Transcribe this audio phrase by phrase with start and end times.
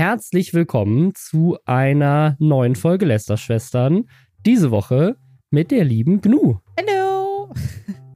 [0.00, 4.08] herzlich willkommen zu einer neuen Folge Lästerschwestern.
[4.46, 5.16] Diese Woche
[5.50, 6.56] mit der lieben Gnu.
[6.78, 7.52] Hallo.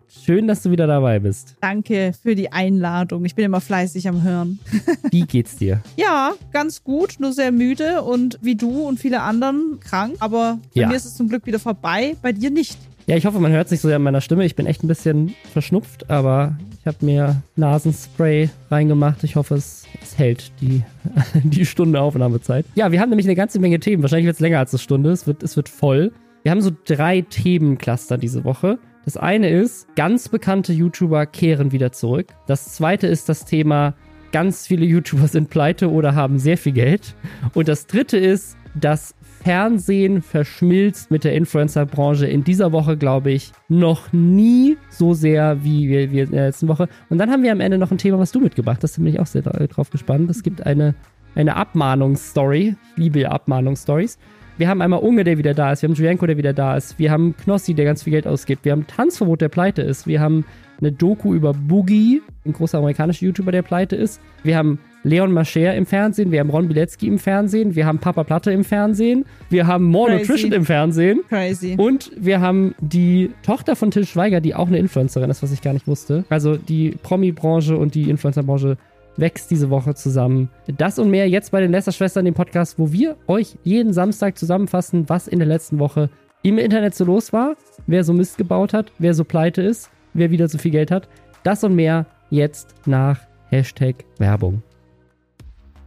[0.08, 1.56] Schön, dass du wieder dabei bist.
[1.60, 3.26] Danke für die Einladung.
[3.26, 4.60] Ich bin immer fleißig am Hören.
[5.10, 5.82] Wie geht's dir?
[5.98, 10.16] Ja, ganz gut, nur sehr müde und wie du und viele anderen krank.
[10.20, 10.88] Aber bei Ja.
[10.88, 12.78] mir ist es zum Glück wieder vorbei, bei dir nicht.
[13.06, 14.46] Ja, ich hoffe, man hört es nicht so sehr an meiner Stimme.
[14.46, 19.22] Ich bin echt ein bisschen verschnupft, aber ich habe mir Nasenspray reingemacht.
[19.24, 20.82] Ich hoffe, es, es hält die,
[21.44, 22.64] die Stunde Aufnahmezeit.
[22.74, 24.02] Ja, wir haben nämlich eine ganze Menge Themen.
[24.02, 25.10] Wahrscheinlich wird es länger als eine Stunde.
[25.10, 26.12] Es wird, es wird voll.
[26.44, 28.78] Wir haben so drei Themencluster diese Woche.
[29.04, 32.28] Das eine ist, ganz bekannte YouTuber kehren wieder zurück.
[32.46, 33.94] Das zweite ist das Thema,
[34.32, 37.14] ganz viele YouTuber sind pleite oder haben sehr viel Geld.
[37.52, 43.52] Und das dritte ist, das Fernsehen verschmilzt mit der Influencer-Branche in dieser Woche, glaube ich,
[43.68, 46.88] noch nie so sehr wie wir, wir in der letzten Woche.
[47.10, 48.96] Und dann haben wir am Ende noch ein Thema, was du mitgebracht hast.
[48.96, 50.30] Da bin ich auch sehr dra- drauf gespannt.
[50.30, 50.94] Es gibt eine,
[51.34, 52.74] eine Abmahnungsstory.
[52.92, 54.18] Ich liebe Abmahnungsstories.
[54.56, 55.82] Wir haben einmal Unge, der wieder da ist.
[55.82, 56.98] Wir haben Julienko, der wieder da ist.
[56.98, 58.64] Wir haben Knossi, der ganz viel Geld ausgibt.
[58.64, 60.06] Wir haben Tanzverbot, der pleite ist.
[60.06, 60.46] Wir haben
[60.80, 64.22] eine Doku über Boogie, ein großer amerikanischer YouTuber, der pleite ist.
[64.42, 66.32] Wir haben Leon Mascher im Fernsehen.
[66.32, 67.74] Wir haben Ron Bilecki im Fernsehen.
[67.74, 69.26] Wir haben Papa Platte im Fernsehen.
[69.50, 70.22] Wir haben More Crazy.
[70.22, 71.20] Nutrition im Fernsehen.
[71.28, 71.76] Crazy.
[71.78, 75.62] Und wir haben die Tochter von Till Schweiger, die auch eine Influencerin ist, was ich
[75.62, 76.24] gar nicht wusste.
[76.30, 78.78] Also die Promi-Branche und die Influencer-Branche
[79.16, 80.48] wächst diese Woche zusammen.
[80.78, 85.08] Das und mehr jetzt bei den Lästerschwestern, dem Podcast, wo wir euch jeden Samstag zusammenfassen,
[85.08, 86.10] was in der letzten Woche
[86.42, 90.30] im Internet so los war, wer so Mist gebaut hat, wer so pleite ist, wer
[90.30, 91.08] wieder so viel Geld hat.
[91.42, 94.62] Das und mehr jetzt nach Hashtag Werbung.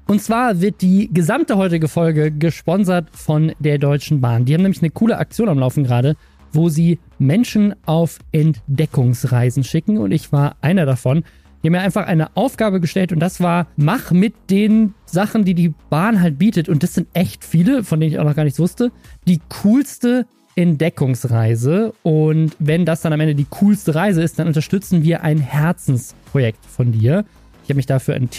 [0.08, 4.46] Und zwar wird die gesamte heutige Folge gesponsert von der Deutschen Bahn.
[4.46, 6.16] Die haben nämlich eine coole Aktion am Laufen gerade,
[6.54, 9.98] wo sie Menschen auf Entdeckungsreisen schicken.
[9.98, 11.26] Und ich war einer davon.
[11.62, 15.56] Die haben mir einfach eine Aufgabe gestellt und das war, mach mit den Sachen, die
[15.56, 18.44] die Bahn halt bietet, und das sind echt viele, von denen ich auch noch gar
[18.44, 18.92] nichts wusste,
[19.28, 21.94] die coolste Entdeckungsreise.
[22.04, 26.66] Und wenn das dann am Ende die coolste Reise ist, dann unterstützen wir ein Herzensprojekt
[26.66, 27.26] von dir.
[27.64, 28.30] Ich habe mich dafür ein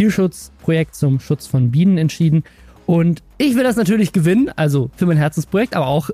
[0.69, 2.45] Tierschutzprojekt zum Schutz von Bienen entschieden.
[2.87, 6.09] Und ich will das natürlich gewinnen, also für mein Herzensprojekt, aber auch,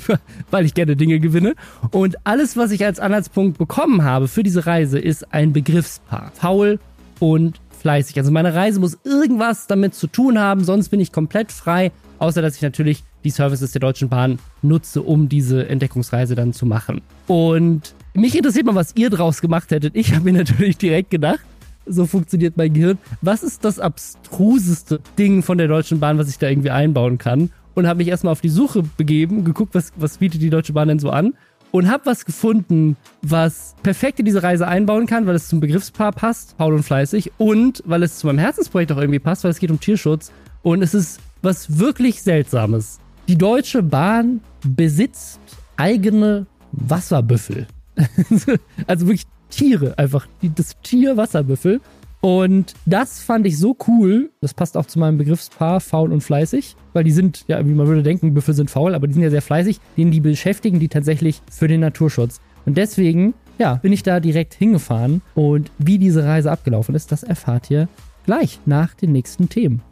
[0.50, 1.54] weil ich gerne Dinge gewinne.
[1.92, 6.32] Und alles, was ich als Anhaltspunkt bekommen habe für diese Reise, ist ein Begriffspaar.
[6.34, 6.80] Faul
[7.20, 8.18] und fleißig.
[8.18, 12.42] Also meine Reise muss irgendwas damit zu tun haben, sonst bin ich komplett frei, außer
[12.42, 17.02] dass ich natürlich die Services der Deutschen Bahn nutze, um diese Entdeckungsreise dann zu machen.
[17.28, 19.94] Und mich interessiert mal, was ihr draus gemacht hättet.
[19.94, 21.40] Ich habe mir natürlich direkt gedacht,
[21.86, 22.98] so funktioniert mein Gehirn.
[23.22, 27.50] Was ist das abstruseste Ding von der Deutschen Bahn, was ich da irgendwie einbauen kann?
[27.74, 30.88] Und habe mich erstmal auf die Suche begeben, geguckt, was, was bietet die Deutsche Bahn
[30.88, 31.34] denn so an.
[31.72, 36.12] Und habe was gefunden, was perfekt in diese Reise einbauen kann, weil es zum Begriffspaar
[36.12, 37.32] passt, faul und fleißig.
[37.38, 40.32] Und weil es zu meinem Herzensprojekt auch irgendwie passt, weil es geht um Tierschutz.
[40.62, 42.98] Und es ist was wirklich Seltsames.
[43.28, 45.40] Die Deutsche Bahn besitzt
[45.76, 47.66] eigene Wasserbüffel.
[48.86, 51.80] also wirklich Tiere, einfach die, das Tier Wasserbüffel.
[52.20, 54.30] Und das fand ich so cool.
[54.40, 57.86] Das passt auch zu meinem Begriffspaar faul und fleißig, weil die sind, ja, wie man
[57.86, 59.78] würde denken, Büffel sind faul, aber die sind ja sehr fleißig.
[59.96, 62.40] Den die beschäftigen die tatsächlich für den Naturschutz.
[62.64, 65.22] Und deswegen, ja, bin ich da direkt hingefahren.
[65.34, 67.88] Und wie diese Reise abgelaufen ist, das erfahrt ihr
[68.24, 69.82] gleich nach den nächsten Themen.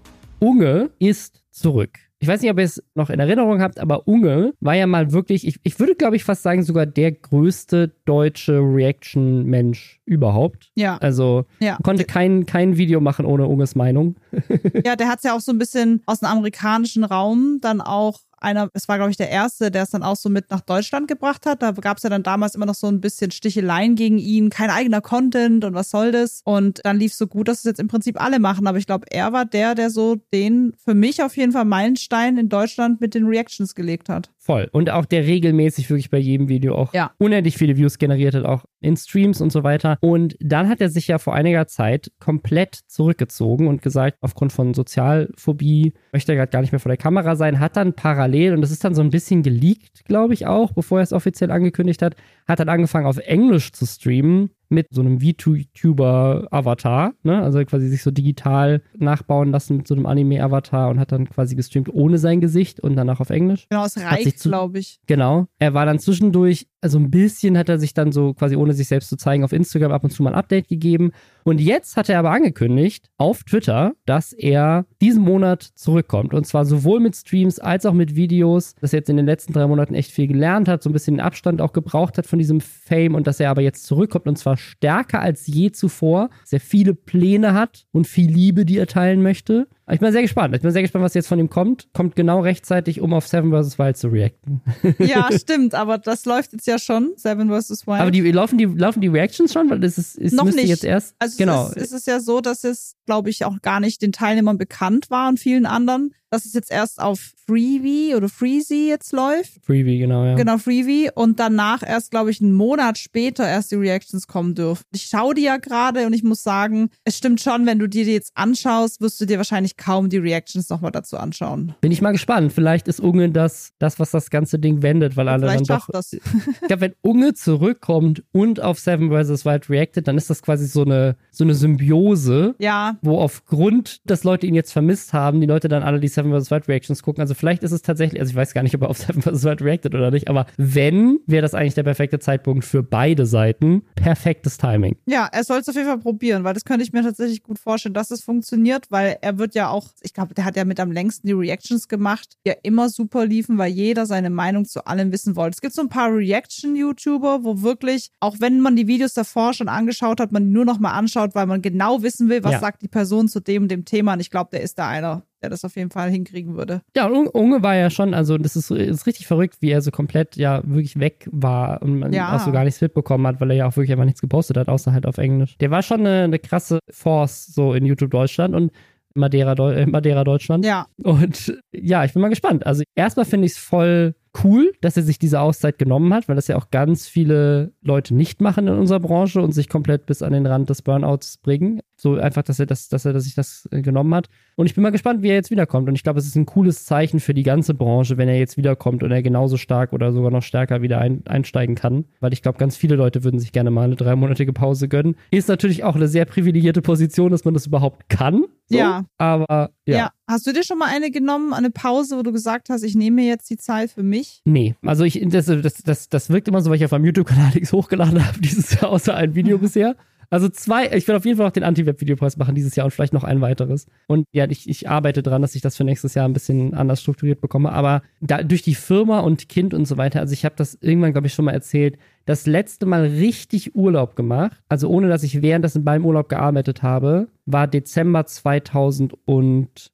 [0.40, 2.03] Unge ist zurück.
[2.24, 5.12] Ich weiß nicht, ob ihr es noch in Erinnerung habt, aber Unge war ja mal
[5.12, 10.70] wirklich, ich, ich würde glaube ich fast sagen, sogar der größte deutsche Reaction-Mensch überhaupt.
[10.74, 10.96] Ja.
[11.02, 11.76] Also Ja.
[11.82, 14.16] konnte kein, kein Video machen ohne Unges Meinung.
[14.86, 18.20] Ja, der hat es ja auch so ein bisschen aus dem amerikanischen Raum dann auch
[18.44, 21.08] einer, es war, glaube ich, der erste, der es dann auch so mit nach Deutschland
[21.08, 21.62] gebracht hat.
[21.62, 24.70] Da gab es ja dann damals immer noch so ein bisschen Sticheleien gegen ihn, kein
[24.70, 26.40] eigener Content und was soll das?
[26.44, 28.66] Und dann lief es so gut, dass es jetzt im Prinzip alle machen.
[28.66, 32.38] Aber ich glaube, er war der, der so den für mich auf jeden Fall Meilenstein
[32.38, 34.30] in Deutschland mit den Reactions gelegt hat.
[34.46, 34.68] Voll.
[34.72, 37.12] Und auch der regelmäßig wirklich bei jedem Video auch Ja.
[37.16, 39.96] unendlich viele Views generiert hat, auch in Streams und so weiter.
[40.02, 44.74] Und dann hat er sich ja vor einiger Zeit komplett zurückgezogen und gesagt, aufgrund von
[44.74, 48.60] Sozialphobie möchte er gerade gar nicht mehr vor der Kamera sein, hat dann parallel, und
[48.60, 52.02] das ist dann so ein bisschen geleakt, glaube ich auch, bevor er es offiziell angekündigt
[52.02, 52.14] hat,
[52.46, 57.42] hat dann angefangen auf Englisch zu streamen mit so einem VTuber-Avatar, ne?
[57.42, 61.54] Also quasi sich so digital nachbauen lassen mit so einem Anime-Avatar und hat dann quasi
[61.54, 63.66] gestreamt ohne sein Gesicht und danach auf Englisch.
[63.70, 65.00] Genau, es reicht, glaube ich.
[65.06, 65.46] Genau.
[65.58, 68.88] Er war dann zwischendurch, also ein bisschen hat er sich dann so quasi ohne sich
[68.88, 71.12] selbst zu zeigen auf Instagram ab und zu mal ein Update gegeben.
[71.42, 76.34] Und jetzt hat er aber angekündigt auf Twitter, dass er diesen Monat zurückkommt.
[76.34, 79.54] Und zwar sowohl mit Streams als auch mit Videos, dass er jetzt in den letzten
[79.54, 82.38] drei Monaten echt viel gelernt hat, so ein bisschen den Abstand auch gebraucht hat von
[82.38, 86.52] diesem Fame und dass er aber jetzt zurückkommt und zwar stärker als je zuvor, dass
[86.52, 89.68] er viele Pläne hat und viel Liebe, die er teilen möchte.
[89.90, 90.54] Ich bin sehr gespannt.
[90.56, 91.88] Ich bin sehr gespannt, was jetzt von ihm kommt.
[91.92, 93.78] Kommt genau rechtzeitig, um auf Seven vs.
[93.78, 94.62] Wild zu reacten.
[94.98, 97.86] Ja, stimmt, aber das läuft jetzt ja schon, Seven vs.
[97.86, 98.00] Wild.
[98.00, 100.68] Aber die laufen die laufen die Reactions schon, weil das ist, ist Noch nicht.
[100.68, 101.66] jetzt erst Also genau.
[101.68, 104.56] es, ist, es ist ja so, dass es, glaube ich, auch gar nicht den Teilnehmern
[104.56, 109.64] bekannt war und vielen anderen, dass es jetzt erst auf Freebie oder Freezy jetzt läuft.
[109.64, 110.34] Freebie, genau, ja.
[110.34, 111.10] Genau, Freebie.
[111.14, 114.82] Und danach erst, glaube ich, einen Monat später erst die Reactions kommen dürfen.
[114.92, 118.04] Ich schaue die ja gerade und ich muss sagen, es stimmt schon, wenn du dir
[118.04, 121.74] die jetzt anschaust, wirst du dir wahrscheinlich kaum die Reactions nochmal dazu anschauen.
[121.80, 122.52] Bin ich mal gespannt.
[122.52, 125.88] Vielleicht ist Unge das, das, was das ganze Ding wendet, weil alle dann doch.
[125.92, 126.16] das.
[126.62, 129.44] Ich glaube, wenn Unge zurückkommt und auf Seven vs.
[129.44, 134.24] Wild reacted, dann ist das quasi so eine, so eine Symbiose, Ja, wo aufgrund, dass
[134.24, 136.50] Leute ihn jetzt vermisst haben, die Leute dann alle die Seven vs.
[136.50, 137.20] Wild Reactions gucken.
[137.20, 139.44] Also vielleicht ist es tatsächlich, also ich weiß gar nicht, ob er auf Seven vs.
[139.44, 143.82] Wild reacted oder nicht, aber wenn, wäre das eigentlich der perfekte Zeitpunkt für beide Seiten.
[143.94, 144.96] Perfektes Timing.
[145.06, 147.58] Ja, er soll es auf jeden Fall probieren, weil das könnte ich mir tatsächlich gut
[147.58, 150.78] vorstellen, dass es funktioniert, weil er wird ja auch, ich glaube, der hat ja mit
[150.80, 154.86] am längsten die Reactions gemacht, die ja immer super liefen, weil jeder seine Meinung zu
[154.86, 155.54] allem wissen wollte.
[155.56, 156.10] Es gibt so ein paar
[156.58, 160.64] Reaction-YouTuber, wo wirklich, auch wenn man die Videos davor schon angeschaut hat, man die nur
[160.64, 162.60] noch mal anschaut, weil man genau wissen will, was Ja.
[162.60, 164.14] sagt die Person zu dem und dem Thema.
[164.14, 166.80] Und ich glaube, der ist da einer, der das auf jeden Fall hinkriegen würde.
[166.96, 169.90] Ja, und Unge war ja schon, also das ist, ist richtig verrückt, wie er so
[169.90, 172.34] komplett ja wirklich weg war und man Ja.
[172.34, 174.68] auch so gar nichts mitbekommen hat, weil er ja auch wirklich einfach nichts gepostet hat,
[174.68, 175.58] außer halt auf Englisch.
[175.58, 178.72] Der war schon eine, eine krasse Force so in YouTube Deutschland und
[179.16, 180.64] Madeira, Deu äh, Madeira Deutschland.
[180.64, 182.66] Ja, Und ja, ich bin mal gespannt.
[182.66, 186.34] Also erstmal finde ich es voll cool, dass er sich diese Auszeit genommen hat, weil
[186.34, 190.22] das ja auch ganz viele Leute nicht machen in unserer Branche und sich komplett bis
[190.22, 191.80] an den Rand des Burnouts bringen.
[192.04, 194.28] So einfach, dass er das, dass er dass sich das äh, genommen hat.
[194.56, 195.88] Und ich bin mal gespannt, wie er jetzt wiederkommt.
[195.88, 198.58] Und ich glaube, es ist ein cooles Zeichen für die ganze Branche, wenn er jetzt
[198.58, 202.04] wiederkommt und er genauso stark oder sogar noch stärker wieder ein, einsteigen kann.
[202.20, 205.16] Weil ich glaube, ganz viele Leute würden sich gerne mal eine dreimonatige Pause gönnen.
[205.30, 208.44] Ist natürlich auch eine sehr privilegierte Position, dass man das überhaupt kann.
[208.66, 208.76] So.
[208.76, 209.06] Ja.
[209.16, 209.96] Aber ja.
[209.96, 210.10] ja.
[210.28, 213.22] Hast du dir schon mal eine genommen, eine Pause, wo du gesagt hast, ich nehme
[213.22, 214.42] mir jetzt die Zeit für mich?
[214.44, 217.52] Nee, also ich, das, das, das, das wirkt immer so, weil ich auf meinem YouTube-Kanal
[217.54, 219.96] nichts hochgeladen habe dieses Jahr, außer ein Video bisher.
[220.30, 223.12] Also zwei, ich will auf jeden Fall noch den Anti-Web-Videopreis machen dieses Jahr und vielleicht
[223.12, 223.86] noch ein weiteres.
[224.06, 227.00] Und ja, ich, ich arbeite dran, dass ich das für nächstes Jahr ein bisschen anders
[227.00, 227.72] strukturiert bekomme.
[227.72, 231.12] Aber da, durch die Firma und Kind und so weiter, also ich habe das irgendwann,
[231.12, 235.42] glaube ich, schon mal erzählt, das letzte Mal richtig Urlaub gemacht, also ohne dass ich
[235.42, 239.90] währenddessen beim Urlaub gearbeitet habe, war Dezember 2017.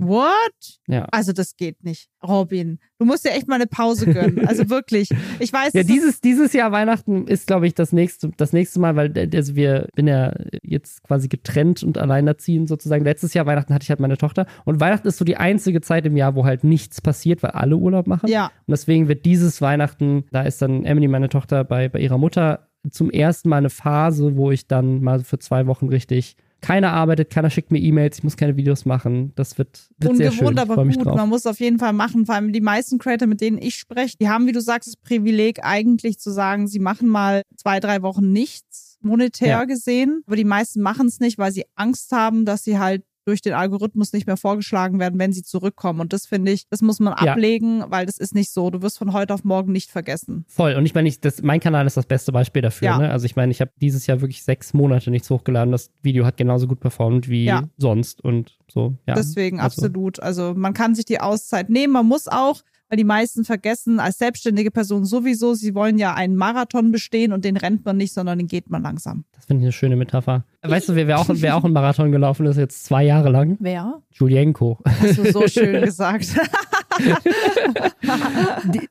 [0.00, 0.78] What?
[0.88, 1.06] Ja.
[1.10, 2.08] Also das geht nicht.
[2.22, 4.46] Robin, du musst dir echt mal eine Pause gönnen.
[4.46, 5.10] Also wirklich.
[5.38, 8.96] Ich weiß, Ja, dieses, dieses Jahr Weihnachten ist, glaube ich, das nächste, das nächste Mal,
[8.96, 13.04] weil äh, also wir bin ja jetzt quasi getrennt und alleinerziehend sozusagen.
[13.04, 16.06] Letztes Jahr Weihnachten hatte ich halt meine Tochter und Weihnachten ist so die einzige Zeit
[16.06, 18.28] im Jahr, wo halt nichts passiert, weil alle Urlaub machen.
[18.28, 22.18] ja, Und deswegen wird dieses Weihnachten, da ist dann Emily, meine Tochter, bei, bei ihrer
[22.18, 26.92] Mutter zum ersten Mal eine Phase, wo ich dann mal für zwei Wochen richtig keiner
[26.92, 29.32] arbeitet, keiner schickt mir E-Mails, ich muss keine Videos machen.
[29.34, 30.58] Das wird, wird sehr schön.
[30.58, 31.04] aber gut.
[31.04, 31.16] drauf.
[31.16, 32.24] Man muss auf jeden Fall machen.
[32.24, 34.96] Vor allem die meisten Creator, mit denen ich spreche, die haben, wie du sagst, das
[34.96, 39.64] Privileg eigentlich zu sagen, sie machen mal zwei, drei Wochen nichts monetär Ja.
[39.64, 40.22] gesehen.
[40.26, 43.52] Aber die meisten machen es nicht, weil sie Angst haben, dass sie halt durch den
[43.52, 46.00] Algorithmus nicht mehr vorgeschlagen werden, wenn sie zurückkommen.
[46.00, 47.32] Und das finde ich, das muss man Ja.
[47.32, 48.70] ablegen, weil das ist nicht so.
[48.70, 50.44] Du wirst von heute auf morgen nicht vergessen.
[50.48, 50.74] Voll.
[50.74, 52.86] Und ich meine, ich, das, mein Kanal ist das beste Beispiel dafür.
[52.86, 52.98] Ja.
[52.98, 53.10] Ne?
[53.10, 55.72] Also ich meine, ich habe dieses Jahr wirklich sechs Monate nichts hochgeladen.
[55.72, 57.64] Das Video hat genauso gut performt wie Ja.
[57.76, 58.96] sonst und so.
[59.06, 60.20] Deswegen also- absolut.
[60.20, 61.92] Also man kann sich die Auszeit nehmen.
[61.92, 66.36] Man muss auch, weil die meisten vergessen, als selbstständige Person sowieso, sie wollen ja einen
[66.36, 69.24] Marathon bestehen und den rennt man nicht, sondern den geht man langsam.
[69.32, 70.44] Das finde ich eine schöne Metapher.
[70.60, 73.56] Weißt du, wer, wer, auch, wer auch einen Marathon gelaufen ist, jetzt zwei Jahre lang?
[73.60, 74.02] Wer?
[74.10, 74.78] Julienko.
[74.84, 76.38] Hast du so schön gesagt.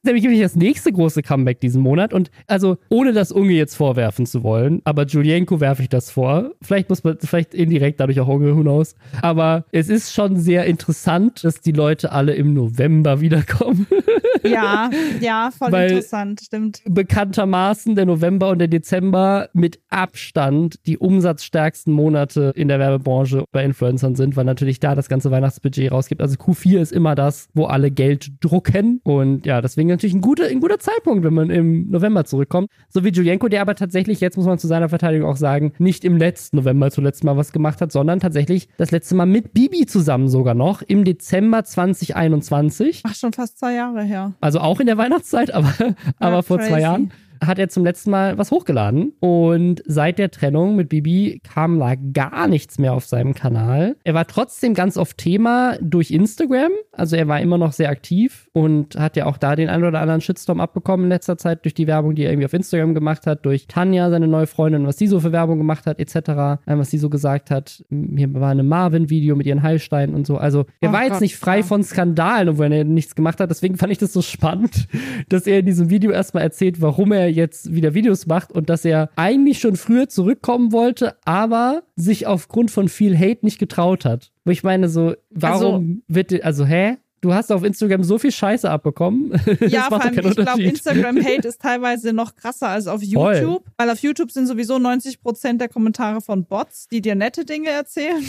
[0.03, 2.13] Nämlich wirklich das nächste große Comeback diesen Monat.
[2.13, 6.51] Und also, ohne das Unge jetzt vorwerfen zu wollen, aber Julienko werfe ich das vor.
[6.61, 8.95] Vielleicht muss man, vielleicht indirekt dadurch auch Unge, who knows.
[9.21, 13.87] Aber es ist schon sehr interessant, dass die Leute alle im November wiederkommen.
[14.43, 14.89] ja,
[15.19, 16.81] ja, voll Weil- interessant, stimmt.
[16.85, 23.63] bekanntermaßen der November und der Dezember mit Abstand die umsatzstärksten Monate in der Werbebranche bei
[23.63, 26.21] Influencern sind, weil natürlich da das ganze Weihnachtsbudget rausgibt.
[26.21, 29.01] Also Q4 ist immer das, wo alle Geld drucken.
[29.03, 32.69] Und ja, deswegen natürlich ein guter, ein guter Zeitpunkt, wenn man im November zurückkommt.
[32.89, 36.03] So wie Julienko, der aber tatsächlich, jetzt muss man zu seiner Verteidigung auch sagen, nicht
[36.05, 39.85] im letzten November zuletzt mal was gemacht hat, sondern tatsächlich das letzte Mal mit Bibi
[39.85, 43.01] zusammen sogar noch im Dezember 2021.
[43.05, 44.33] Ach, schon fast zwei Jahre her.
[44.41, 45.73] Also auch in der Weihnachtszeit, aber,
[46.19, 46.81] aber vor zwei crazy.
[46.81, 47.11] Jahren.
[47.41, 49.13] Hat er zum letzten Mal was hochgeladen.
[49.19, 53.95] Und seit der Trennung mit Bibi kam da gar nichts mehr auf seinem Kanal.
[54.03, 56.71] Er war trotzdem ganz oft Thema durch Instagram.
[56.91, 60.01] Also er war immer noch sehr aktiv und hat ja auch da den einen oder
[60.01, 63.25] anderen Shitstorm abbekommen in letzter Zeit durch die Werbung, die er irgendwie auf Instagram gemacht
[63.25, 66.79] hat, durch Tanja, seine neue Freundin, was sie so für Werbung gemacht hat, etc., ähm,
[66.79, 67.83] was sie so gesagt hat.
[67.89, 70.37] Hier war eine Marvin-Video mit ihren Heilsteinen und so.
[70.37, 71.63] Also er oh war Gott, jetzt nicht frei ja.
[71.63, 73.49] von Skandalen, obwohl er nichts gemacht hat.
[73.49, 74.87] Deswegen fand ich das so spannend,
[75.29, 78.85] dass er in diesem Video erstmal erzählt, warum er jetzt wieder Videos macht und dass
[78.85, 84.31] er eigentlich schon früher zurückkommen wollte, aber sich aufgrund von viel Hate nicht getraut hat.
[84.45, 86.97] Wo ich meine, so, warum also, wird, also, hä?
[87.21, 89.31] Du hast auf Instagram so viel Scheiße abbekommen.
[89.67, 93.63] Ja, vor allem, ich glaube, Instagram-Hate ist teilweise noch krasser als auf YouTube.
[93.63, 93.73] Voll.
[93.77, 97.69] Weil auf YouTube sind sowieso 90 Prozent der Kommentare von Bots, die dir nette Dinge
[97.69, 98.23] erzählen.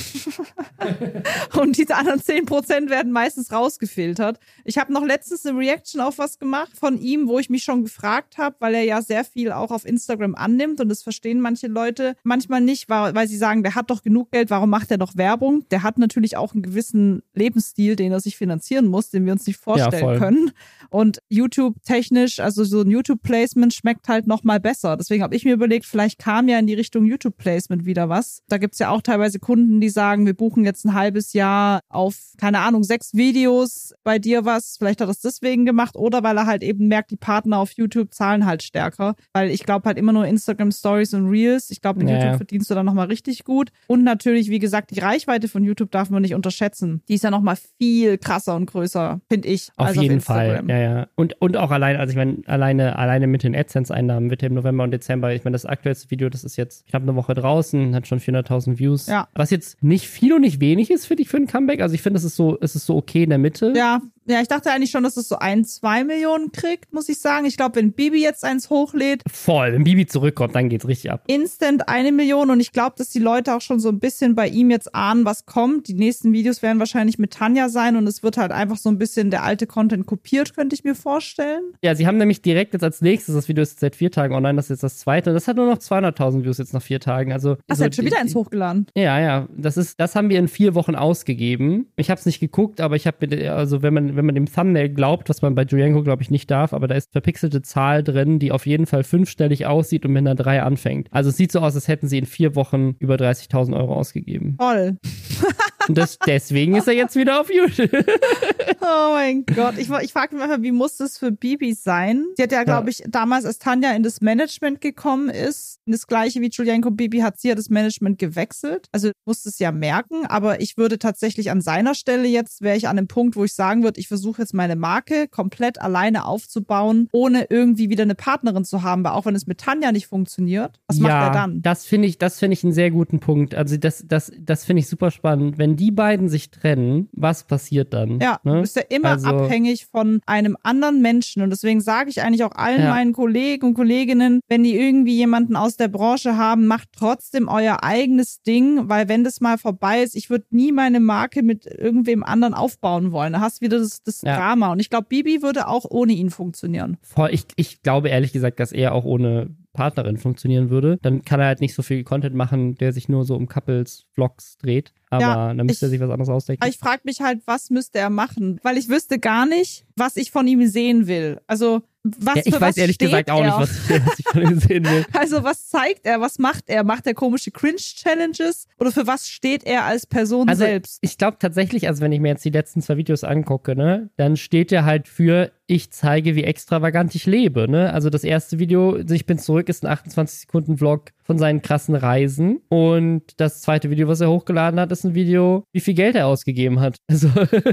[1.58, 4.38] Und diese anderen 10 Prozent werden meistens rausgefiltert.
[4.64, 7.82] Ich habe noch letztens eine Reaction auf was gemacht von ihm, wo ich mich schon
[7.84, 11.66] gefragt habe, weil er ja sehr viel auch auf Instagram annimmt und das verstehen manche
[11.66, 15.16] Leute manchmal nicht, weil sie sagen, der hat doch genug Geld, warum macht er doch
[15.16, 15.66] Werbung?
[15.70, 19.32] Der hat natürlich auch einen gewissen Lebensstil, den er sich finanzieren produzieren muss, den wir
[19.32, 20.50] uns nicht vorstellen ja, können.
[20.90, 24.96] Und YouTube-technisch, also so ein YouTube-Placement schmeckt halt noch mal besser.
[24.96, 28.42] Deswegen habe ich mir überlegt, vielleicht kam ja in die Richtung YouTube-Placement wieder was.
[28.48, 31.80] Da gibt es ja auch teilweise Kunden, die sagen, wir buchen jetzt ein halbes Jahr
[31.88, 34.76] auf, keine Ahnung, sechs Videos bei dir was.
[34.78, 37.72] Vielleicht hat er es deswegen gemacht oder weil er halt eben merkt, die Partner auf
[37.72, 39.14] YouTube zahlen halt stärker.
[39.32, 41.70] Weil ich glaube halt immer nur Instagram Stories und Reels.
[41.70, 42.18] Ich glaube, in naja.
[42.18, 43.70] YouTube verdienst du dann noch mal richtig gut.
[43.86, 47.02] Und natürlich, wie gesagt, die Reichweite von YouTube darf man nicht unterschätzen.
[47.08, 49.70] Die ist ja noch mal viel krasser und größer, finde ich.
[49.76, 51.06] Auf jeden auf Fall, ja, ja.
[51.14, 54.84] Und, und auch allein, also ich meine, alleine, alleine mit den AdSense-Einnahmen wird im November
[54.84, 58.06] und Dezember, ich meine, das aktuellste Video, das ist jetzt knapp eine Woche draußen, hat
[58.06, 59.06] schon 400.000 Views.
[59.06, 59.28] Ja.
[59.34, 61.80] Was jetzt nicht viel und nicht wenig ist, finde ich, für ein Comeback.
[61.80, 63.72] Also ich finde, es ist so, es ist so okay in der Mitte.
[63.76, 67.18] Ja, ja, ich dachte eigentlich schon, dass es so ein, zwei Millionen kriegt, muss ich
[67.18, 67.46] sagen.
[67.46, 69.22] Ich glaube, wenn Bibi jetzt eins hochlädt.
[69.30, 71.24] Voll, wenn Bibi zurückkommt, dann geht's richtig ab.
[71.26, 74.48] Instant eine Million und ich glaube, dass die Leute auch schon so ein bisschen bei
[74.48, 75.88] ihm jetzt ahnen, was kommt.
[75.88, 78.98] Die nächsten Videos werden wahrscheinlich mit Tanja sein und es wird halt einfach so ein
[78.98, 81.62] bisschen der alte Content kopiert, könnte ich mir vorstellen.
[81.82, 84.56] Ja, sie haben nämlich direkt jetzt als nächstes, das Video ist seit vier Tagen online,
[84.56, 85.32] das ist jetzt das zweite.
[85.32, 87.32] Das hat nur noch 200.000 Views jetzt nach vier Tagen.
[87.32, 87.54] Also.
[87.54, 88.86] Ach, also, hat schon wieder eins hochgeladen.
[88.96, 89.48] Ja, ja.
[89.56, 91.86] Das ist, das haben wir in vier Wochen ausgegeben.
[91.96, 94.88] Ich habe es nicht geguckt, aber ich habe, also wenn man, wenn man dem Thumbnail
[94.88, 98.38] glaubt, was man bei Julienko, glaube ich, nicht darf, aber da ist verpixelte Zahl drin,
[98.38, 101.08] die auf jeden Fall fünfstellig aussieht und mit einer 3 anfängt.
[101.10, 104.56] Also es sieht so aus, als hätten sie in vier Wochen über 30.000 Euro ausgegeben.
[104.58, 104.98] Toll.
[105.88, 107.90] und das, deswegen ist er jetzt wieder auf YouTube.
[108.80, 109.78] oh mein Gott.
[109.78, 112.24] Ich, ich frage mich einfach, wie muss das für Bibi sein?
[112.36, 116.40] Sie hat ja, glaube ich, damals, als Tanja in das Management gekommen ist, das gleiche
[116.40, 118.86] wie Julienko Bibi, hat sie ja das Management gewechselt.
[118.92, 122.88] Also muss es ja merken, aber ich würde tatsächlich an seiner Stelle jetzt, wäre ich
[122.88, 127.08] an dem Punkt, wo ich sagen würde, ich versuche jetzt meine Marke komplett alleine aufzubauen,
[127.12, 130.80] ohne irgendwie wieder eine Partnerin zu haben, weil auch wenn es mit Tanja nicht funktioniert,
[130.86, 131.62] was ja, macht er dann?
[131.62, 133.54] Das finde ich, das finde ich einen sehr guten Punkt.
[133.54, 135.58] Also das, das, das finde ich super spannend.
[135.58, 138.20] Wenn die beiden sich trennen, was passiert dann?
[138.20, 138.54] Ja, ne?
[138.54, 142.44] du bist ja immer also, abhängig von einem anderen Menschen und deswegen sage ich eigentlich
[142.44, 142.90] auch allen ja.
[142.90, 147.82] meinen Kollegen und Kolleginnen, wenn die irgendwie jemanden aus der Branche haben, macht trotzdem euer
[147.82, 152.22] eigenes Ding, weil wenn das mal vorbei ist, ich würde nie meine Marke mit irgendwem
[152.22, 153.32] anderen aufbauen wollen.
[153.32, 154.36] Da hast du wieder das, das ja.
[154.36, 154.72] Drama.
[154.72, 156.98] Und ich glaube, Bibi würde auch ohne ihn funktionieren.
[157.02, 160.98] Voll, ich, ich glaube ehrlich gesagt, dass er auch ohne Partnerin funktionieren würde.
[161.02, 164.06] Dann kann er halt nicht so viel Content machen, der sich nur so um Couples,
[164.12, 164.92] Vlogs dreht.
[165.10, 166.66] Aber ja, dann müsste ich, er sich was anderes ausdenken.
[166.68, 168.58] Ich frage mich halt, was müsste er machen?
[168.62, 171.40] Weil ich wüsste gar nicht, was ich von ihm sehen will.
[171.46, 174.58] Also was ja, ich weiß ehrlich gesagt auch nicht, was ich, was ich, von ihm
[174.58, 175.06] sehen will.
[175.12, 176.20] Also was zeigt er?
[176.20, 176.82] Was macht er?
[176.82, 178.66] Macht er komische Cringe-Challenges?
[178.80, 180.98] Oder für was steht er als Person also, selbst?
[181.02, 184.36] Ich glaube tatsächlich, also wenn ich mir jetzt die letzten zwei Videos angucke, ne, dann
[184.36, 187.70] steht er halt für ich zeige, wie extravagant ich lebe.
[187.70, 187.92] Ne?
[187.92, 191.94] Also das erste Video, ich bin zurück, ist ein 28 Sekunden Vlog von seinen krassen
[191.94, 192.60] Reisen.
[192.68, 196.26] Und das zweite Video, was er hochgeladen hat, ist ein Video, wie viel Geld er
[196.26, 196.96] ausgegeben hat.
[197.12, 197.28] Also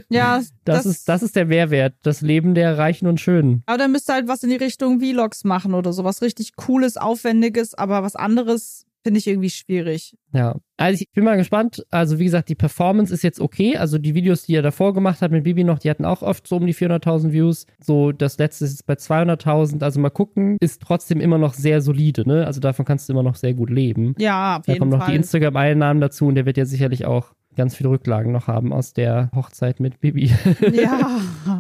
[0.10, 3.64] ja, das, das, ist, das ist der Mehrwert, das Leben der Reichen und Schönen.
[3.68, 6.98] Aber dann müsste halt was in die Richtung Vlogs machen oder so, was richtig Cooles,
[6.98, 10.16] Aufwendiges, aber was anderes finde ich irgendwie schwierig.
[10.34, 11.84] Ja, also ich bin mal gespannt.
[11.90, 13.78] Also wie gesagt, die Performance ist jetzt okay.
[13.78, 16.48] Also die Videos, die er davor gemacht hat mit Bibi noch, die hatten auch oft
[16.48, 17.66] so um die 400.000 Views.
[17.80, 19.84] So das letzte ist jetzt bei 200.000.
[19.84, 22.28] Also mal gucken, ist trotzdem immer noch sehr solide.
[22.28, 22.46] Ne?
[22.46, 24.16] Also davon kannst du immer noch sehr gut leben.
[24.18, 24.76] Ja, auf jeden Fall.
[24.76, 28.32] Da kommen noch die Instagram-Einnahmen dazu und der wird ja sicherlich auch ganz viele Rücklagen
[28.32, 30.32] noch haben aus der Hochzeit mit Bibi.
[30.72, 31.20] Ja.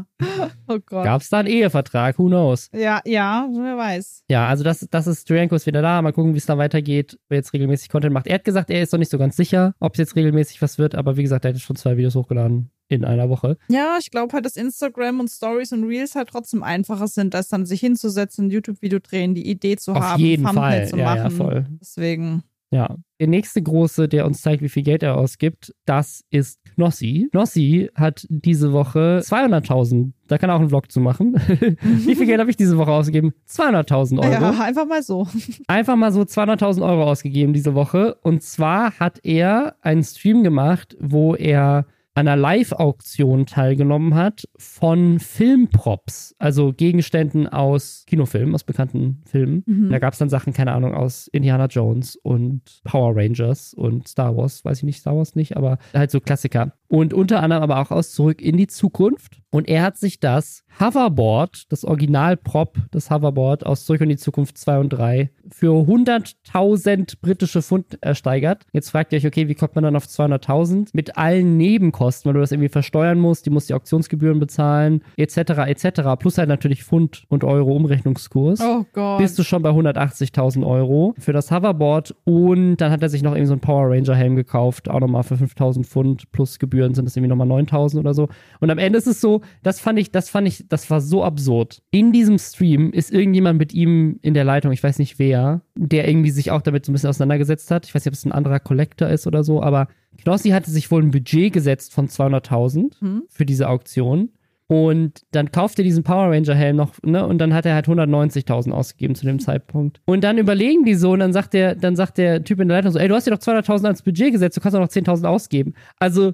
[0.68, 1.06] Oh Gott.
[1.06, 2.20] Gab es da einen Ehevertrag?
[2.20, 2.70] Who knows?
[2.74, 4.24] Ja, ja, wer weiß.
[4.30, 6.02] Ja, also das, das ist, Duranko ist wieder da.
[6.02, 8.28] Mal gucken, wie es da weitergeht, wer jetzt regelmäßig Content macht.
[8.28, 10.78] Er hat gesagt, er ist noch nicht so ganz sicher, ob es jetzt regelmäßig was
[10.78, 12.72] wird, aber wie gesagt, er hat schon zwei Videos hochgeladen.
[12.92, 13.56] in einer Woche.
[13.70, 17.48] Ja, ich glaube halt, dass Instagram und Stories und Reels halt trotzdem einfacher sind, als
[17.50, 20.88] dann sich hinzusetzen, ein YouTube-Video drehen, die Idee zu Auf haben, jeden Thumbnail Fall.
[20.88, 21.18] zu Ja, machen.
[21.24, 21.66] ja, voll.
[21.80, 22.44] Deswegen.
[22.72, 22.96] Ja.
[23.20, 27.28] Der nächste große, der uns zeigt, wie viel Geld er ausgibt, das ist Knossi.
[27.32, 30.12] Knossi hat diese Woche 200.000.
[30.28, 31.34] Da kann er auch einen Vlog zu machen.
[31.82, 33.34] wie viel Geld habe ich diese Woche ausgegeben?
[33.50, 34.32] 200.000 Euro.
[34.32, 35.28] Ja, einfach mal so.
[35.68, 38.16] Einfach mal so 200.000 Euro ausgegeben diese Woche.
[38.22, 41.86] Und zwar hat er einen Stream gemacht, wo er
[42.16, 49.64] an einer Live-Auktion teilgenommen hat von Filmprops, also Gegenständen aus Kinofilmen, aus bekannten Filmen.
[49.66, 49.90] Mhm.
[49.90, 54.36] Da gab es dann Sachen, keine Ahnung, aus Indiana Jones und Power Rangers und Star
[54.36, 56.74] Wars, weiß ich nicht, Star Wars nicht, aber halt so Klassiker.
[56.88, 59.42] Und unter anderem aber auch aus Zurück in die Zukunft.
[59.52, 64.58] Und er hat sich das Hoverboard, das Original-Prop, das Hoverboard aus Zurück in die Zukunft
[64.58, 68.66] 2 und 3, für 100.000 britische Pfund ersteigert.
[68.72, 70.90] Jetzt fragt ihr euch, okay, wie kommt man dann auf 200.000?
[70.94, 75.38] Mit allen Nebenkosten, weil du das irgendwie versteuern musst, die musst die Auktionsgebühren bezahlen, etc.,
[75.68, 79.20] etc., plus halt natürlich Pfund und Euro Umrechnungskurs Oh Gott.
[79.20, 83.32] bist du schon bei 180.000 Euro für das Hoverboard und dann hat er sich noch
[83.32, 87.06] irgendwie so einen Power Ranger Helm gekauft, auch nochmal für 5.000 Pfund plus Gebühren sind
[87.06, 88.28] das irgendwie nochmal 9.000 oder so.
[88.60, 91.24] Und am Ende ist es so, das fand ich, das fand ich, das war so
[91.24, 91.82] absurd.
[91.92, 96.08] In diesem Stream ist irgendjemand mit ihm in der Leitung, ich weiß nicht wer, der
[96.08, 97.86] irgendwie sich auch damit so ein bisschen auseinandergesetzt hat.
[97.86, 99.88] Ich weiß nicht, ob es ein anderer Collector ist oder so, aber
[100.22, 103.24] Knossi hatte sich wohl ein Budget gesetzt von 200.000 Hm?
[103.30, 104.30] für diese Auktion.
[104.72, 107.26] Und dann kauft er diesen Power Ranger Helm noch, ne?
[107.26, 110.00] Und dann hat er halt 190.000 ausgegeben zu dem Zeitpunkt.
[110.06, 112.78] Und dann überlegen die so und dann sagt der, dann sagt der Typ in der
[112.78, 114.90] Leitung so, ey, du hast dir doch 200.000 als Budget gesetzt, du kannst doch noch
[114.90, 115.74] 10.000 ausgeben.
[115.98, 116.34] Also,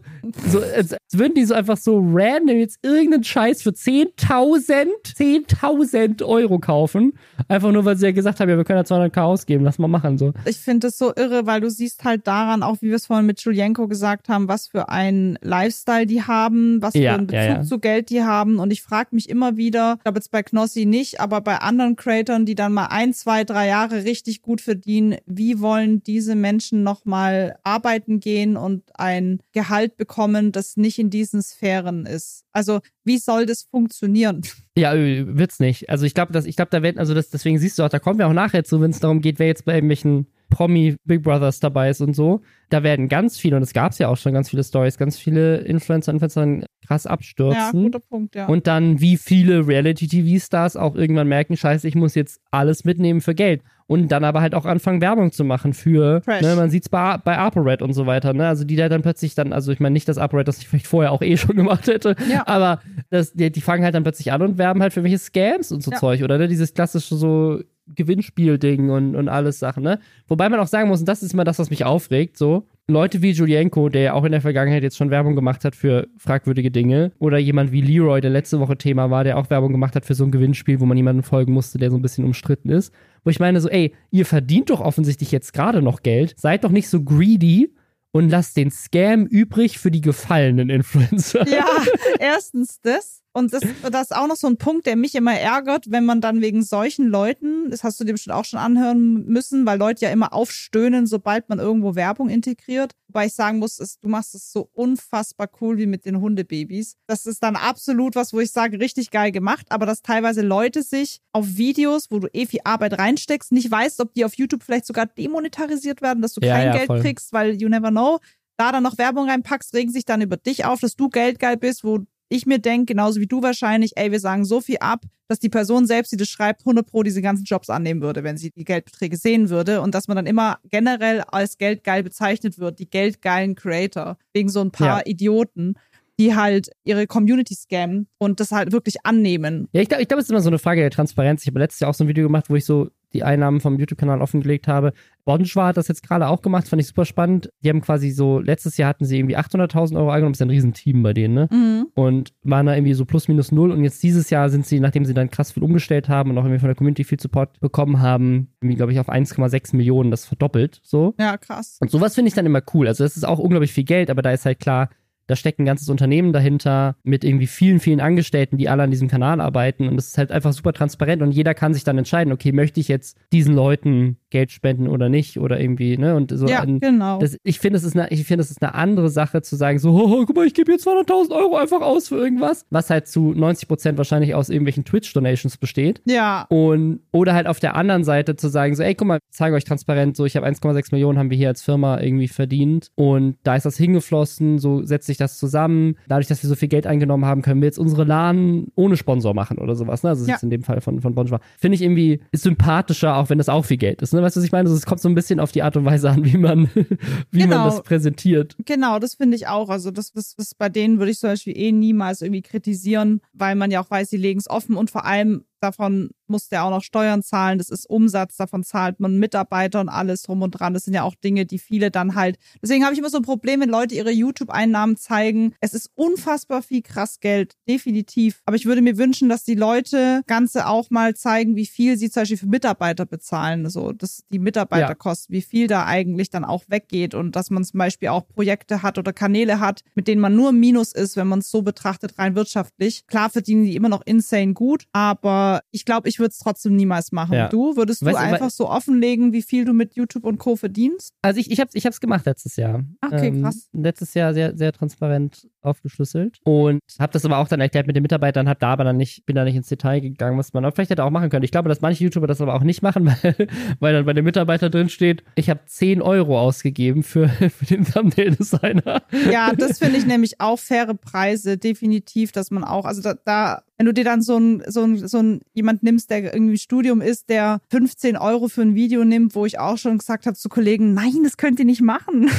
[0.49, 6.59] so, als, würden die so einfach so random jetzt irgendeinen Scheiß für 10.000, 10.000 Euro
[6.59, 7.13] kaufen.
[7.47, 9.87] Einfach nur, weil sie ja gesagt haben, ja, wir können ja 200k ausgeben, lass mal
[9.87, 10.33] machen, so.
[10.43, 13.25] Ich finde es so irre, weil du siehst halt daran, auch wie wir es vorhin
[13.25, 17.39] mit Julienko gesagt haben, was für einen Lifestyle die haben, was Ja, für einen Bezug
[17.39, 17.61] ja, ja.
[17.61, 18.59] zu Geld die haben.
[18.59, 21.95] Und ich frage mich immer wieder, ich glaube jetzt bei Knossi nicht, aber bei anderen
[21.95, 26.83] Creatoren, die dann mal ein, zwei, drei Jahre richtig gut verdienen, wie wollen diese Menschen
[26.83, 32.45] nochmal arbeiten gehen und ein Gehalt bekommen, das nicht in diesen Sphären ist?
[32.51, 34.41] Also wie soll das funktionieren?
[34.77, 35.89] Ja, äh, wird's nicht.
[35.89, 37.99] Also ich glaube, dass ich glaube, da werden, also das, deswegen siehst du auch, da
[37.99, 41.23] kommen wir auch nachher zu, wenn es darum geht, wer jetzt bei irgendwelchen Promi Big
[41.23, 42.41] Brothers dabei ist und so.
[42.69, 45.57] Da werden ganz viele, und es gab's ja auch schon ganz viele Stories, ganz viele
[45.57, 47.83] Influencer, Influencer krass Ja, abstürzen.
[47.83, 48.45] guter Punkt, ja.
[48.47, 53.35] und dann, wie viele Reality-TV-Stars auch irgendwann merken, scheiße, ich muss jetzt alles mitnehmen für
[53.35, 53.61] Geld.
[53.87, 57.37] Und dann aber halt auch anfangen, Werbung zu machen für, ne, man sieht's bei, bei
[57.37, 58.47] ApoRed und so weiter, ne?
[58.47, 60.87] Also die da dann plötzlich dann, also ich meine nicht, dass ApoRed das ich vielleicht
[60.87, 62.47] vorher auch eh schon gemacht hätte, Ja.
[62.47, 62.81] aber
[63.11, 65.83] das, die, die fangen halt dann plötzlich an und werben halt für welche Scams und
[65.83, 65.97] so Ja.
[65.97, 66.47] Zeug, oder ne?
[66.47, 69.99] Dieses klassische so Gewinnspielding und, und alles Sachen, ne?
[70.27, 73.21] Wobei man auch sagen muss, und das ist immer das, was mich aufregt, so, Leute
[73.21, 76.71] wie Julienko, der ja auch in der Vergangenheit jetzt schon Werbung gemacht hat für fragwürdige
[76.71, 80.05] Dinge, oder jemand wie Leroy, der letzte Woche Thema war, der auch Werbung gemacht hat
[80.05, 82.93] für so ein Gewinnspiel, wo man jemandem folgen musste, der so ein bisschen umstritten ist.
[83.23, 86.71] Wo ich meine, so, ey, ihr verdient doch offensichtlich jetzt gerade noch Geld, seid doch
[86.71, 87.73] nicht so greedy
[88.11, 91.47] und lasst den Scam übrig für die gefallenen Influencer.
[91.49, 91.65] Ja,
[92.19, 93.24] erstens das.
[93.35, 96.21] Und das, das ist auch noch so ein Punkt, der mich immer ärgert, wenn man
[96.21, 100.05] dann wegen solchen Leuten, das hast du dir bestimmt auch schon anhören müssen, weil Leute
[100.05, 102.93] ja immer aufstöhnen, sobald man irgendwo Werbung integriert.
[103.09, 106.95] Wobei ich sagen muss, es, du machst es so unfassbar cool wie mit den Hundebabys.
[107.07, 110.81] Das ist dann absolut was, wo ich sage, richtig geil gemacht, aber dass teilweise Leute
[110.81, 114.63] sich auf Videos, wo du eh viel Arbeit reinsteckst, nicht weißt, ob die auf YouTube
[114.63, 117.01] vielleicht sogar demonetarisiert werden, dass du Ja, kein ja, Geld voll.
[117.01, 118.19] kriegst, weil you never know
[118.57, 121.83] da dann noch Werbung reinpackst, regen sich dann über dich auf, dass du geldgeil bist,
[121.83, 125.39] wo ich mir denke, genauso wie du wahrscheinlich, ey, wir sagen so viel ab, dass
[125.39, 128.51] die Person selbst, die das schreibt, 100 pro diese ganzen Jobs annehmen würde, wenn sie
[128.51, 132.89] die Geldbeträge sehen würde und dass man dann immer generell als geldgeil bezeichnet wird, die
[132.89, 135.05] geldgeilen Creator, wegen so ein paar Ja.
[135.05, 135.75] Idioten,
[136.19, 139.67] die halt ihre Community scammen und das halt wirklich annehmen.
[139.73, 141.41] Ja, ich glaube, ich glaub, es ist immer so eine Frage der Transparenz.
[141.41, 143.79] Ich habe letztes Jahr auch so ein Video gemacht, wo ich so die Einnahmen vom
[143.79, 144.93] YouTube-Kanal offengelegt habe.
[145.23, 147.49] Bonjour hat das jetzt gerade auch gemacht, fand ich super spannend.
[147.63, 150.51] Die haben quasi so, letztes Jahr hatten sie irgendwie 800.000 Euro eingenommen, ist ja ein
[150.51, 151.47] Riesenteam bei denen, ne?
[151.51, 151.87] Mhm.
[151.95, 153.71] Und waren da irgendwie so plus minus null.
[153.71, 156.43] Und jetzt dieses Jahr sind sie, nachdem sie dann krass viel umgestellt haben und auch
[156.43, 160.25] irgendwie von der Community viel Support bekommen haben, irgendwie, glaube ich, auf 1,6 Millionen das
[160.25, 161.15] verdoppelt, so.
[161.17, 161.77] Ja, krass.
[161.79, 162.87] Und sowas finde ich dann immer cool.
[162.87, 164.89] Also das ist auch unglaublich viel Geld, aber da ist halt klar,
[165.27, 169.07] da steckt ein ganzes Unternehmen dahinter mit irgendwie vielen, vielen Angestellten, die alle an diesem
[169.07, 169.87] Kanal arbeiten.
[169.87, 172.79] Und es ist halt einfach super transparent und jeder kann sich dann entscheiden, okay, möchte
[172.79, 176.15] ich jetzt diesen Leuten Geld spenden oder nicht oder irgendwie, ne?
[176.15, 177.17] Und so ja, ein, genau.
[177.19, 179.79] das, ich finde, es ist eine, ich finde, es ist eine andere Sache zu sagen,
[179.79, 183.07] so, oh, guck mal, ich gebe jetzt 200.000 Euro einfach aus für irgendwas, was halt
[183.07, 186.01] zu 90 Prozent wahrscheinlich aus irgendwelchen Twitch-Donations besteht.
[186.05, 189.35] ja, Und, oder halt auf der anderen Seite zu sagen, so, ey, guck mal, ich
[189.37, 192.91] zeige euch transparent, so, ich habe 1,6 Millionen, haben wir hier als Firma irgendwie verdient
[192.95, 195.95] und da ist das hingeflossen, so setze ich sich das zusammen.
[196.07, 199.33] Dadurch, dass wir so viel Geld eingenommen haben, können wir jetzt unsere LAN ohne Sponsor
[199.33, 200.03] machen oder sowas.
[200.03, 200.09] Ne?
[200.09, 200.35] Also das Ja.
[200.35, 201.39] ist in dem Fall von, von Bonjour.
[201.57, 204.13] Finde ich irgendwie ist sympathischer, auch wenn das auch viel Geld ist.
[204.13, 204.21] Ne?
[204.25, 204.67] Weißt du, was ich meine?
[204.67, 206.67] Also es kommt so ein bisschen auf die Art und Weise an, wie man,
[207.31, 207.65] wie man Genau.
[207.65, 208.55] das präsentiert.
[208.65, 209.69] Genau, das finde ich auch.
[209.69, 213.55] Also das, das, das bei denen würde ich zum Beispiel eh niemals irgendwie kritisieren, weil
[213.55, 216.69] man ja auch weiß, sie legen es offen und vor allem davon muss der auch
[216.69, 217.57] noch Steuern zahlen.
[217.57, 220.73] Das ist Umsatz, davon zahlt man Mitarbeiter und alles drum und dran.
[220.73, 222.37] Das sind ja auch Dinge, die viele dann halt.
[222.61, 225.53] Deswegen habe ich immer so ein Problem, wenn Leute ihre YouTube-Einnahmen zeigen.
[225.59, 228.41] Es ist unfassbar viel krass Geld, definitiv.
[228.45, 232.09] Aber ich würde mir wünschen, dass die Leute Ganze auch mal zeigen, wie viel sie
[232.09, 233.69] zum Beispiel für Mitarbeiter bezahlen.
[233.69, 237.77] So, dass die Mitarbeiterkosten, wie viel da eigentlich dann auch weggeht und dass man zum
[237.77, 241.39] Beispiel auch Projekte hat oder Kanäle hat, mit denen man nur Minus ist, wenn man
[241.39, 243.05] es so betrachtet, rein wirtschaftlich.
[243.07, 247.11] Klar verdienen die immer noch insane gut, aber ich glaube, ich würde es trotzdem niemals
[247.11, 247.33] machen.
[247.33, 247.49] Ja.
[247.49, 250.55] Du, würdest du Weißt einfach so offenlegen, wie viel du mit YouTube und Co.
[250.55, 251.13] verdienst?
[251.21, 252.83] Also ich, ich habe ich hab's gemacht letztes Jahr.
[253.01, 253.69] Ach, okay, ähm, krass.
[253.73, 258.03] Letztes Jahr sehr, sehr transparent aufgeschlüsselt und habe das aber auch dann erklärt mit den
[258.03, 260.73] Mitarbeitern, habe da aber dann nicht, bin da nicht ins Detail gegangen, was man auch
[260.73, 261.43] vielleicht hätte auch machen können.
[261.43, 263.49] Ich glaube, dass manche YouTuber das aber auch nicht machen, weil,
[263.79, 267.85] weil dann bei den Mitarbeitern drin steht, ich habe 10 Euro ausgegeben für, für den
[267.85, 269.03] Thumbnail-Designer.
[269.31, 273.63] Ja, das finde ich nämlich auch faire Preise, definitiv, dass man auch, also da, da
[273.77, 276.57] wenn du dir dann so ein, so ein, so ein jemand nimmst, der irgendwie im
[276.57, 280.37] Studium ist, der 15 Euro für ein Video nimmt, wo ich auch schon gesagt habe
[280.37, 282.29] zu Kollegen, nein, das könnt ihr nicht machen.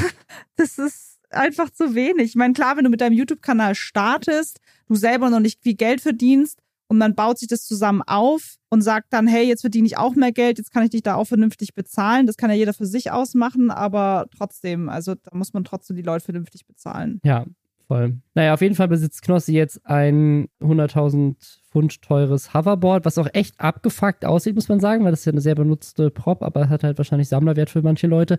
[0.56, 2.30] Das ist einfach zu wenig.
[2.30, 6.00] Ich meine, klar, wenn du mit deinem YouTube-Kanal startest, du selber noch nicht viel Geld
[6.00, 9.98] verdienst und man baut sich das zusammen auf und sagt dann, hey, jetzt verdiene ich
[9.98, 12.26] auch mehr Geld, jetzt kann ich dich da auch vernünftig bezahlen.
[12.26, 16.02] Das kann ja jeder für sich ausmachen, aber trotzdem, also da muss man trotzdem die
[16.02, 17.20] Leute vernünftig bezahlen.
[17.24, 17.44] Ja,
[17.86, 18.18] voll.
[18.34, 21.36] Naja, auf jeden Fall besitzt Knossi jetzt ein 100.000
[21.76, 25.32] Pfund teures Hoverboard, was auch echt abgefuckt aussieht, muss man sagen, weil das ist ja
[25.32, 28.38] eine sehr benutzte Prop, aber hat halt wahrscheinlich Sammlerwert für manche Leute.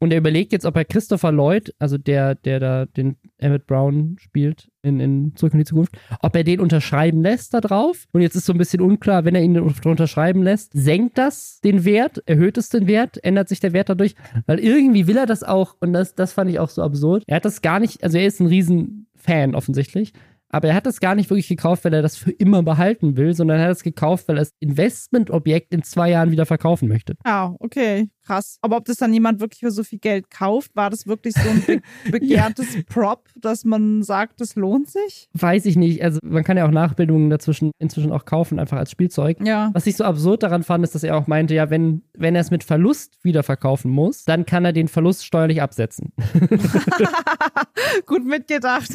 [0.00, 4.16] Und er überlegt jetzt, ob er Christopher Lloyd, also der, der da den Emmett Brown
[4.18, 8.06] spielt in, in Zurück in die Zukunft, ob er den unterschreiben lässt da drauf.
[8.12, 11.84] Und jetzt ist so ein bisschen unklar, wenn er ihn unterschreiben lässt, senkt das den
[11.84, 14.16] Wert, erhöht es den Wert, ändert sich der Wert dadurch,
[14.46, 17.22] weil irgendwie will er das auch, und das, das fand ich auch so absurd.
[17.28, 20.12] Er hat das gar nicht, also er ist ein riesen Fan offensichtlich.
[20.54, 23.34] Aber er hat das gar nicht wirklich gekauft, weil er das für immer behalten will,
[23.34, 27.14] sondern er hat es gekauft, weil er das Investmentobjekt in zwei Jahren wieder verkaufen möchte.
[27.24, 28.58] Ja, okay, krass.
[28.62, 31.48] Aber ob das dann jemand wirklich für so viel Geld kauft, war das wirklich so
[31.48, 35.28] ein be begehrtes Prop, dass man sagt, das lohnt sich?
[35.32, 36.02] Weiß ich nicht.
[36.02, 39.38] Also man kann ja auch Nachbildungen dazwischen inzwischen auch kaufen, einfach als Spielzeug.
[39.44, 39.70] Ja.
[39.72, 42.40] Was ich so absurd daran fand, ist, dass er auch meinte, ja, wenn, wenn er
[42.40, 46.12] es mit Verlust wieder verkaufen muss, dann kann er den Verlust steuerlich absetzen.
[48.06, 48.90] Gut mitgedacht.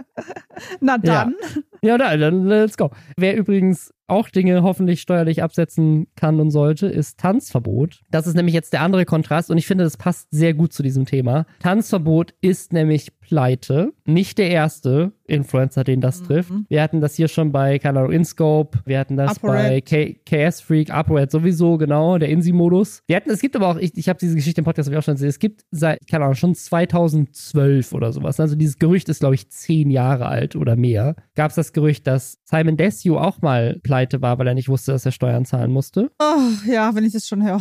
[0.80, 1.34] Na dann.
[1.40, 1.62] Ja,
[1.98, 2.90] da, dann let's go.
[3.16, 8.00] Wer übrigens auch Dinge hoffentlich steuerlich absetzen kann und sollte, ist Tanzverbot.
[8.10, 10.82] Das ist nämlich jetzt der andere Kontrast und ich finde, das passt sehr gut zu
[10.82, 11.46] diesem Thema.
[11.60, 13.92] Tanzverbot ist nämlich pleite.
[14.04, 16.52] Nicht der erste Influencer, den das trifft.
[16.68, 18.78] Wir hatten das hier schon bei, keine Ahnung, InScope.
[18.84, 19.86] Wir hatten das bei ApoRed.
[19.86, 23.02] K KS Freak, ApoRed sowieso, genau, der Insi-Modus.
[23.06, 25.14] Wir hatten, es gibt aber auch, ich, ich habe diese Geschichte im Podcast auch schon
[25.14, 28.38] gesehen, es gibt seit, keine Ahnung, schon 2012 oder sowas.
[28.38, 31.16] Also dieses Gerücht ist, glaube ich, zehn Jahre alt oder mehr.
[31.34, 34.92] Gab es das Gerücht, dass Simon Desue auch mal pleite war, weil er nicht wusste,
[34.92, 36.10] dass er Steuern zahlen musste.
[36.20, 37.60] Oh, ja, wenn ich das schon höre.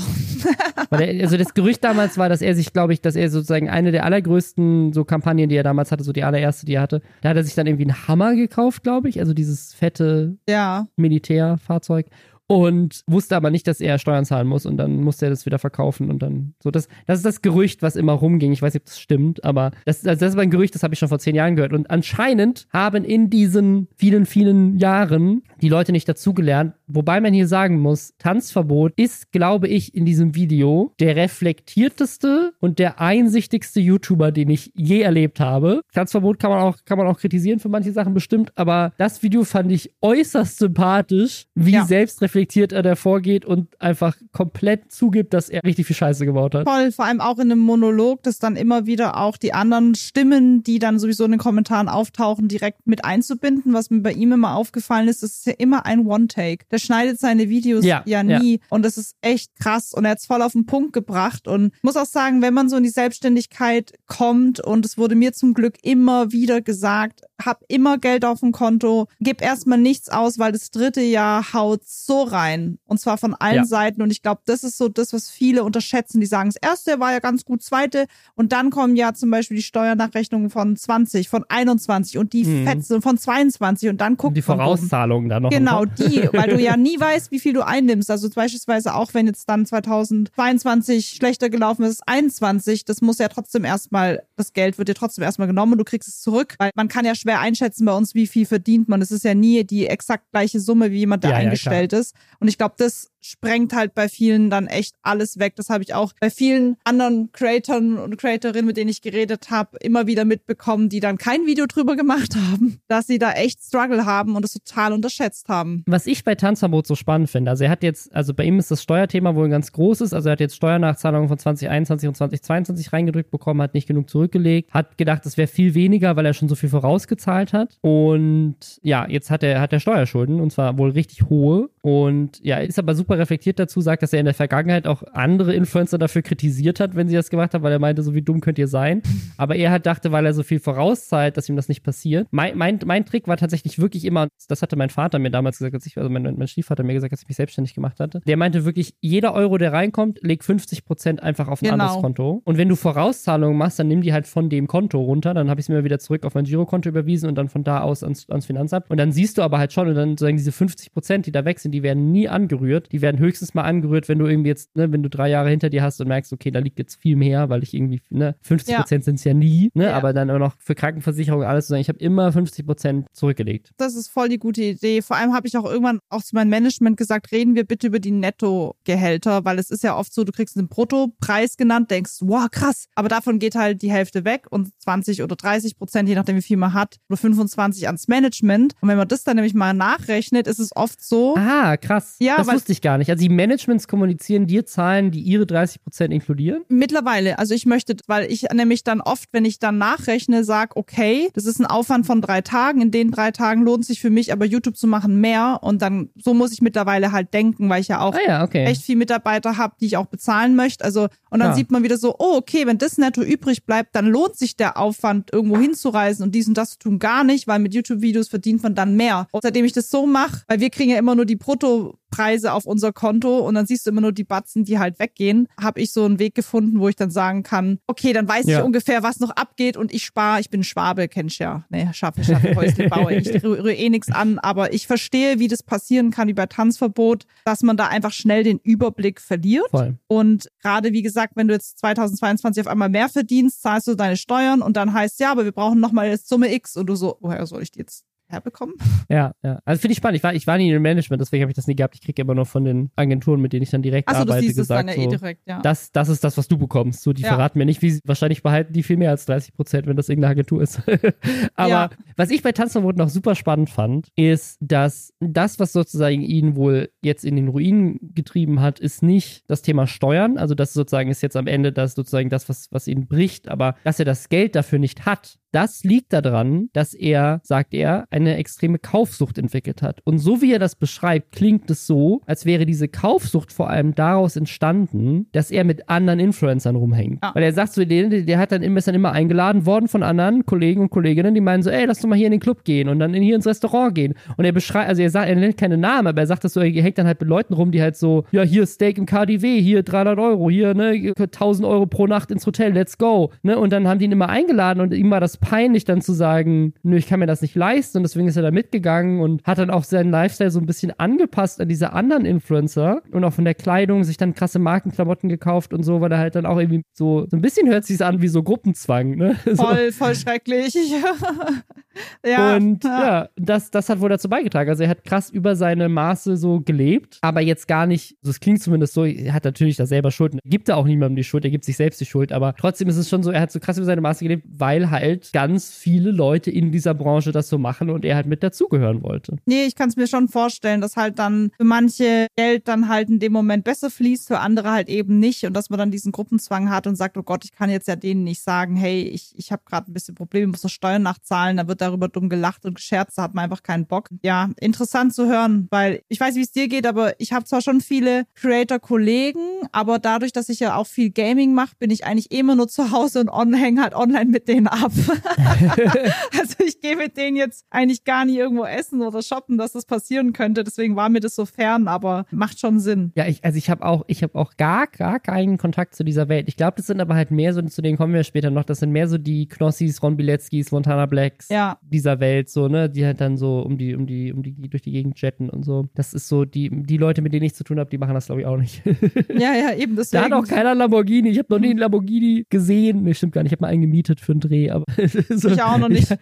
[0.91, 3.91] Er, also das Gerücht damals war, dass er sich, glaube ich, dass er sozusagen eine
[3.91, 7.30] der allergrößten so Kampagnen, die er damals hatte, so die allererste, die er hatte, da
[7.30, 9.19] hat er sich dann irgendwie einen Hammer gekauft, glaube ich.
[9.19, 10.88] Also dieses fette Ja.
[10.95, 12.08] Militärfahrzeug.
[12.45, 15.60] Und wusste aber nicht, dass er Steuern zahlen muss und dann musste er das wieder
[15.60, 16.71] verkaufen und dann so.
[16.71, 18.52] Das, das ist das Gerücht, was immer rumging.
[18.52, 20.93] Ich weiß nicht, ob das stimmt, aber das, also das ist ein Gerücht, das habe
[20.93, 21.71] ich schon vor zehn Jahren gehört.
[21.71, 26.73] Und anscheinend haben in diesen vielen, vielen Jahren die Leute nicht dazugelernt.
[26.88, 32.80] Wobei man hier sagen muss, Tanzverbot ist, glaube ich, in diesem Video der reflektierteste und
[32.80, 35.82] der einsichtigste YouTuber, den ich je erlebt habe.
[35.93, 39.43] Tanzverbot kann man auch, kann man auch kritisieren für manche Sachen bestimmt, aber das Video
[39.43, 41.86] fand ich äußerst sympathisch, wie Ja.
[41.86, 46.67] selbstreflektiert er da vorgeht und einfach komplett zugibt, dass er richtig viel Scheiße gebaut hat.
[46.67, 50.62] Voll, vor allem auch in einem Monolog, dass dann immer wieder auch die anderen Stimmen,
[50.63, 53.73] die dann sowieso in den Kommentaren auftauchen, direkt mit einzubinden.
[53.73, 56.66] Was mir bei ihm immer aufgefallen ist, das ist ja immer ein One-Take.
[56.72, 58.60] Der schneidet seine Videos ja, Ja, nie.
[58.70, 59.94] Und das ist echt krass.
[59.94, 61.48] Und er hat es voll auf den Punkt gebracht.
[61.48, 65.16] Und ich muss auch sagen, wenn man so in die Selbstständigkeit kommt, und es wurde
[65.16, 70.10] mir zum Glück immer wieder gesagt, hab immer Geld auf dem Konto, gib erstmal nichts
[70.10, 72.77] aus, weil das dritte Jahr haut so rein.
[72.86, 73.65] Und zwar von allen Ja.
[73.65, 74.01] Seiten.
[74.01, 76.19] Und ich glaube, das ist so das, was viele unterschätzen.
[76.19, 78.06] Die sagen, das erste war ja ganz gut, zweite.
[78.36, 82.65] Und dann kommen ja zum Beispiel die Steuernachrechnungen von 20, von 21 und die Mhm.
[82.67, 83.89] fetzen von 22.
[83.89, 84.41] Und dann guckt Die.
[84.41, 85.49] Vorauszahlungen dann noch.
[85.49, 88.10] Genau, die, weil du ja nie weißt, wie viel du einnimmst.
[88.12, 93.65] Also beispielsweise auch wenn jetzt dann 2022 schlechter gelaufen ist, 21, das muss ja trotzdem
[93.65, 96.56] erstmal, das Geld wird dir trotzdem erstmal genommen und du kriegst es zurück.
[96.60, 99.02] Weil man kann ja schwer einschätzen bei uns, wie viel verdient man.
[99.02, 102.15] Es ist ja nie die exakt gleiche Summe, wie jemand, der ja, eingestellt ja, ist.
[102.39, 105.55] Und ich glaube, das sprengt halt bei vielen dann echt alles weg.
[105.55, 109.77] Das habe ich auch bei vielen anderen Creatoren und Creatorinnen, mit denen ich geredet habe,
[109.81, 114.05] immer wieder mitbekommen, die dann kein Video drüber gemacht haben, dass sie da echt Struggle
[114.05, 115.83] haben und es total unterschätzt haben.
[115.88, 118.71] Was ich bei Tanzverbot so spannend finde, also er hat jetzt, also bei ihm ist
[118.71, 123.31] das Steuerthema wohl ganz großes, also er hat jetzt Steuernachzahlungen von 2021 und 2022 reingedrückt
[123.31, 126.55] bekommen, hat nicht genug zurückgelegt, hat gedacht, es wäre viel weniger, weil er schon so
[126.55, 131.29] viel vorausgezahlt hat und ja, jetzt hat er, hat er Steuerschulden und zwar wohl richtig
[131.29, 135.04] hohe und ja, ist aber super reflektiert dazu, sagt, dass er in der Vergangenheit auch
[135.13, 138.21] andere Influencer dafür kritisiert hat, wenn sie das gemacht haben, weil er meinte, so wie
[138.21, 139.02] dumm könnt ihr sein.
[139.38, 142.28] Aber er hat dachte, weil er so viel vorauszahlt, dass ihm das nicht passiert.
[142.32, 145.76] Mein, mein, mein Trick war tatsächlich wirklich immer, das hatte mein Vater mir damals gesagt,
[145.76, 148.21] als ich, also mein, mein Stiefvater mir gesagt, als ich mich selbstständig gemacht hatte.
[148.26, 151.84] Der meinte wirklich, jeder Euro, der reinkommt, leg 50 Prozent einfach auf ein genau.
[151.84, 152.41] anderes Konto.
[152.45, 155.34] Und wenn du Vorauszahlungen machst, dann nimm die halt von dem Konto runter.
[155.34, 157.82] Dann habe ich es mir wieder zurück auf mein Girokonto überwiesen und dann von da
[157.82, 158.89] aus ans, ans Finanzamt.
[158.89, 161.45] Und dann siehst du aber halt schon, und dann sagen diese 50 Prozent, die da
[161.45, 162.91] weg sind, die werden nie angerührt.
[162.91, 165.70] Die werden höchstens mal angerührt, wenn du irgendwie jetzt, ne, wenn du drei Jahre hinter
[165.70, 168.76] dir hast und merkst, okay, da liegt jetzt viel mehr, weil ich irgendwie, ne, 50
[168.78, 169.06] Prozent ja.
[169.06, 169.94] sind es ja nie, ne, ja.
[169.94, 173.72] aber dann auch noch für Krankenversicherung alles zu sagen, ich habe immer 50 Prozent zurückgelegt.
[173.78, 175.02] Das ist voll die gute Idee.
[175.04, 178.00] Vor allem habe ich auch irgendwann auch zu meinem Management gesagt, reden wir bitte über
[178.00, 182.48] die Nettogehälter, weil es ist ja oft so, du kriegst einen Bruttopreis genannt, denkst, wow,
[182.50, 186.38] krass, aber davon geht halt die Hälfte weg und 20 oder 30 Prozent, je nachdem
[186.38, 188.74] wie viel man hat, oder 25 ans Management.
[188.82, 191.36] Und wenn man das dann nämlich mal nachrechnet, ist es oft so.
[191.36, 192.16] Ah, krass.
[192.20, 193.10] Ja, das wusste ich gar nicht.
[193.10, 196.63] Also die Managements kommunizieren dir Zahlen, die ihre 30 Prozent inkludieren?
[196.69, 197.39] Mittlerweile.
[197.39, 201.45] Also ich möchte, weil ich nämlich dann oft, wenn ich dann nachrechne, sage, okay, das
[201.45, 202.82] ist ein Aufwand von drei Tagen.
[202.82, 205.60] In den drei Tagen lohnt sich für mich aber YouTube zu machen mehr.
[205.62, 208.65] Und dann, so muss ich mittlerweile halt denken, weil ich ja auch ah ja, okay.
[208.65, 210.84] echt viel Mitarbeiter habe, die ich auch bezahlen möchte.
[210.84, 211.56] Also, und dann ja.
[211.56, 214.77] sieht man wieder so, oh, okay, wenn das netto übrig bleibt, dann lohnt sich der
[214.77, 218.63] Aufwand, irgendwo hinzureisen und dies und das zu tun gar nicht, weil mit YouTube-Videos verdient
[218.63, 219.27] man dann mehr.
[219.32, 222.54] Und seitdem ich das so mache, weil wir kriegen ja immer nur die Brutto Preise
[222.54, 225.82] auf unser Konto und dann siehst du immer nur die Batzen, die halt weggehen, habe
[225.82, 228.60] ich so einen Weg gefunden, wo ich dann sagen kann, okay, dann weiß ja.
[228.60, 231.65] ich ungefähr, was noch abgeht und ich spare, ich bin Schwabe, kennst ja.
[231.69, 233.15] Nee, schaffe, schaffe, Häusle baue.
[233.15, 237.26] Ich rühre eh nichts an, aber ich verstehe, wie das passieren kann, wie bei Tanzverbot,
[237.45, 239.71] dass man da einfach schnell den Überblick verliert.
[239.71, 239.97] Voll.
[240.08, 244.17] Und gerade, wie gesagt, wenn du jetzt 2022 auf einmal mehr verdienst, zahlst du deine
[244.17, 247.17] Steuern und dann heißt ja, aber wir brauchen nochmal jetzt Summe X und du so,
[247.21, 248.76] woher soll ich die jetzt herbekommen.
[249.10, 249.60] Ja, ja.
[249.65, 250.17] Also finde ich spannend.
[250.17, 251.96] Ich war, ich war nie im Management, deswegen habe ich das nie gehabt.
[251.96, 254.48] Ich kriege immer nur von den Agenturen, mit denen ich dann direkt Ach so, arbeite,
[254.48, 255.62] du gesagt, es dann ja so, eh direkt, ja.
[255.62, 257.04] das, das ist das, was du bekommst.
[257.04, 257.30] So, die ja.
[257.30, 260.32] verraten mir nicht, wie wahrscheinlich behalten die viel mehr als 30 Prozent, wenn das irgendeine
[260.32, 260.82] Agentur ist.
[261.56, 261.89] Aber ja.
[262.17, 266.89] was ich bei Tanzverbot noch super spannend fand, ist, dass das, was sozusagen ihn wohl
[267.02, 270.38] jetzt in den Ruinen getrieben hat, ist nicht das Thema Steuern.
[270.38, 273.76] Also das sozusagen ist jetzt am Ende das sozusagen das, was, was ihn bricht, aber
[273.84, 278.38] dass er das Geld dafür nicht hat, das liegt daran, dass er, sagt er, eine
[278.38, 280.02] extreme Kaufsucht entwickelt hat.
[280.04, 283.94] Und so wie er das beschreibt, klingt es so, als wäre diese Kaufsucht vor allem
[283.94, 287.20] daraus entstanden, dass er mit anderen Influencern rumhängt.
[287.22, 287.32] Ah.
[287.36, 290.02] Weil er sagt so, der, der hat dann immer, ist dann immer eingeladen worden von
[290.02, 292.63] anderen Kollegen und Kolleginnen, die meinen so, ey, lass doch mal hier in den Club
[292.63, 294.16] gehen und dann hier ins Restaurant gehen.
[294.38, 296.62] Und er beschreibt, also er sagt, er nennt keine Namen, aber er sagt das so,
[296.62, 299.62] er hängt dann halt mit Leuten rum, die halt so, ja, hier Steak im KDW,
[299.62, 303.32] hier 300 Euro, hier, ne, 1000 Euro pro Nacht ins Hotel, let's go.
[303.44, 303.58] Ne?
[303.60, 306.73] Und dann haben die ihn immer eingeladen und ihm war das peinlich dann zu sagen,
[306.84, 309.58] nö, ich kann mir das nicht leisten und deswegen ist er da mitgegangen und hat
[309.58, 313.45] dann auch seinen Lifestyle so ein bisschen angepasst an diese anderen Influencer und auch von
[313.45, 316.84] der Kleidung sich dann krasse Markenklamotten gekauft und so, weil er halt dann auch irgendwie
[316.93, 319.36] so, so ein bisschen hört sich an wie so Gruppenzwang, ne?
[319.56, 319.56] Voll,
[319.91, 320.06] so.
[320.06, 320.73] voll schrecklich.
[322.25, 322.56] ja.
[322.56, 324.69] Und ja, ja das, das hat wohl dazu beigetragen.
[324.69, 328.39] Also er hat krass über seine Maße so gelebt, aber jetzt gar nicht, so es
[328.39, 331.45] klingt zumindest so, er hat natürlich da selber Schuld, gibt er auch niemandem die Schuld,
[331.45, 333.60] er gibt sich selbst die Schuld, aber trotzdem ist es schon so, er hat so
[333.60, 337.58] krass über seine Maße gelebt, weil halt ganz viele Leute in dieser Branche das so
[337.58, 339.38] machen und er halt mit dazugehören wollte.
[339.46, 343.10] Nee, ich kann es mir schon vorstellen, dass halt dann für manche Geld dann halt
[343.10, 346.12] in dem Moment besser fließt, für andere halt eben nicht und dass man dann diesen
[346.12, 349.34] Gruppenzwang hat und sagt, oh Gott, ich kann jetzt ja denen nicht sagen, hey, ich,
[349.36, 352.63] ich habe gerade ein bisschen Probleme, muss noch Steuern nachzahlen, da wird darüber dumm gelacht
[352.65, 354.10] und gescherzt, da hat man einfach keinen Bock.
[354.22, 357.62] Ja, interessant zu hören, weil ich weiß, wie es dir geht, aber ich habe zwar
[357.62, 359.41] schon viele Creator-Kollegen,
[359.72, 362.91] aber dadurch, dass ich ja auch viel Gaming mache, bin ich eigentlich immer nur zu
[362.91, 364.91] Hause und on, hänge halt online mit denen ab.
[366.39, 369.86] also ich gehe mit denen jetzt eigentlich gar nie irgendwo essen oder shoppen, dass das
[369.86, 370.63] passieren könnte.
[370.63, 373.12] Deswegen war mir das so fern, aber macht schon Sinn.
[373.15, 376.29] Ja, ich, also ich habe auch, ich habe auch gar, gar keinen Kontakt zu dieser
[376.29, 376.47] Welt.
[376.47, 378.79] Ich glaube, das sind aber halt mehr so, zu denen kommen wir später noch, das
[378.79, 381.77] sind mehr so die Knossis, Ron Bileckis, Montana Blacks Ja.
[381.81, 384.83] dieser Welt, so, ne, die halt dann so um die, um die, um die, durch
[384.83, 385.89] die Gegend jetten und so.
[385.95, 388.27] Das ist so, die, die Leute, mit denen ich zu tun habe, die machen das,
[388.27, 388.81] glaube ich, auch nicht.
[389.33, 390.23] Ja, ja, eben Da deswegen.
[390.23, 391.29] hat auch keiner Lamborghini.
[391.29, 393.03] Ich habe noch nie einen Lamborghini gesehen.
[393.03, 393.51] Nee, stimmt gar nicht.
[393.51, 394.86] Ich habe mal einen gemietet für einen Dreh, aber
[395.30, 396.10] so, Ich auch noch nicht.
[396.10, 396.17] Ja,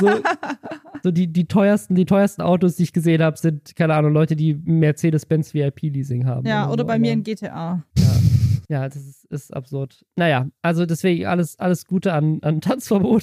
[0.00, 0.08] so,
[1.02, 4.36] so die, die teuersten, die teuersten Autos, die ich gesehen habe, sind, keine Ahnung, Leute,
[4.36, 6.46] die Mercedes-Benz VIP-Leasing haben.
[6.46, 7.82] Ja, oder so, bei mir aber- in GTA.
[8.70, 10.06] Ja, das ist, ist absurd.
[10.16, 13.22] Naja, also deswegen alles, alles Gute an, an Tanzverbot,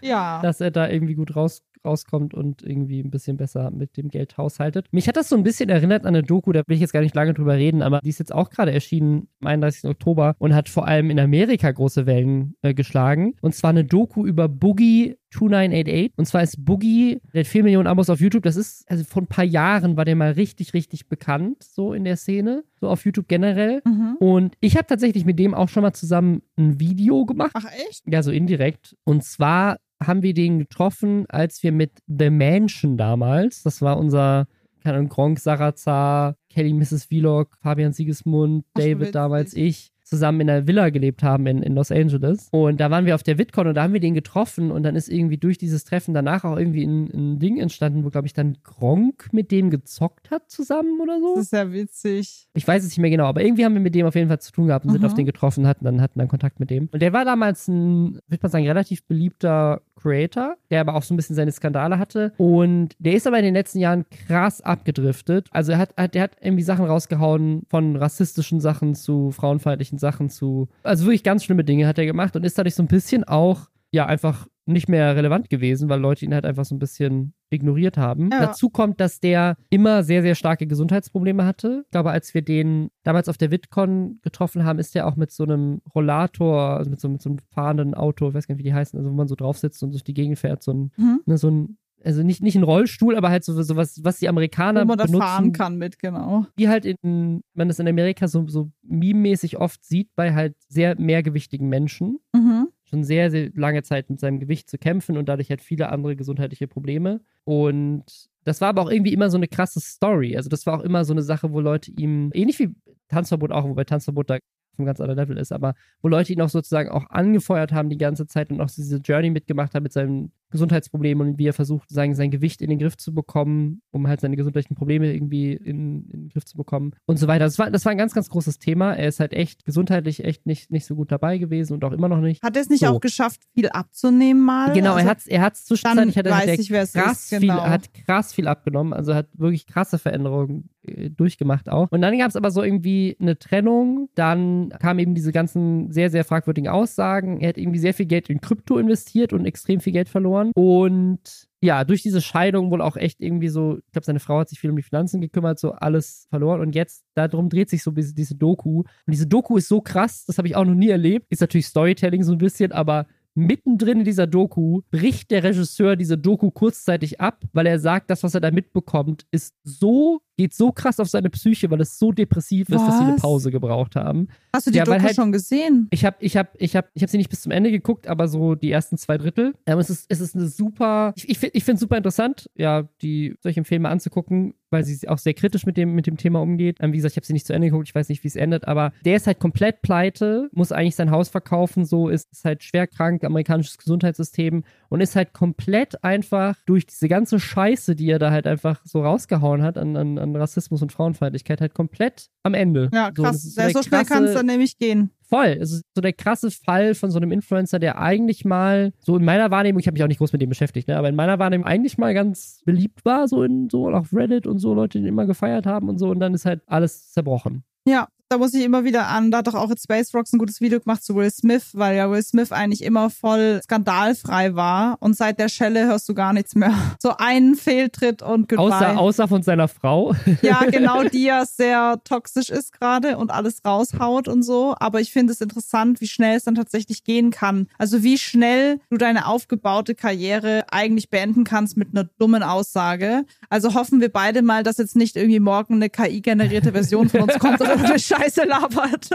[0.00, 0.40] Ja.
[0.42, 4.36] dass er da irgendwie gut raus, rauskommt und irgendwie ein bisschen besser mit dem Geld
[4.36, 4.86] haushaltet.
[4.92, 7.00] Mich hat das so ein bisschen erinnert an eine Doku, da will ich jetzt gar
[7.00, 9.90] nicht lange drüber reden, aber die ist jetzt auch gerade erschienen am 31.
[9.90, 13.34] Oktober und hat vor allem in Amerika große Wellen äh, geschlagen.
[13.40, 16.12] Und zwar eine Doku über Boogie 2988.
[16.16, 18.42] Und zwar ist Boogie, der hat 4 Millionen Abos auf YouTube.
[18.42, 22.04] Das ist, also vor ein paar Jahren war der mal richtig, richtig bekannt, so in
[22.04, 23.82] der Szene, so auf YouTube generell.
[23.84, 24.16] Mhm.
[24.20, 27.52] Und ich habe tatsächlich mit dem auch schon mal zusammen ein Video gemacht.
[27.54, 28.02] Ach echt?
[28.06, 28.96] Ja, so indirekt.
[29.04, 34.46] Und zwar haben wir den getroffen, als wir mit The Mansion damals, das war unser,
[34.82, 37.06] keine Ahnung, Gronk, Sarazar, Kelly, Mrs.
[37.06, 41.92] Vlog, Fabian Siegesmund, David damals, ich, zusammen in einer Villa gelebt haben in, in Los
[41.92, 42.48] Angeles.
[42.50, 44.96] Und da waren wir auf der VidCon und da haben wir den getroffen und dann
[44.96, 48.32] ist irgendwie durch dieses Treffen danach auch irgendwie ein, ein Ding entstanden, wo, glaube ich,
[48.32, 51.34] dann Gronk mit dem gezockt hat zusammen oder so.
[51.36, 52.48] Das ist ja witzig.
[52.54, 54.40] Ich weiß es nicht mehr genau, aber irgendwie haben wir mit dem auf jeden Fall
[54.40, 55.06] zu tun gehabt und sind Mhm.
[55.06, 56.88] auf den getroffen, hatten dann, hatten dann Kontakt mit dem.
[56.92, 61.12] Und der war damals ein, würde man sagen, relativ beliebter Creator, der aber auch so
[61.12, 62.32] ein bisschen seine Skandale hatte.
[62.38, 65.48] Und der ist aber in den letzten Jahren krass abgedriftet.
[65.50, 70.30] Also er hat, hat, der hat irgendwie Sachen rausgehauen von rassistischen Sachen zu frauenfeindlichen Sachen
[70.30, 70.68] zu.
[70.82, 73.68] Also wirklich ganz schlimme Dinge hat er gemacht und ist dadurch so ein bisschen auch,
[73.90, 77.96] ja, einfach nicht mehr relevant gewesen, weil Leute ihn halt einfach so ein bisschen ignoriert
[77.96, 78.28] haben.
[78.30, 78.40] Ja.
[78.46, 81.84] Dazu kommt, dass der immer sehr, sehr starke Gesundheitsprobleme hatte.
[81.86, 85.30] Ich glaube, als wir den damals auf der VidCon getroffen haben, ist der auch mit
[85.30, 88.58] so einem Rollator, also mit so, mit so einem fahrenden Auto, ich weiß gar nicht,
[88.64, 90.72] wie die heißen, also wo man so drauf sitzt und durch die Gegend fährt, so
[90.72, 91.20] ein, Mhm.
[91.24, 94.28] ne, so ein also nicht, nicht ein Rollstuhl, aber halt so, so was, was die
[94.28, 96.46] Amerikaner Wo man benutzen, fahren kann mit, genau.
[96.56, 100.98] wie halt in, man das in Amerika so, so meme-mäßig oft sieht bei halt sehr
[100.98, 102.68] mehrgewichtigen Menschen Mhm.
[102.84, 106.14] schon sehr, sehr lange Zeit mit seinem Gewicht zu kämpfen und dadurch halt viele andere
[106.16, 107.20] gesundheitliche Probleme.
[107.44, 108.04] Und
[108.44, 110.36] das war aber auch irgendwie immer so eine krasse Story.
[110.36, 112.70] Also das war auch immer so eine Sache, wo Leute ihm, ähnlich wie
[113.08, 116.40] Tanzverbot auch, wobei Tanzverbot da auf einem ganz anderen Level ist, aber wo Leute ihn
[116.40, 119.92] auch sozusagen auch angefeuert haben die ganze Zeit und auch diese Journey mitgemacht haben mit
[119.92, 124.08] seinen Gesundheitsproblemen und wie er versucht, sein, sein Gewicht in den Griff zu bekommen, um
[124.08, 127.44] halt seine gesundheitlichen Probleme irgendwie in, in den Griff zu bekommen und so weiter.
[127.44, 128.94] Das war, das war ein ganz, ganz großes Thema.
[128.94, 132.08] Er ist halt echt gesundheitlich echt nicht, nicht so gut dabei gewesen und auch immer
[132.08, 132.42] noch nicht.
[132.42, 132.88] Hat er es nicht So.
[132.88, 134.72] auch geschafft, viel abzunehmen mal?
[134.72, 137.62] Genau, Also, er hat er hat's zwischenzeitlich hat er, ich, es krass ist, viel, genau.
[137.62, 141.88] hat krass viel abgenommen, also hat wirklich krasse Veränderungen äh, durchgemacht auch.
[141.90, 146.10] Und dann gab es aber so irgendwie eine Trennung, dann kamen eben diese ganzen sehr,
[146.10, 147.40] sehr fragwürdigen Aussagen.
[147.40, 150.37] Er hat irgendwie sehr viel Geld in Krypto investiert und extrem viel Geld verloren.
[150.54, 154.48] Und ja, durch diese Scheidung wohl auch echt irgendwie so, ich glaube, seine Frau hat
[154.48, 156.60] sich viel um die Finanzen gekümmert, so alles verloren.
[156.60, 158.80] Und jetzt, darum dreht sich so diese Doku.
[158.80, 161.26] Und diese Doku ist so krass, das habe ich auch noch nie erlebt.
[161.30, 166.18] Ist natürlich Storytelling so ein bisschen, aber mittendrin in dieser Doku bricht der Regisseur diese
[166.18, 170.72] Doku kurzzeitig ab, weil er sagt, das, was er da mitbekommt, ist so, geht so
[170.72, 173.20] krass auf seine Psyche, weil es so depressiv ist, dass sie eine Was?
[173.20, 174.28] Pause gebraucht haben.
[174.54, 175.88] Hast du die Ja, Doku halt- schon gesehen?
[175.90, 178.28] Ich habe ich hab, ich hab, ich hab sie nicht bis zum Ende geguckt, aber
[178.28, 179.52] so die ersten zwei Drittel.
[179.66, 183.34] Ähm, es, ist, es ist eine super, ich, ich finde es super interessant, ja, die
[183.40, 186.76] solche Filme anzugucken, weil sie auch sehr kritisch mit dem, mit dem Thema umgeht.
[186.80, 188.36] Ähm, wie gesagt, ich habe sie nicht zu Ende geguckt, ich weiß nicht, wie es
[188.36, 192.44] endet, aber der ist halt komplett pleite, muss eigentlich sein Haus verkaufen, so ist, ist
[192.44, 198.10] halt schwer krank, amerikanisches Gesundheitssystem und ist halt komplett einfach durch diese ganze Scheiße, die
[198.10, 202.28] er da halt einfach so rausgehauen hat an, an, an Rassismus und Frauenfeindlichkeit, halt komplett
[202.42, 202.88] am Ende.
[202.92, 203.42] Ja, So, krass.
[203.42, 205.10] so Ja, der so schnell kann es dann nämlich gehen.
[205.28, 205.58] Voll.
[205.60, 209.24] Es ist so der krasse Fall von so einem Influencer, der eigentlich mal, so in
[209.24, 211.38] meiner Wahrnehmung, ich habe mich auch nicht groß mit dem beschäftigt, ne, aber in meiner
[211.38, 215.04] Wahrnehmung eigentlich mal ganz beliebt war, so in so auf Reddit und so Leute, die
[215.04, 217.62] ihn immer gefeiert haben und so, und dann ist halt alles zerbrochen.
[217.86, 219.30] Ja, da muss ich immer wieder an.
[219.30, 221.96] Da hat doch auch jetzt Space Rocks ein gutes Video gemacht zu Will Smith, weil
[221.96, 224.98] ja Will Smith eigentlich immer voll skandalfrei war.
[225.00, 226.74] Und seit der Schelle hörst du gar nichts mehr.
[227.00, 228.74] So einen Fehltritt und goodbye.
[228.74, 230.14] Außer, außer von seiner Frau.
[230.42, 234.74] Ja, genau, die ja sehr toxisch ist gerade und alles raushaut und so.
[234.78, 237.68] Aber ich finde es interessant, wie schnell es dann tatsächlich gehen kann.
[237.78, 243.24] Also wie schnell du deine aufgebaute Karriere eigentlich beenden kannst mit einer dummen Aussage.
[243.48, 247.38] Also hoffen wir beide mal, dass jetzt nicht irgendwie morgen eine KI-generierte Version von uns
[247.38, 249.10] kommt oder eine Scheiße labert.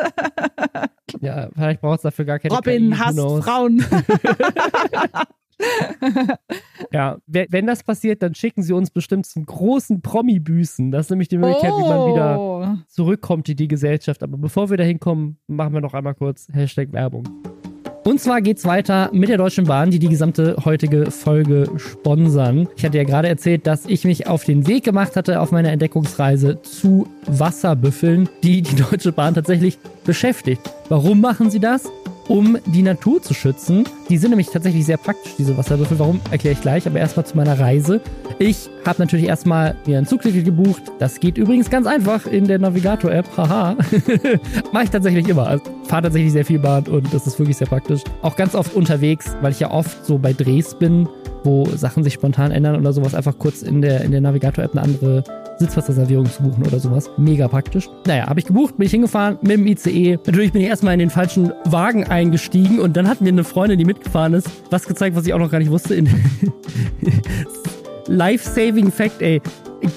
[1.22, 3.44] ja, vielleicht braucht es dafür gar keine KI, Robin hasst knows.
[3.44, 3.86] Frauen.
[6.92, 10.92] ja, wenn das passiert, dann schicken sie uns bestimmt zum großen Promi-Büßen.
[10.92, 11.80] Das ist nämlich die Möglichkeit, oh.
[11.80, 12.68] wie man wieder oh.
[12.88, 14.24] zurückkommt in die Gesellschaft.
[14.24, 17.24] Aber bevor wir da hinkommen, machen wir noch einmal kurz Hashtag Werbung.
[18.04, 22.68] Und zwar geht's weiter mit der Deutschen Bahn, die die gesamte heutige Folge sponsern.
[22.76, 25.72] Ich hatte ja gerade erzählt, dass ich mich auf den Weg gemacht hatte auf meiner
[25.72, 30.62] Entdeckungsreise zu Wasserbüffeln, die die Deutsche Bahn tatsächlich beschäftigt.
[30.90, 31.90] Warum machen sie das?
[32.28, 33.84] Um die Natur zu schützen.
[34.10, 36.00] Die sind nämlich tatsächlich sehr praktisch, diese Wasserwürfel.
[36.00, 36.88] Warum, erkläre ich gleich.
[36.88, 38.02] Aber erstmal zu meiner Reise.
[38.40, 40.84] Ich habe natürlich erstmal mir einen Zugticket gebucht.
[41.00, 43.26] Das geht übrigens ganz einfach in der Navigator-App.
[43.38, 43.76] Haha.
[44.72, 45.48] Mache ich tatsächlich immer.
[45.48, 48.02] Also, fahre tatsächlich sehr viel Bahn und das ist wirklich sehr praktisch.
[48.22, 51.08] Auch ganz oft unterwegs, weil ich ja oft so bei Drehs bin,
[51.44, 53.14] wo Sachen sich spontan ändern oder sowas.
[53.16, 55.24] Einfach kurz in der, in der Navigator-App eine andere
[55.60, 57.10] Sitzplatzreservierung zu buchen oder sowas.
[57.18, 57.90] Mega praktisch.
[58.06, 60.20] Naja, habe ich gebucht, bin ich hingefahren mit dem ICE.
[60.26, 63.80] Natürlich bin ich erstmal in den falschen Wagen eingestiegen und dann hat mir eine Freundin,
[63.80, 66.04] die mitgefahren ist, was gezeigt, was ich auch noch gar nicht wusste.
[68.08, 69.42] Life-Saving Fact, ey.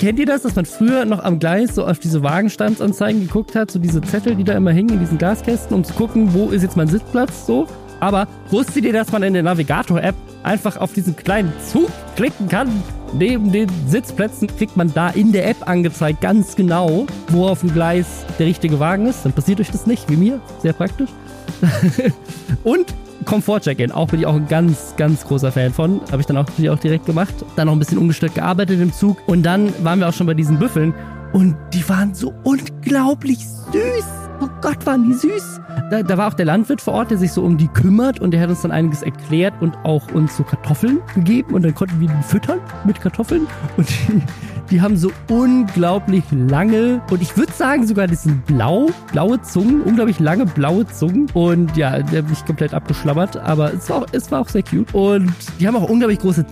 [0.00, 3.70] Kennt ihr das, dass man früher noch am Gleis so auf diese Wagenstandsanzeigen geguckt hat,
[3.70, 6.62] so diese Zettel, die da immer hingen in diesen Glaskästen, um zu gucken, wo ist
[6.62, 7.68] jetzt mein Sitzplatz so?
[8.00, 10.14] Aber wusstet ihr, dass man in der Navigator-App
[10.46, 12.70] einfach auf diesen kleinen Zug klicken kann?
[13.12, 17.72] Neben den Sitzplätzen kriegt man da in der App angezeigt ganz genau, wo auf dem
[17.72, 19.24] Gleis der richtige Wagen ist.
[19.24, 20.40] Dann passiert euch das nicht, wie mir.
[20.62, 21.10] Sehr praktisch.
[22.64, 22.94] Und
[23.24, 26.00] Komfort-Check-In, auch bin ich auch ein ganz, ganz großer Fan von.
[26.10, 27.34] Habe ich dann auch, auch direkt gemacht.
[27.56, 29.18] Dann noch ein bisschen ungestört gearbeitet im Zug.
[29.26, 30.94] Und dann waren wir auch schon bei diesen Büffeln.
[31.36, 34.06] Und die waren so unglaublich süß.
[34.40, 35.60] Oh Gott, waren die süß.
[35.90, 38.30] Da, da, war auch der Landwirt vor Ort, der sich so um die kümmert und
[38.30, 42.00] der hat uns dann einiges erklärt und auch uns so Kartoffeln gegeben und dann konnten
[42.00, 44.22] wir die füttern mit Kartoffeln und die,
[44.70, 49.82] die haben so unglaublich lange und ich würde sagen sogar, das sind blau, blaue Zungen,
[49.82, 54.06] unglaublich lange blaue Zungen und ja, der hat mich komplett abgeschlabbert, aber es war, auch,
[54.12, 56.46] es war auch sehr cute und die haben auch unglaublich große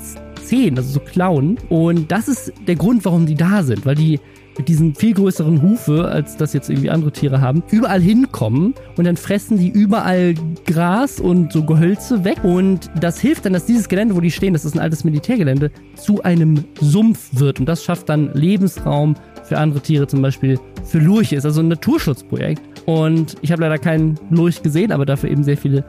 [0.44, 4.20] Zehen, also so Klauen und das ist der Grund, warum die da sind, weil die
[4.56, 9.04] mit diesen viel größeren Hufe, als das jetzt irgendwie andere Tiere haben, überall hinkommen und
[9.04, 10.34] dann fressen die überall
[10.66, 12.44] Gras und so Gehölze weg.
[12.44, 15.70] Und das hilft dann, dass dieses Gelände, wo die stehen, das ist ein altes Militärgelände,
[15.96, 17.60] zu einem Sumpf wird.
[17.60, 21.36] Und das schafft dann Lebensraum für andere Tiere, zum Beispiel für Lurche.
[21.36, 22.62] Ist also ein Naturschutzprojekt.
[22.86, 25.84] Und ich habe leider keinen Lurch gesehen, aber dafür eben sehr viele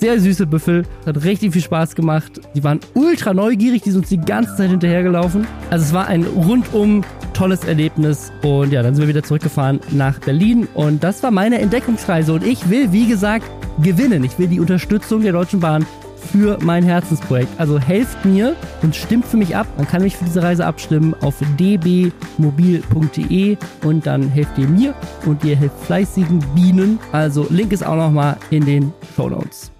[0.00, 0.84] sehr süße Büffel.
[1.06, 2.40] Hat richtig viel Spaß gemacht.
[2.54, 5.46] Die waren ultra neugierig, die sind uns die ganze Zeit hinterhergelaufen.
[5.68, 7.02] Also es war ein rundum
[7.40, 8.30] tolles Erlebnis.
[8.42, 10.68] Und ja, dann sind wir wieder zurückgefahren nach Berlin.
[10.74, 12.34] Und das war meine Entdeckungsreise.
[12.34, 13.46] Und ich will, wie gesagt,
[13.82, 14.22] gewinnen.
[14.24, 15.86] Ich will die Unterstützung der Deutschen Bahn
[16.30, 17.48] für mein Herzensprojekt.
[17.56, 19.66] Also helft mir und stimmt für mich ab.
[19.78, 21.96] Man kann mich für diese Reise abstimmen auf dbmobil.de
[23.84, 26.98] und dann helft ihr mir und ihr helft fleißigen Bienen.
[27.10, 29.72] Also Link ist auch nochmal in den Show Notes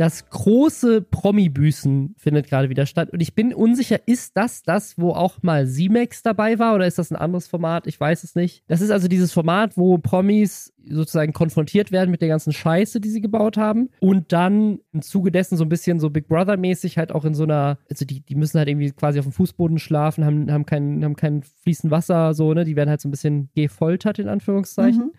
[0.00, 3.10] das große Promi-Büßen findet gerade wieder statt.
[3.10, 6.98] Und ich bin unsicher, ist das das, wo auch mal Simex dabei war oder ist
[6.98, 7.86] das ein anderes Format?
[7.86, 8.64] Ich weiß es nicht.
[8.66, 13.10] Das ist also dieses Format, wo Promis sozusagen konfrontiert werden mit der ganzen Scheiße, die
[13.10, 13.90] sie gebaut haben.
[14.00, 17.42] Und dann im Zuge dessen so ein bisschen so Big Brother-mäßig halt auch in so
[17.42, 21.04] einer, also die, die müssen halt irgendwie quasi auf dem Fußboden schlafen, haben, haben kein,
[21.04, 22.64] haben kein fließend Wasser, so, ne?
[22.64, 25.08] Die werden halt so ein bisschen gefoltert, in Anführungszeichen.
[25.08, 25.12] Mhm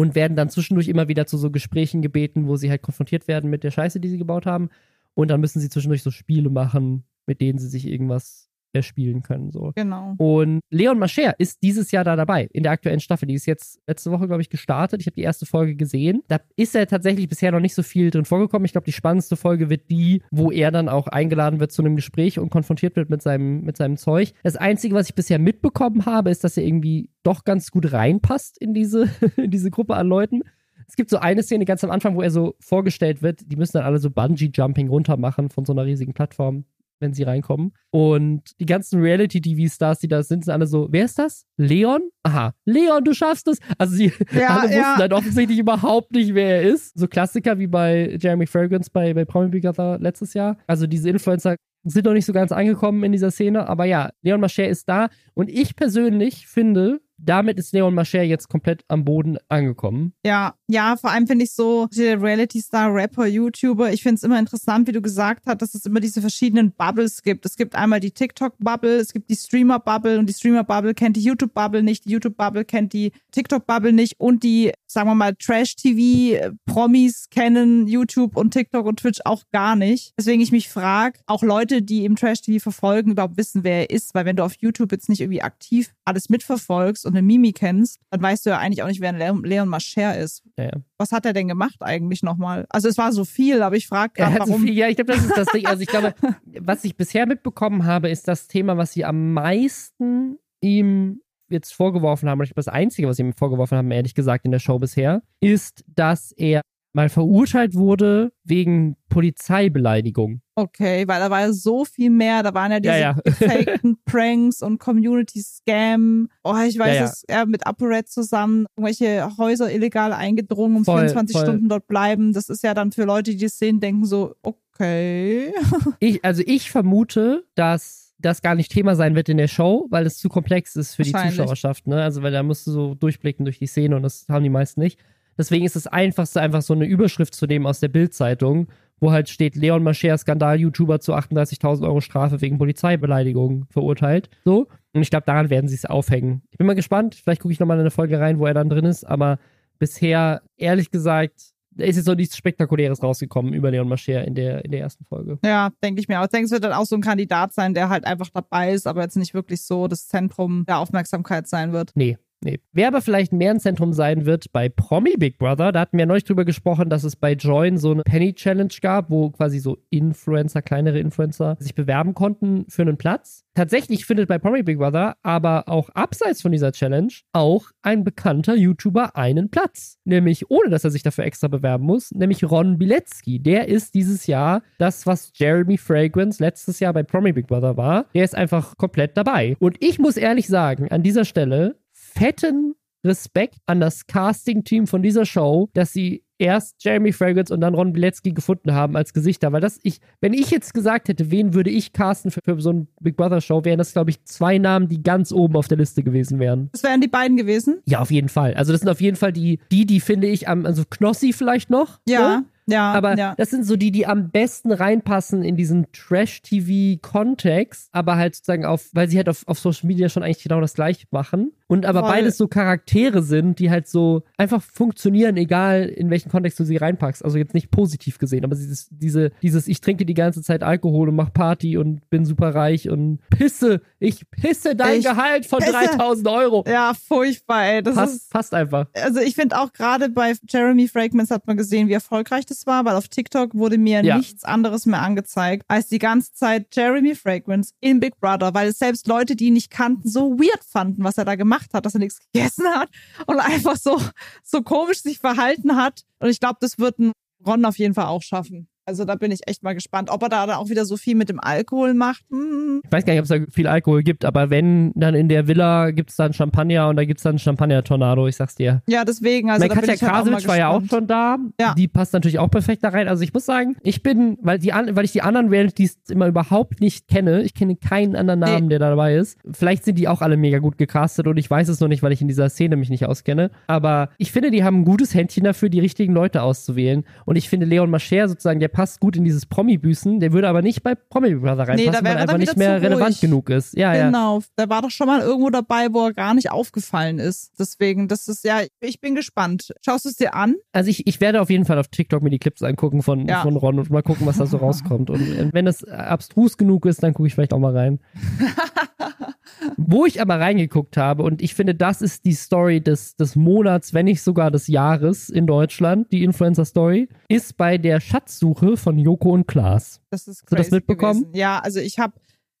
[0.00, 3.50] und werden dann zwischendurch immer wieder zu so Gesprächen gebeten, wo sie halt konfrontiert werden
[3.50, 4.70] mit der Scheiße, die sie gebaut haben.
[5.12, 9.50] Und dann müssen sie zwischendurch so Spiele machen, mit denen sie sich irgendwas erspielen können.
[9.50, 9.72] So.
[9.74, 10.14] Genau.
[10.18, 13.26] Und Leon Mascher ist dieses Jahr da dabei, in der aktuellen Staffel.
[13.26, 15.00] Die ist jetzt letzte Woche, glaube ich, gestartet.
[15.00, 16.22] Ich habe die erste Folge gesehen.
[16.28, 18.64] Da ist er tatsächlich bisher noch nicht so viel drin vorgekommen.
[18.64, 21.96] Ich glaube, die spannendste Folge wird die, wo er dann auch eingeladen wird zu einem
[21.96, 24.32] Gespräch und konfrontiert wird mit seinem, mit seinem Zeug.
[24.42, 28.58] Das Einzige, was ich bisher mitbekommen habe, ist, dass er irgendwie doch ganz gut reinpasst
[28.60, 30.42] in diese, in diese Gruppe an Leuten.
[30.90, 33.74] Es gibt so eine Szene ganz am Anfang, wo er so vorgestellt wird, die müssen
[33.74, 36.64] dann alle so Bungee-Jumping runter machen von so einer riesigen Plattform
[37.00, 37.72] wenn sie reinkommen.
[37.90, 41.46] Und die ganzen Reality-TV-Stars, die da sind, sind alle so, wer ist das?
[41.56, 42.02] Leon?
[42.22, 43.58] Aha, Leon, du schaffst es.
[43.78, 44.96] Also sie ja, alle wussten ja.
[44.96, 46.98] halt offensichtlich überhaupt nicht, wer er ist.
[46.98, 50.56] So Klassiker wie bei Jeremy Fragrance bei, bei Promi Big Brother letztes Jahr.
[50.66, 54.40] Also diese Influencer sind noch nicht so ganz angekommen in dieser Szene, aber ja, Leon
[54.40, 59.38] Mascher ist da und ich persönlich finde, damit ist Leon Mascher jetzt komplett am Boden
[59.48, 60.12] angekommen.
[60.24, 64.38] Ja, ja, vor allem finde ich so, der Reality-Star, Rapper, YouTuber, ich finde es immer
[64.38, 67.44] interessant, wie du gesagt hast, dass es immer diese verschiedenen Bubbles gibt.
[67.44, 71.82] Es gibt einmal die TikTok-Bubble, es gibt die Streamer-Bubble und die Streamer-Bubble kennt die YouTube-Bubble
[71.82, 78.36] nicht, die YouTube-Bubble kennt die TikTok-Bubble nicht und die, sagen wir mal, Trash-TV-Promis kennen YouTube
[78.36, 80.12] und TikTok und Twitch auch gar nicht.
[80.18, 84.14] Deswegen ich mich frage, auch Leute, die im Trash-TV verfolgen, überhaupt wissen, wer er ist,
[84.14, 87.98] weil wenn du auf YouTube jetzt nicht irgendwie aktiv alles mitverfolgst und eine Mimi kennst,
[88.10, 90.42] dann weißt du ja eigentlich auch nicht, wer Leon, Leon Mascher ist.
[90.56, 90.72] Ja, ja.
[90.96, 92.66] Was hat er denn gemacht eigentlich nochmal?
[92.68, 94.62] Also es war so viel, aber ich frage gerade, Er hat so warum.
[94.64, 95.66] viel, ja, ich glaube, das ist das Ding.
[95.66, 96.14] Also ich glaube,
[96.60, 102.28] was ich bisher mitbekommen habe, ist das Thema, was sie am meisten ihm jetzt vorgeworfen
[102.28, 104.60] haben, oder ich glaube, das Einzige, was sie ihm vorgeworfen haben, ehrlich gesagt, in der
[104.60, 106.62] Show bisher, ist, dass er
[106.92, 110.40] mal verurteilt wurde wegen Polizeibeleidigung.
[110.54, 112.42] Okay, weil da war ja so viel mehr.
[112.42, 113.12] Da waren ja diese Ja, ja.
[113.24, 116.28] gefakten Pranks und Community-Scam.
[116.44, 117.00] Oh, ich weiß, Ja, ja.
[117.02, 121.44] dass er mit ApoRed zusammen irgendwelche Häuser illegal eingedrungen, um Voll, 24 voll.
[121.46, 122.32] Stunden dort bleiben.
[122.32, 125.52] Das ist ja dann für Leute, die das sehen, denken so, okay.
[126.00, 130.06] Ich, also ich vermute, dass das gar nicht Thema sein wird in der Show, weil
[130.06, 131.12] es zu komplex ist für die.
[131.12, 131.86] Zuschauerschaft.
[131.86, 132.02] Ne?
[132.02, 134.80] Also weil da musst du so durchblicken durch die Szene und das haben die meisten
[134.80, 134.98] nicht.
[135.38, 138.68] Deswegen ist das Einfachste einfach so eine Überschrift zu nehmen aus der Bild-Zeitung,
[139.00, 144.28] wo halt steht, Leon Mascher, Skandal-YouTuber zu 38.000 Euro Strafe wegen Polizeibeleidigung verurteilt.
[144.44, 144.68] So.
[144.92, 146.42] Und ich glaube, daran werden sie es aufhängen.
[146.50, 147.14] Ich bin mal gespannt.
[147.14, 149.04] Vielleicht gucke ich nochmal in eine Folge rein, wo er dann drin ist.
[149.04, 149.38] Aber
[149.78, 154.72] bisher, ehrlich gesagt, ist jetzt noch nichts Spektakuläres rausgekommen über Leon Mascher in der, in
[154.72, 155.38] der ersten Folge.
[155.44, 156.24] Ja, denke ich mir auch.
[156.24, 158.86] Ich denke, es wird dann auch so ein Kandidat sein, der halt einfach dabei ist,
[158.86, 161.92] aber jetzt nicht wirklich so das Zentrum der Aufmerksamkeit sein wird.
[161.94, 162.60] Nee, nee.
[162.72, 166.06] Wer aber vielleicht mehr ein Zentrum sein wird bei Promi Big Brother, da hatten wir
[166.06, 169.78] neulich drüber gesprochen, dass es bei Join so eine Penny Challenge gab, wo quasi so
[169.90, 173.44] Influencer, kleinere Influencer sich bewerben konnten für einen Platz.
[173.54, 178.54] Tatsächlich findet bei Promi Big Brother aber auch abseits von dieser Challenge auch ein bekannter
[178.54, 179.98] YouTuber einen Platz.
[180.04, 183.40] Nämlich ohne, dass er sich dafür extra bewerben muss, nämlich Ron Bilecki.
[183.40, 188.06] Der ist dieses Jahr das, was Jeremy Fragrance letztes Jahr bei Promi Big Brother war.
[188.14, 189.56] Der ist einfach komplett dabei.
[189.58, 191.76] Und ich muss ehrlich sagen, an dieser Stelle,
[192.14, 197.74] fetten Respekt an das Casting-Team von dieser Show, dass sie erst Jeremy Fragrance und dann
[197.74, 201.54] Ron Bilecki gefunden haben als Gesichter, weil das ich, wenn ich jetzt gesagt hätte, wen
[201.54, 204.58] würde ich casten für, für so eine Big Brother Show, wären das glaube ich zwei
[204.58, 206.70] Namen, die ganz oben auf der Liste gewesen wären.
[206.72, 207.80] Das wären die beiden gewesen?
[207.84, 208.54] Ja, auf jeden Fall.
[208.54, 211.68] Also das sind auf jeden Fall die, die, die finde ich am, also Knossi vielleicht
[211.68, 212.00] noch.
[212.08, 212.72] Ja, So.
[212.72, 212.92] ja.
[212.92, 213.34] Aber ja.
[213.36, 218.88] das sind so die, die am besten reinpassen in diesen Trash-TV-Kontext, aber halt sozusagen auf,
[218.92, 221.52] weil sie halt auf, auf Social Media schon eigentlich genau das gleiche machen.
[221.70, 222.08] Und aber Voll.
[222.10, 226.76] beides so Charaktere sind, die halt so einfach funktionieren, egal in welchen Kontext du sie
[226.76, 227.24] reinpackst.
[227.24, 231.08] Also jetzt nicht positiv gesehen, aber dieses, diese, dieses, ich trinke die ganze Zeit Alkohol
[231.10, 235.60] und mach Party und bin super reich und pisse, ich pisse dein Ich Gehalt von
[235.60, 235.70] pisse.
[235.72, 236.64] 3000 Euro.
[236.66, 237.82] ja, furchtbar, ey.
[237.84, 238.86] Das ist Passt, passt einfach.
[238.94, 242.84] also ich finde auch gerade bei Jeremy Fragments hat man gesehen, wie erfolgreich das war,
[242.84, 244.16] weil auf TikTok wurde mir Ja.
[244.16, 249.06] nichts anderes mehr angezeigt, als die ganze Zeit Jeremy Fragrance in Big Brother, weil selbst
[249.06, 252.00] Leute, die ihn nicht kannten, so weird fanden, was er da gemacht hat, dass er
[252.00, 252.88] nichts gegessen hat
[253.26, 254.00] und einfach so,
[254.42, 256.04] so komisch sich verhalten hat.
[256.18, 257.12] Und ich glaube, das wird ein
[257.46, 258.68] Ron auf jeden Fall auch schaffen.
[258.90, 261.14] Also da bin ich echt mal gespannt, ob er da dann auch wieder so viel
[261.14, 262.24] mit dem Alkohol macht.
[262.30, 262.80] Hm.
[262.84, 265.46] Ich weiß gar nicht, ob es da viel Alkohol gibt, aber wenn, dann in der
[265.46, 268.82] Villa gibt es dann Champagner und da gibt es dann Champagner-Tornado, ich sag's dir.
[268.88, 269.48] Ja, deswegen.
[269.48, 271.36] Also Katja ich halt Krasowitsch war ja auch schon da.
[271.60, 271.74] Ja.
[271.74, 273.06] Die passt natürlich auch perfekt da rein.
[273.06, 276.26] Also ich muss sagen, ich bin, weil, die an, weil ich die anderen Realities immer
[276.26, 278.70] überhaupt nicht kenne, ich kenne keinen anderen Namen, Nee.
[278.70, 279.38] der da dabei ist.
[279.52, 282.10] Vielleicht sind die auch alle mega gut gecastet und ich weiß es noch nicht, weil
[282.10, 283.52] ich in dieser Szene mich nicht auskenne.
[283.68, 287.04] Aber ich finde, die haben ein gutes Händchen dafür, die richtigen Leute auszuwählen.
[287.24, 290.20] Und ich finde, Leon Mascher sozusagen, der passt gut in dieses Promi-Büßen.
[290.20, 292.80] Der würde aber nicht bei Promi Brother reinpassen, da wäre weil er einfach nicht mehr
[292.80, 293.20] relevant ruhig.
[293.20, 293.76] genug ist.
[293.76, 294.06] Ja, ja.
[294.06, 297.52] Genau, der war doch schon mal irgendwo dabei, wo er gar nicht aufgefallen ist.
[297.58, 299.72] Deswegen, das ist ja, ich bin gespannt.
[299.84, 300.54] Schaust du es dir an?
[300.72, 303.42] Also ich, ich werde auf jeden Fall auf TikTok mir die Clips angucken von, Ja.
[303.42, 305.10] von Ron und mal gucken, was da so rauskommt.
[305.10, 308.00] Und äh, wenn das abstrus genug ist, dann gucke ich vielleicht auch mal rein.
[309.76, 313.94] Wo ich aber reingeguckt habe, und ich finde, das ist die Story des, des Monats,
[313.94, 319.30] wenn nicht sogar des Jahres in Deutschland, die Influencer-Story, ist bei der Schatzsuche von Joko
[319.30, 320.00] und Klaas.
[320.10, 321.20] Das ist Hast du das crazy mitbekommen?
[321.20, 321.36] Gewesen.
[321.36, 322.14] Ja, also ich habe,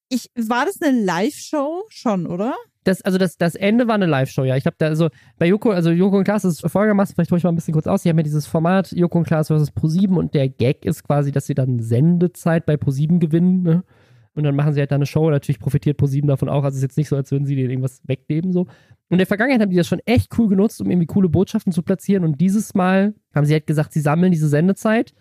[0.08, 2.54] ich, war das eine Live-Show schon, oder?
[2.84, 4.56] Das, also das, das Ende war eine Live-Show, ja.
[4.56, 7.44] Ich glaube, da, also bei Joko, also Joko und Klaas ist folgendermaßen, vielleicht hole ich
[7.44, 8.02] mal ein bisschen kurz aus.
[8.02, 9.72] Sie haben ja dieses Format Joko und Klaas vs.
[9.72, 13.84] Pro7 und der Gag ist quasi, dass sie dann Sendezeit bei Pro7 gewinnen, ne?
[14.34, 15.28] Und dann machen sie halt da eine Show.
[15.30, 16.62] Natürlich profitiert Pro7 davon auch.
[16.64, 18.60] Also es ist jetzt nicht so, als würden sie denen irgendwas wegnehmen, so.
[18.62, 18.68] Und
[19.16, 21.82] in der Vergangenheit haben die das schon echt cool genutzt, um irgendwie coole Botschaften zu
[21.82, 22.22] platzieren.
[22.24, 25.12] Und dieses Mal haben sie halt gesagt, sie sammeln diese Sendezeit,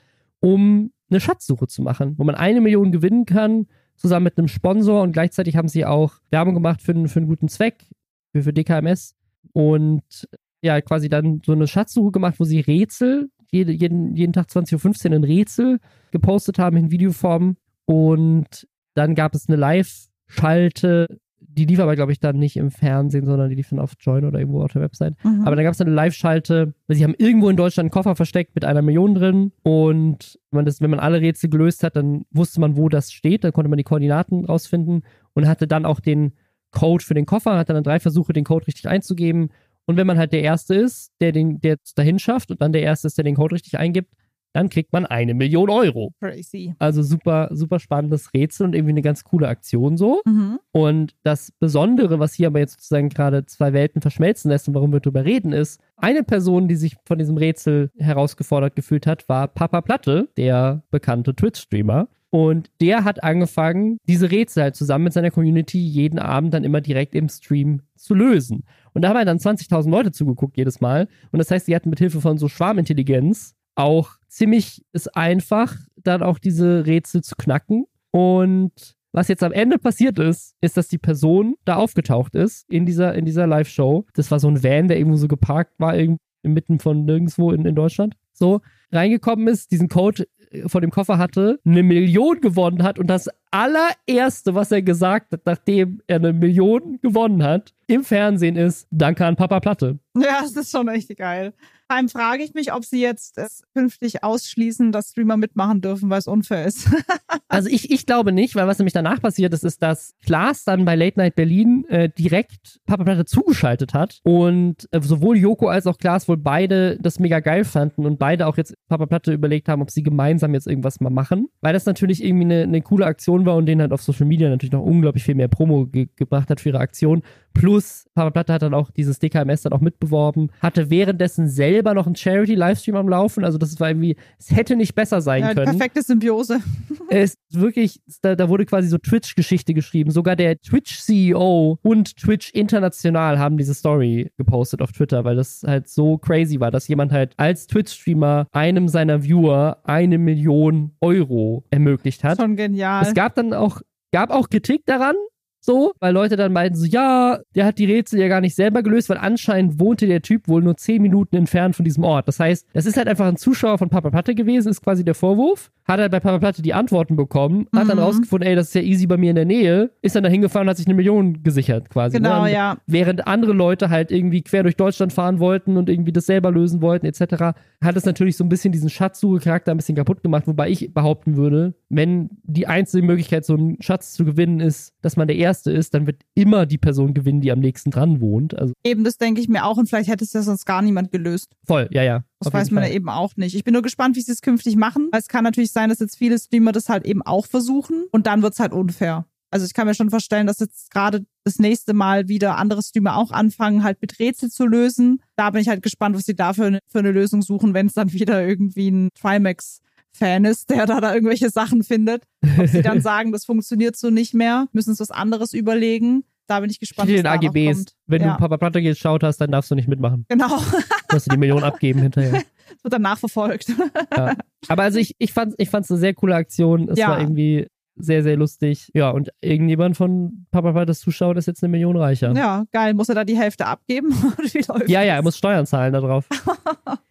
[0.42, 5.02] um eine Schatzsuche zu machen, wo man eine Million gewinnen kann, zusammen mit einem Sponsor.
[5.02, 7.84] Und gleichzeitig haben sie auch Werbung gemacht für, einen- für einen guten Zweck,
[8.32, 9.16] für, für DKMS.
[9.54, 10.28] Und
[10.62, 15.10] ja, quasi dann so eine Schatzsuche gemacht, wo sie Rätsel, jede, jeden, jeden Tag 20.15
[15.10, 15.80] Uhr ein Rätsel
[16.12, 17.58] gepostet haben in Videoform.
[17.86, 23.26] Und dann gab es eine Live-Schalte, die lief aber, glaube ich, dann nicht im Fernsehen,
[23.26, 25.16] sondern die lief dann auf Join oder irgendwo auf der Website.
[25.24, 25.44] Mhm.
[25.46, 28.56] Aber dann gab es eine Live-Schalte, weil sie haben irgendwo in Deutschland einen Koffer versteckt
[28.56, 29.52] mit einer Million drin.
[29.64, 33.12] Und wenn man, das, wenn man alle Rätsel gelöst hat, dann wusste man, wo das
[33.12, 33.44] steht.
[33.44, 36.34] Dann konnte man die Koordinaten rausfinden und hatte dann auch den
[36.72, 39.50] Code für den Koffer, hat dann drei Versuche, den Code richtig einzugeben.
[39.86, 42.74] Und wenn man halt der Erste ist, der den, der es dahin schafft und dann
[42.74, 44.14] der Erste ist, der den Code richtig eingibt,
[44.54, 46.14] dann kriegt man eine Million Euro.
[46.20, 46.74] Crazy.
[46.80, 50.22] Also super, super spannendes Rätsel und irgendwie eine ganz coole Aktion so.
[50.26, 50.60] Mhm.
[50.72, 54.92] Und das Besondere, was hier aber jetzt sozusagen gerade zwei Welten verschmelzen lässt und warum
[54.92, 59.48] wir darüber reden, ist, eine Person, die sich von diesem Rätsel herausgefordert gefühlt hat, war
[59.48, 62.08] Papa Platte, der bekannte Twitch-Streamer.
[62.32, 66.80] Und der hat angefangen, diese Rätsel halt zusammen mit seiner Community jeden Abend dann immer
[66.80, 68.64] direkt im Stream zu lösen.
[68.94, 71.08] Und da haben halt dann 20.000 Leute zugeguckt jedes Mal.
[71.32, 76.22] Und das heißt, sie hatten mit Hilfe von so Schwarmintelligenz auch ziemlich ist einfach, dann
[76.22, 77.86] auch diese Rätsel zu knacken.
[78.12, 78.74] Und
[79.12, 83.16] was jetzt am Ende passiert ist, ist, dass die Person da aufgetaucht ist in dieser,
[83.16, 84.06] in dieser Live-Show.
[84.14, 85.96] Das war so ein Van, der irgendwo so geparkt war,
[86.44, 88.16] inmitten von nirgendwo in, in Deutschland.
[88.34, 88.62] So,
[88.92, 93.30] reingekommen ist, diesen Code äh, vor dem Koffer hatte, eine Million gewonnen hat und das
[93.52, 99.26] allererste, was er gesagt hat, nachdem er eine Million gewonnen hat, im Fernsehen ist, danke
[99.26, 100.00] an Papa Platte.
[100.16, 101.54] Ja, das ist schon echt geil.
[101.88, 106.08] Vor allem frage ich mich, ob sie jetzt es künftig ausschließen, dass Streamer mitmachen dürfen,
[106.12, 106.88] weil es unfair ist.
[107.48, 110.86] also ich, ich glaube nicht, weil was nämlich danach passiert ist, ist, dass Klaas dann
[110.86, 115.88] bei Late Night Berlin äh, direkt Papa Platte zugeschaltet hat und äh, sowohl Joko als
[115.88, 119.68] auch Klaas wohl beide das mega geil fanden und beide auch jetzt Papa Platte überlegt
[119.68, 123.08] haben, ob sie gemeinsam jetzt irgendwas mal machen, weil das natürlich irgendwie eine, eine coole
[123.08, 126.08] Aktion war und denen halt auf Social Media natürlich noch unglaublich viel mehr Promo ge
[126.16, 127.22] gebracht hat für ihre Aktion.
[127.54, 132.06] Plus Papa Platte hat dann auch dieses DKMS dann auch mitbeworben, hatte währenddessen selber noch
[132.06, 133.44] einen Charity-Livestream am Laufen.
[133.44, 135.78] Also das war irgendwie, es hätte nicht besser sein ja, können.
[135.78, 136.60] Perfekte Symbiose.
[137.10, 140.12] es ist wirklich, da, da wurde quasi so Twitch-Geschichte geschrieben.
[140.12, 145.88] Sogar der Twitch-CEO und Twitch International haben diese Story gepostet auf Twitter, weil das halt
[145.90, 152.24] so crazy war, dass jemand halt als Twitch-Streamer einem seiner Viewer eine Million Euro ermöglicht
[152.24, 152.40] hat.
[152.40, 153.04] Schon genial.
[153.04, 153.82] Es gab dann auch
[154.12, 155.16] gab auch Kritik daran,
[155.62, 158.82] so, weil Leute dann meinten so, ja, der hat die Rätsel ja gar nicht selber
[158.82, 162.28] gelöst, weil anscheinend wohnte der Typ wohl nur zehn Minuten entfernt von diesem Ort.
[162.28, 165.16] Das heißt, das ist halt einfach ein Zuschauer von Papa Platte gewesen, ist quasi der
[165.16, 165.72] Vorwurf.
[165.86, 167.90] Hat er bei Papa Platte die Antworten bekommen, hat mhm.
[167.90, 170.30] dann rausgefunden, ey, das ist ja easy bei mir in der Nähe, ist dann da
[170.30, 172.18] hingefahren und hat sich eine Million gesichert quasi.
[172.18, 172.22] Ne?
[172.22, 172.54] Genau, ne?
[172.54, 172.78] ja.
[172.86, 176.82] Während andere Leute halt irgendwie quer durch Deutschland fahren wollten und irgendwie das selber lösen
[176.82, 180.70] wollten, etc., hat es natürlich so ein bisschen diesen Schatzsuche-Charakter ein bisschen kaputt gemacht, wobei
[180.70, 185.28] ich behaupten würde, wenn die einzige Möglichkeit, so einen Schatz zu gewinnen, ist, dass man
[185.28, 188.58] der Erste ist, dann wird immer die Person gewinnen, die am nächsten dran wohnt.
[188.58, 191.12] Also eben, das denke ich mir auch und vielleicht hätte es ja sonst gar niemand
[191.12, 191.52] gelöst.
[191.66, 192.24] Voll, ja, ja.
[192.40, 193.56] Das weiß man ja eben auch nicht.
[193.56, 195.10] Ich bin nur gespannt, wie sie es künftig machen.
[195.12, 198.42] Es kann natürlich sein, dass jetzt viele Streamer das halt eben auch versuchen und dann
[198.42, 199.26] wird es halt unfair.
[199.52, 203.18] Also ich kann mir schon vorstellen, dass jetzt gerade das nächste Mal wieder andere Streamer
[203.18, 205.24] auch anfangen, halt mit Rätsel zu lösen.
[205.36, 207.94] Da bin ich halt gespannt, was sie dafür für, für eine Lösung suchen, wenn es
[207.94, 209.82] dann wieder irgendwie ein Trimax
[210.14, 212.24] Fan ist, der da, da irgendwelche Sachen findet.
[212.58, 216.24] Ob sie dann sagen, das funktioniert so nicht mehr, müssen uns was anderes überlegen.
[216.48, 217.10] Da bin ich gespannt.
[217.10, 217.86] Wie den AGBs.
[218.08, 218.34] Wenn ja.
[218.34, 220.26] du Papa Platte geschaut hast, dann darfst du nicht mitmachen.
[220.30, 220.58] Genau.
[220.58, 222.44] Du musst die Million abgeben hinterher.
[222.72, 223.74] Das wird dann nachverfolgt.
[224.16, 224.36] Ja.
[224.68, 226.88] Aber also ich, ich fand es ich fand's eine sehr coole Aktion.
[226.88, 227.10] Es ja.
[227.10, 227.68] war irgendwie
[228.00, 228.90] sehr, sehr lustig.
[228.94, 232.32] Ja, und irgendjemand von Papa Plattes Zuschauern ist jetzt eine Million reicher.
[232.34, 232.94] Ja, geil.
[232.94, 234.14] Muss er da die Hälfte abgeben?
[234.88, 236.28] ja, ja, er muss Steuern zahlen darauf.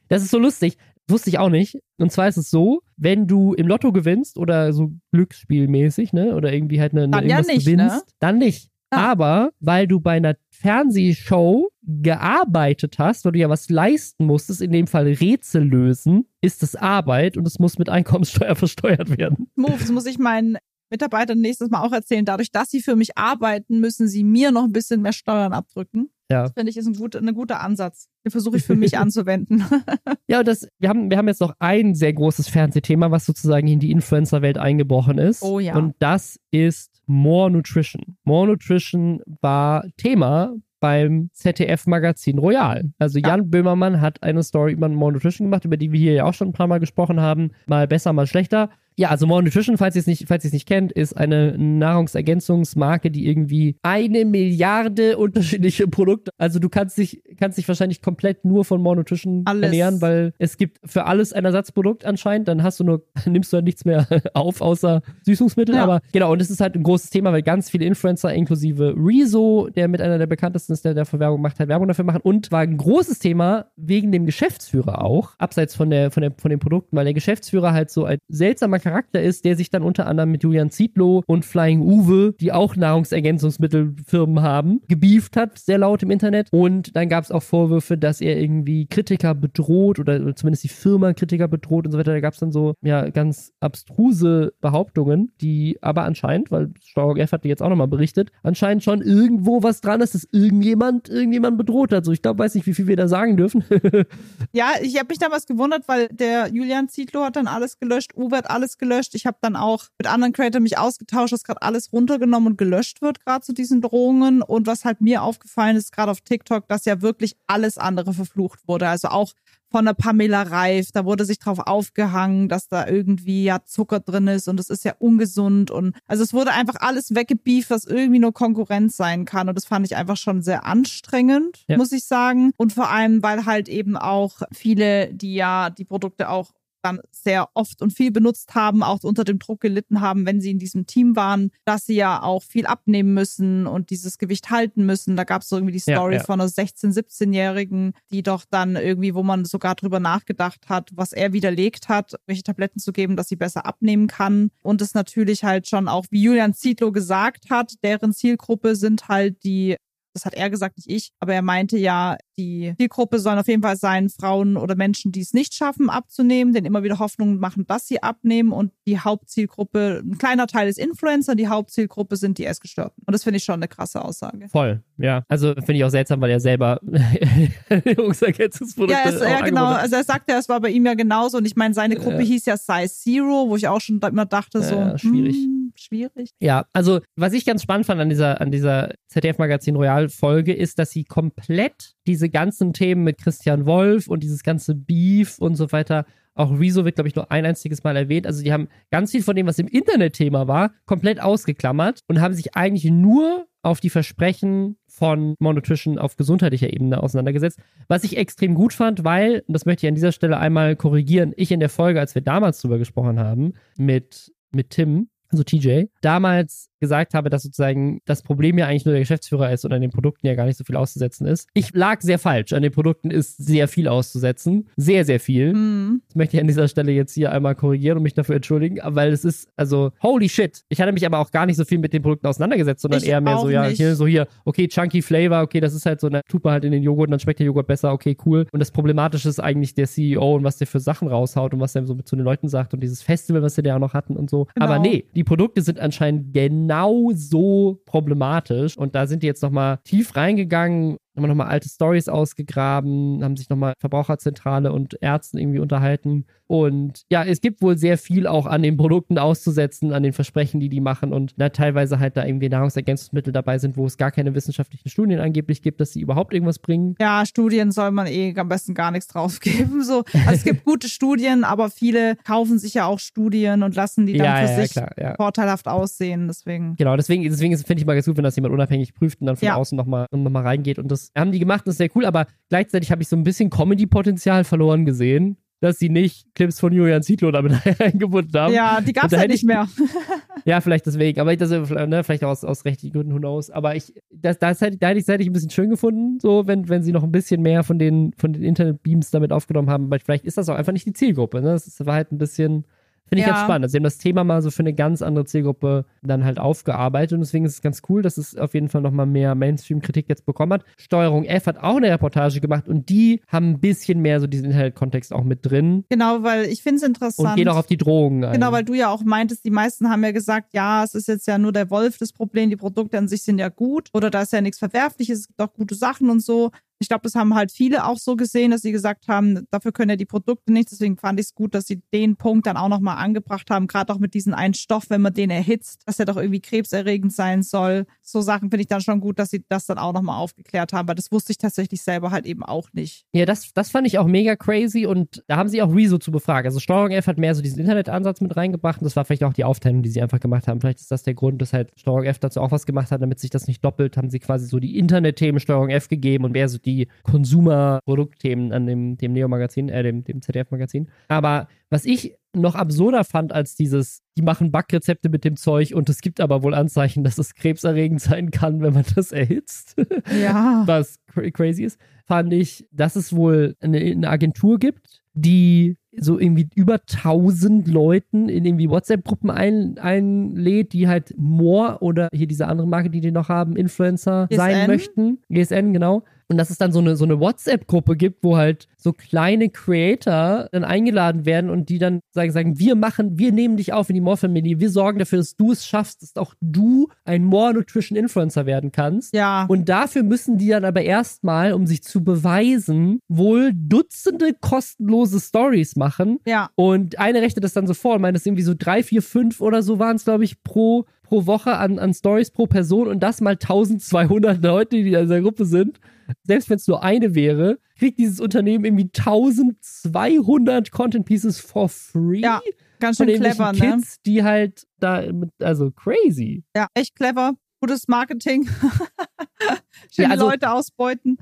[0.08, 0.76] das ist so lustig.
[1.08, 1.78] Wusste ich auch nicht.
[1.98, 6.52] Und zwar ist es so, wenn du im Lotto gewinnst oder so glücksspielmäßig, ne, oder
[6.52, 8.12] irgendwie halt eine, eine irgendwas ja nicht, gewinnst, ne?
[8.20, 8.70] dann nicht.
[8.90, 9.12] Ah.
[9.12, 14.72] Aber weil du bei einer Fernsehshow gearbeitet hast, weil du ja was leisten musstest, in
[14.72, 19.48] dem Fall Rätsel lösen, ist es Arbeit und es muss mit Einkommenssteuer versteuert werden.
[19.56, 20.56] Moves muss ich meinen
[20.90, 22.24] Mitarbeitern nächstes Mal auch erzählen.
[22.24, 26.10] Dadurch, dass sie für mich arbeiten, müssen sie mir noch ein bisschen mehr Steuern abdrücken.
[26.30, 26.42] Ja.
[26.42, 28.08] Das finde ich ist ein, gut, ein guter Ansatz.
[28.24, 29.64] Den versuche ich für mich anzuwenden.
[30.28, 33.66] ja, und das, wir haben, wir haben jetzt noch ein sehr großes Fernsehthema, was sozusagen
[33.68, 35.42] in die Influencer-Welt eingebrochen ist.
[35.42, 35.74] Oh ja.
[35.76, 38.18] Und das ist More Nutrition.
[38.24, 42.90] More Nutrition war Thema beim ZDF-Magazin Royal.
[42.98, 43.46] Also Jan ja.
[43.46, 46.48] Böhmermann hat eine Story über More Nutrition gemacht, über die wir hier ja auch schon
[46.48, 47.52] ein paar Mal gesprochen haben.
[47.66, 48.70] Mal besser, mal schlechter.
[48.98, 51.56] Ja, also More Nutrition, falls ihr es nicht, falls ihr es nicht kennt, ist eine
[51.56, 56.32] Nahrungsergänzungsmarke, die irgendwie eine Milliarde unterschiedliche Produkte.
[56.36, 59.66] Also du kannst dich, kannst dich wahrscheinlich komplett nur von More Nutrition alles.
[59.66, 62.48] ernähren, weil es gibt für alles ein Ersatzprodukt anscheinend.
[62.48, 65.76] Dann hast du nur, nimmst du halt nichts mehr auf außer Süßungsmittel.
[65.76, 65.84] Ja.
[65.84, 69.68] Aber genau, und es ist halt ein großes Thema, weil ganz viele Influencer, inklusive Rezo,
[69.76, 72.22] der mit einer der bekanntesten ist, der, der für Werbung macht, halt Werbung dafür machen.
[72.24, 76.50] Und war ein großes Thema wegen dem Geschäftsführer auch, abseits von der, von der, von
[76.50, 80.06] den Produkten, weil der Geschäftsführer halt so ein seltsamer Charakter ist, der sich dann unter
[80.06, 86.02] anderem mit Julian Zietlow und Flying Uwe, die auch Nahrungsergänzungsmittelfirmen haben, gebieft hat, sehr laut
[86.02, 86.48] im Internet.
[86.52, 91.12] Und dann gab es auch Vorwürfe, dass er irgendwie Kritiker bedroht oder zumindest die Firma
[91.12, 92.12] Kritiker bedroht und so weiter.
[92.12, 97.32] Da gab es dann so, ja, ganz abstruse Behauptungen, die aber anscheinend, weil Steuerung F
[97.32, 101.58] hat die jetzt auch nochmal berichtet, anscheinend schon irgendwo was dran ist, dass irgendjemand irgendjemand
[101.58, 102.06] bedroht hat.
[102.06, 103.64] So, ich glaube, weiß nicht, wie viel wir da sagen dürfen.
[104.52, 108.38] ja, ich habe mich damals gewundert, weil der Julian Zietlow hat dann alles gelöscht, Uwe
[108.38, 109.14] hat alles gelöscht.
[109.14, 113.02] Ich habe dann auch mit anderen Creators mich ausgetauscht, dass gerade alles runtergenommen und gelöscht
[113.02, 114.42] wird, gerade zu diesen Drohungen.
[114.42, 118.60] Und was halt mir aufgefallen ist, gerade auf TikTok, dass ja wirklich alles andere verflucht
[118.66, 118.88] wurde.
[118.88, 119.32] Also auch
[119.70, 120.92] von der Pamela Reif.
[120.92, 124.84] Da wurde sich drauf aufgehangen, dass da irgendwie ja Zucker drin ist und es ist
[124.84, 129.48] ja ungesund und also es wurde einfach alles weggebieft, was irgendwie nur Konkurrenz sein kann
[129.48, 131.76] und das fand ich einfach schon sehr anstrengend, ja.
[131.76, 136.28] muss ich sagen und vor allem, weil halt eben auch viele, die ja die Produkte
[136.30, 136.52] auch
[136.82, 140.50] dann sehr oft und viel benutzt haben, auch unter dem Druck gelitten haben, wenn sie
[140.50, 144.86] in diesem Team waren, dass sie ja auch viel abnehmen müssen und dieses Gewicht halten
[144.86, 145.16] müssen.
[145.16, 146.24] Da gab es so irgendwie die Story ja, ja.
[146.24, 151.12] von einer 16-, 17-Jährigen, die doch dann irgendwie, wo man sogar drüber nachgedacht hat, was
[151.12, 154.50] er widerlegt hat, welche Tabletten zu geben, dass sie besser abnehmen kann.
[154.62, 159.44] Und es natürlich halt schon auch, wie Julian Zietlow gesagt hat, deren Zielgruppe sind halt
[159.44, 159.76] die
[160.18, 161.12] das hat er gesagt, nicht ich.
[161.20, 165.20] Aber er meinte ja, die Zielgruppe sollen auf jeden Fall sein Frauen oder Menschen, die
[165.20, 168.52] es nicht schaffen, abzunehmen, denen immer wieder Hoffnung machen, dass sie abnehmen.
[168.52, 173.02] Und die Hauptzielgruppe, ein kleiner Teil ist Influencer, die Hauptzielgruppe sind die Essgestörten.
[173.06, 174.48] Und das finde ich schon eine krasse Aussage.
[174.48, 175.22] Voll, ja.
[175.28, 176.80] Also finde ich auch seltsam, weil er selber
[177.68, 179.66] Ernährungsergänzungsprodukte Ja, es, ja genau.
[179.66, 181.38] Also er sagte, es war bei ihm ja genauso.
[181.38, 182.26] Und ich meine, seine Gruppe ja.
[182.26, 185.36] hieß ja Size Zero, wo ich auch schon immer dachte, so, ja, schwierig.
[185.36, 186.30] Hm, schwierig.
[186.40, 190.90] Ja, also was ich ganz spannend fand an dieser, an dieser ZDF-Magazin Royal-Folge ist, dass
[190.90, 196.04] sie komplett diese ganzen Themen mit Christian Wolf und dieses ganze Beef und so weiter
[196.38, 198.26] auch Rezo wird, glaube ich, nur ein einziges Mal erwähnt.
[198.26, 202.34] Also die haben ganz viel von dem, was im Internet-Thema war, komplett ausgeklammert und haben
[202.34, 207.58] sich eigentlich nur auf die Versprechen von Monotrition auf gesundheitlicher Ebene auseinandergesetzt.
[207.88, 211.32] Was ich extrem gut fand, weil, und das möchte ich an dieser Stelle einmal korrigieren,
[211.36, 215.88] ich in der Folge, als wir damals drüber gesprochen haben, mit, mit Tim, also TJ,
[216.02, 219.80] damals gesagt habe, dass sozusagen das Problem ja eigentlich nur der Geschäftsführer ist und an
[219.80, 221.48] den Produkten ja gar nicht so viel auszusetzen ist.
[221.54, 222.52] Ich lag sehr falsch.
[222.52, 224.68] An den Produkten ist sehr viel auszusetzen.
[224.76, 225.54] Sehr, sehr viel.
[225.54, 226.02] Mhm.
[226.08, 229.12] Das möchte ich an dieser Stelle jetzt hier einmal korrigieren und mich dafür entschuldigen, weil
[229.12, 230.62] es ist, also, holy shit.
[230.68, 233.08] Ich hatte mich aber auch gar nicht so viel mit den Produkten auseinandergesetzt, sondern ich
[233.08, 236.06] eher mehr so, ja, hier, so hier, okay, chunky Flavor, okay, das ist halt so
[236.06, 238.46] eine Tupe halt in den Joghurt und dann schmeckt der Joghurt besser, okay, cool.
[238.52, 241.74] Und das Problematische ist eigentlich der CEO und was der für Sachen raushaut und was
[241.74, 244.16] er so zu den Leuten sagt und dieses Festival, was wir da auch noch hatten
[244.16, 244.46] und so.
[244.54, 244.66] Genau.
[244.66, 246.67] Aber nee, die Produkte sind anscheinend genau
[247.14, 248.76] so problematisch.
[248.76, 253.48] Und da sind die jetzt nochmal tief reingegangen haben nochmal alte Stories ausgegraben, haben sich
[253.48, 256.26] nochmal Verbraucherzentrale und Ärzten irgendwie unterhalten.
[256.46, 260.60] Und ja, es gibt wohl sehr viel auch an den Produkten auszusetzen, an den Versprechen,
[260.60, 264.10] die die machen und na, teilweise halt da irgendwie Nahrungsergänzungsmittel dabei sind, wo es gar
[264.10, 266.94] keine wissenschaftlichen Studien angeblich gibt, dass sie überhaupt irgendwas bringen.
[266.98, 269.82] Ja, Studien soll man eh am besten gar nichts draufgeben.
[269.88, 270.04] So.
[270.12, 274.18] Also es gibt gute Studien, aber viele kaufen sich ja auch Studien und lassen die
[274.18, 275.14] dann ja, für ja, sich klar, ja.
[275.14, 276.26] vorteilhaft aussehen.
[276.28, 276.76] Deswegen.
[276.76, 279.36] Genau, deswegen, deswegen finde ich mal ganz gut, wenn das jemand unabhängig prüft und dann
[279.36, 282.04] von außen nochmal noch mal reingeht und das haben die gemacht, das ist sehr cool,
[282.04, 286.72] aber gleichzeitig habe ich so ein bisschen Comedy-Potenzial verloren gesehen, dass sie nicht Clips von
[286.72, 288.54] Julian Zietlow damit eingebunden haben.
[288.54, 289.68] Ja, die gab es ja nicht mehr.
[290.44, 293.50] ja, vielleicht deswegen, aber ich, das, ne, vielleicht aus, aus rechtlichen Gründen, who knows.
[293.50, 296.68] Aber ich, das, das hätte, da hätte ich es ein bisschen schön gefunden, so, wenn,
[296.68, 299.98] wenn sie noch ein bisschen mehr von den, von den Internet-Beams damit aufgenommen haben, weil
[299.98, 301.40] vielleicht ist das auch einfach nicht die Zielgruppe.
[301.40, 301.50] Ne?
[301.50, 302.64] Das war halt ein bisschen
[303.08, 303.32] Finde ich ja.
[303.32, 303.64] ganz spannend.
[303.64, 307.14] Also sie haben das Thema mal so für eine ganz andere Zielgruppe dann halt aufgearbeitet
[307.14, 310.26] und deswegen ist es ganz cool, dass es auf jeden Fall nochmal mehr Mainstream-Kritik jetzt
[310.26, 310.64] bekommen hat.
[310.76, 314.46] Steuerung F hat auch eine Reportage gemacht und die haben ein bisschen mehr so diesen
[314.46, 315.84] Internet-Kontext auch mit drin.
[315.88, 317.30] Genau, weil ich finde es interessant.
[317.30, 318.32] Und gehen auch auf die Drogen ein.
[318.32, 321.26] Genau, weil du ja auch meintest, die meisten haben ja gesagt, ja, es ist jetzt
[321.26, 324.22] ja nur der Wolf das Problem, die Produkte an sich sind ja gut oder da
[324.22, 326.50] ist ja nichts Verwerfliches, es gibt auch gute Sachen und so.
[326.80, 329.90] Ich glaube, das haben halt viele auch so gesehen, dass sie gesagt haben, dafür können
[329.90, 330.70] ja die Produkte nicht.
[330.70, 333.92] Deswegen fand ich es gut, dass sie den Punkt dann auch nochmal angebracht haben, gerade
[333.92, 337.42] auch mit diesem einen Stoff, wenn man den erhitzt, dass er doch irgendwie krebserregend sein
[337.42, 337.86] soll.
[338.02, 340.88] So Sachen finde ich dann schon gut, dass sie das dann auch nochmal aufgeklärt haben,
[340.88, 343.06] weil das wusste ich tatsächlich selber halt eben auch nicht.
[343.12, 346.12] Ja, das, das fand ich auch mega crazy und da haben sie auch Rezo zu
[346.12, 346.46] befragen.
[346.46, 349.32] Also Steuerung F hat mehr so diesen Internetansatz mit reingebracht und das war vielleicht auch
[349.32, 350.60] die Aufteilung, die sie einfach gemacht haben.
[350.60, 353.18] Vielleicht ist das der Grund, dass halt Steuerung F dazu auch was gemacht hat, damit
[353.18, 356.48] sich das nicht doppelt, haben sie quasi so die Internetthemen Steuerung F gegeben und mehr
[356.48, 356.67] so die
[357.02, 360.88] Konsum Consumer-Produktthemen an dem, dem Neo-Magazin, äh, dem, dem ZDF-Magazin.
[361.08, 365.88] Aber was ich noch absurder fand als dieses, die machen Backrezepte mit dem Zeug und
[365.88, 369.76] es gibt aber wohl Anzeichen, dass es krebserregend sein kann, wenn man das erhitzt.
[370.22, 370.62] Ja.
[370.66, 370.98] Was
[371.32, 376.74] crazy ist, fand ich, dass es wohl eine, eine Agentur gibt, die so irgendwie über
[376.74, 382.90] 1000 Leuten in irgendwie WhatsApp-Gruppen ein, einlädt, die halt More oder hier diese andere Marke,
[382.90, 384.36] die die noch haben, Influencer GSN?
[384.36, 385.18] sein möchten.
[385.28, 386.04] GSN, genau.
[386.28, 390.48] Und dass es dann so eine, so eine WhatsApp-Gruppe gibt, wo halt so kleine Creator
[390.52, 393.94] dann eingeladen werden und die dann sagen, sagen, wir machen, wir nehmen dich auf in
[393.94, 397.96] die More-Familie, wir sorgen dafür, dass du es schaffst, dass auch du ein More Nutrition
[397.96, 399.14] Influencer werden kannst.
[399.14, 399.46] Ja.
[399.48, 405.76] Und dafür müssen die dann aber erstmal, um sich zu beweisen, wohl Dutzende kostenlose Stories
[405.76, 406.18] machen.
[406.26, 406.50] ja.
[406.54, 409.40] Und eine rechnet das dann so vor und meint, das irgendwie so drei, vier, fünf
[409.40, 413.00] oder so waren es, glaube ich, pro, pro Woche an, an Stories pro Person und
[413.00, 415.80] das mal 1200 Leute, die in dieser Gruppe sind.
[416.24, 422.20] Selbst wenn es nur eine wäre, kriegt dieses Unternehmen irgendwie 1200 Content Pieces for free.
[422.20, 422.40] Ja,
[422.80, 423.58] Ganz schön clever, ne?
[423.58, 426.44] Kids, die halt da, mit, also crazy.
[426.56, 427.32] Ja, echt clever.
[427.60, 428.48] Gutes Marketing.
[429.92, 431.18] Schöne Ja, also- Leute ausbeuten.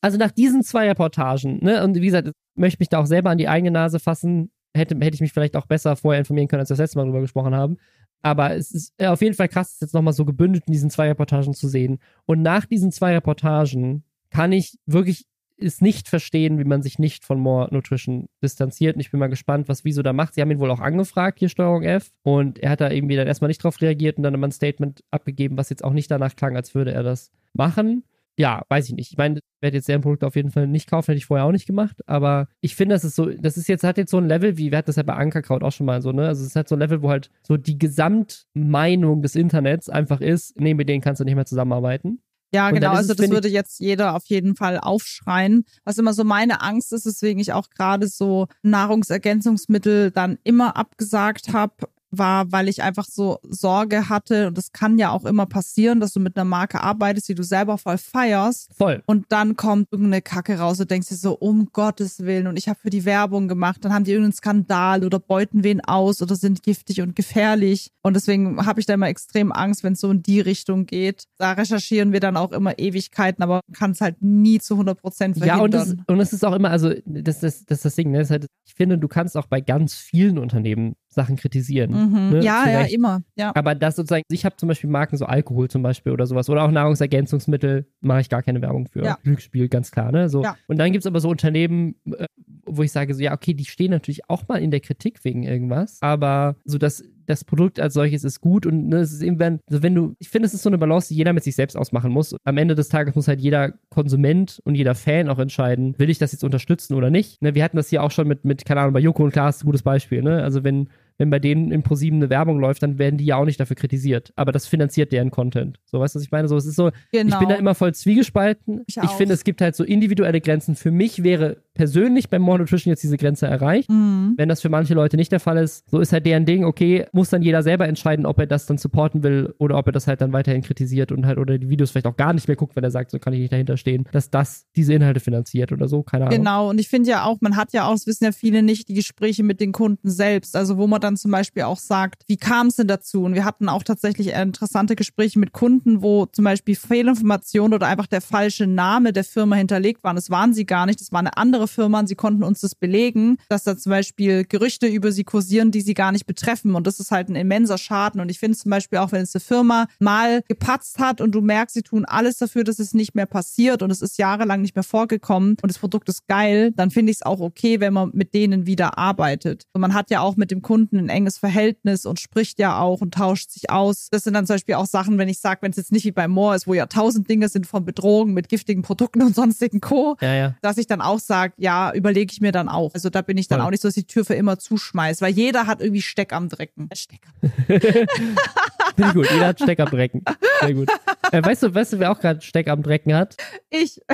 [0.00, 3.30] Also nach diesen zwei Reportagen, ne, und wie gesagt, ich möchte mich da auch selber
[3.30, 6.58] an die eigene Nase fassen, hätte, hätte ich mich vielleicht auch besser vorher informieren können,
[6.60, 7.76] als wir das letzte Mal drüber gesprochen haben.
[8.22, 10.90] Aber es ist äh, auf jeden Fall krass, es jetzt nochmal so gebündelt in diesen
[10.90, 11.98] zwei Reportagen zu sehen.
[12.24, 15.26] Und nach diesen zwei Reportagen kann ich wirklich
[15.58, 18.96] es nicht verstehen, wie man sich nicht von More Nutrition distanziert.
[18.96, 20.34] Und ich bin mal gespannt, was Wieso da macht.
[20.34, 22.10] Sie haben ihn wohl auch angefragt, hier Steuerung F.
[22.22, 25.04] Und er hat da irgendwie dann erstmal nicht drauf reagiert und dann immer ein Statement
[25.10, 28.04] abgegeben, was jetzt auch nicht danach klang, als würde er das machen.
[28.38, 29.10] Ja, weiß ich nicht.
[29.10, 31.44] Ich meine, ich werde jetzt deren Produkte auf jeden Fall nicht kaufen, hätte ich vorher
[31.44, 32.00] auch nicht gemacht.
[32.06, 34.70] Aber ich finde, das ist so, das ist jetzt, hat jetzt so ein Level, wie
[34.70, 36.26] wir hatten das ja bei Ankerkraut auch schon mal so, ne?
[36.26, 40.58] Also es hat so ein Level, wo halt so die Gesamtmeinung des Internets einfach ist,
[40.58, 42.22] nee, mit denen kannst du nicht mehr zusammenarbeiten.
[42.54, 42.90] Ja, Und genau.
[42.90, 45.64] Also es, das finde würde jetzt jeder auf jeden Fall aufschreien.
[45.84, 51.52] Was immer so meine Angst ist, weswegen ich auch gerade so Nahrungsergänzungsmittel dann immer abgesagt
[51.52, 51.74] habe,
[52.12, 56.12] war, weil ich einfach so Sorge hatte, und das kann ja auch immer passieren, dass
[56.12, 58.70] du mit einer Marke arbeitest, die du selber voll feierst.
[58.76, 59.02] Voll.
[59.06, 62.68] Und dann kommt irgendeine Kacke raus und denkst dir so, um Gottes Willen, und ich
[62.68, 66.36] habe für die Werbung gemacht, dann haben die irgendeinen Skandal oder beuten wen aus oder
[66.36, 67.90] sind giftig und gefährlich.
[68.02, 71.24] Und deswegen habe ich da immer extrem Angst, wenn es so in die Richtung geht.
[71.38, 75.00] Da recherchieren wir dann auch immer Ewigkeiten, aber man kann es halt nie zu 100
[75.00, 75.58] Prozent verhindern.
[75.58, 78.10] Ja, und es, und es ist auch immer, also das, das, das ist das Ding,
[78.10, 78.26] ne?
[78.28, 81.90] Halt, ich finde, du kannst auch bei ganz vielen Unternehmen Sachen kritisieren.
[81.90, 82.30] mhm.
[82.30, 82.36] ne?
[82.36, 82.94] Ja, ja, Vielleicht.
[82.94, 83.22] immer.
[83.36, 83.52] Ja.
[83.54, 86.64] Aber das sozusagen, ich habe zum Beispiel Marken, so Alkohol zum Beispiel oder sowas, oder
[86.64, 89.04] auch Nahrungsergänzungsmittel, mache ich gar keine Werbung für.
[89.04, 89.18] Ja.
[89.22, 90.28] Glücksspiel, ganz klar, ne?
[90.28, 90.42] So.
[90.42, 90.56] Ja.
[90.66, 92.26] Und dann gibt es aber so Unternehmen, äh,
[92.64, 95.42] wo ich sage, so, ja, okay, die stehen natürlich auch mal in der Kritik wegen
[95.42, 99.38] irgendwas, aber so das, das Produkt als solches ist gut und ne, es ist eben,
[99.38, 101.54] wenn, also wenn du, ich finde, es ist so eine Balance, die jeder mit sich
[101.54, 102.34] selbst ausmachen muss.
[102.44, 106.18] Am Ende des Tages muss halt jeder Konsument und jeder Fan auch entscheiden, will ich
[106.18, 107.40] das jetzt unterstützen oder nicht.
[107.42, 109.64] Ne, wir hatten das hier auch schon mit, mit, keine Ahnung, bei Joko und Klaas,
[109.64, 110.42] gutes Beispiel, ne?
[110.42, 110.88] Also wenn,
[111.22, 113.76] wenn bei denen in ProSieben eine Werbung läuft, dann werden die ja auch nicht dafür
[113.76, 114.32] kritisiert.
[114.34, 115.78] Aber das finanziert deren Content.
[115.84, 116.48] So, weißt du, was ich meine?
[116.48, 117.32] So, es ist so, Genau.
[117.34, 118.82] ich bin da immer voll zwiegespalten.
[118.88, 120.74] Ich Ich, finde, es gibt halt so individuelle Grenzen.
[120.74, 123.88] Für mich wäre persönlich beim More Nutrition jetzt diese Grenze erreicht.
[123.88, 124.34] Mhm.
[124.36, 127.06] Wenn das für manche Leute nicht der Fall ist, so ist halt deren Ding, okay,
[127.12, 130.06] muss dann jeder selber entscheiden, ob er das dann supporten will oder ob er das
[130.06, 132.74] halt dann weiterhin kritisiert und halt oder die Videos vielleicht auch gar nicht mehr guckt,
[132.76, 135.88] wenn er sagt, so kann ich nicht dahinter stehen, dass das diese Inhalte finanziert oder
[135.88, 136.38] so, keine Ahnung.
[136.38, 138.88] Genau, und ich finde ja auch, man hat ja auch, das wissen ja viele nicht,
[138.88, 140.56] die Gespräche mit den Kunden selbst.
[140.56, 143.24] Also wo man dann zum Beispiel auch sagt, wie kam es denn dazu?
[143.24, 148.06] Und wir hatten auch tatsächlich interessante Gespräche mit Kunden, wo zum Beispiel Fehlinformationen oder einfach
[148.06, 150.16] der falsche Name der Firma hinterlegt waren.
[150.16, 152.74] Das waren sie gar nicht, das war eine andere Firma und sie konnten uns das
[152.74, 156.74] belegen, dass da zum Beispiel Gerüchte über sie kursieren, die sie gar nicht betreffen.
[156.74, 158.20] Und das ist halt ein immenser Schaden.
[158.20, 161.40] Und ich finde zum Beispiel auch, wenn es eine Firma mal gepatzt hat und du
[161.40, 164.74] merkst, sie tun alles dafür, dass es nicht mehr passiert und es ist jahrelang nicht
[164.74, 168.10] mehr vorgekommen und das Produkt ist geil, dann finde ich es auch okay, wenn man
[168.12, 169.66] mit denen wieder arbeitet.
[169.72, 173.00] Und man hat ja auch mit dem Kunden ein enges Verhältnis und spricht ja auch
[173.00, 174.08] und tauscht sich aus.
[174.10, 176.12] Das sind dann zum Beispiel auch Sachen, wenn ich sage, wenn es jetzt nicht wie
[176.12, 179.80] bei Moore ist, wo ja tausend Dinge sind von Bedrohungen mit giftigen Produkten und sonstigen
[179.80, 180.54] Co., Ja, ja.
[180.62, 182.94] dass ich dann auch sage, ja, überlege ich mir dann auch.
[182.94, 183.66] Also da bin ich dann Voll.
[183.66, 186.32] auch nicht so, dass ich die Tür für immer zuschmeiß, weil jeder hat irgendwie Steck
[186.32, 186.88] am Drecken.
[186.94, 189.30] Steck am Finde ich gut.
[189.30, 190.22] Jeder hat Steck am Drecken.
[190.60, 190.88] Sehr gut.
[191.30, 193.36] Äh, weißt du, weißt du, wer auch gerade Steck am Drecken hat?
[193.70, 194.00] Ich.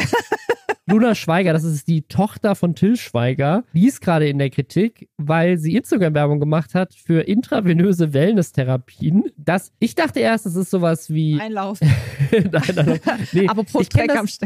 [0.91, 5.09] Luna Schweiger, das ist die Tochter von Till Schweiger, die ist gerade in der Kritik,
[5.19, 9.25] weil sie Instagram-Werbung gemacht hat für intravenöse Wellness-Therapien.
[9.37, 11.39] Das, ich dachte erst, es ist sowas wie.
[11.41, 11.79] Einlauf.
[12.33, 13.01] nein, nein, nein.
[13.33, 14.39] Nee, Apropos ich kenne das,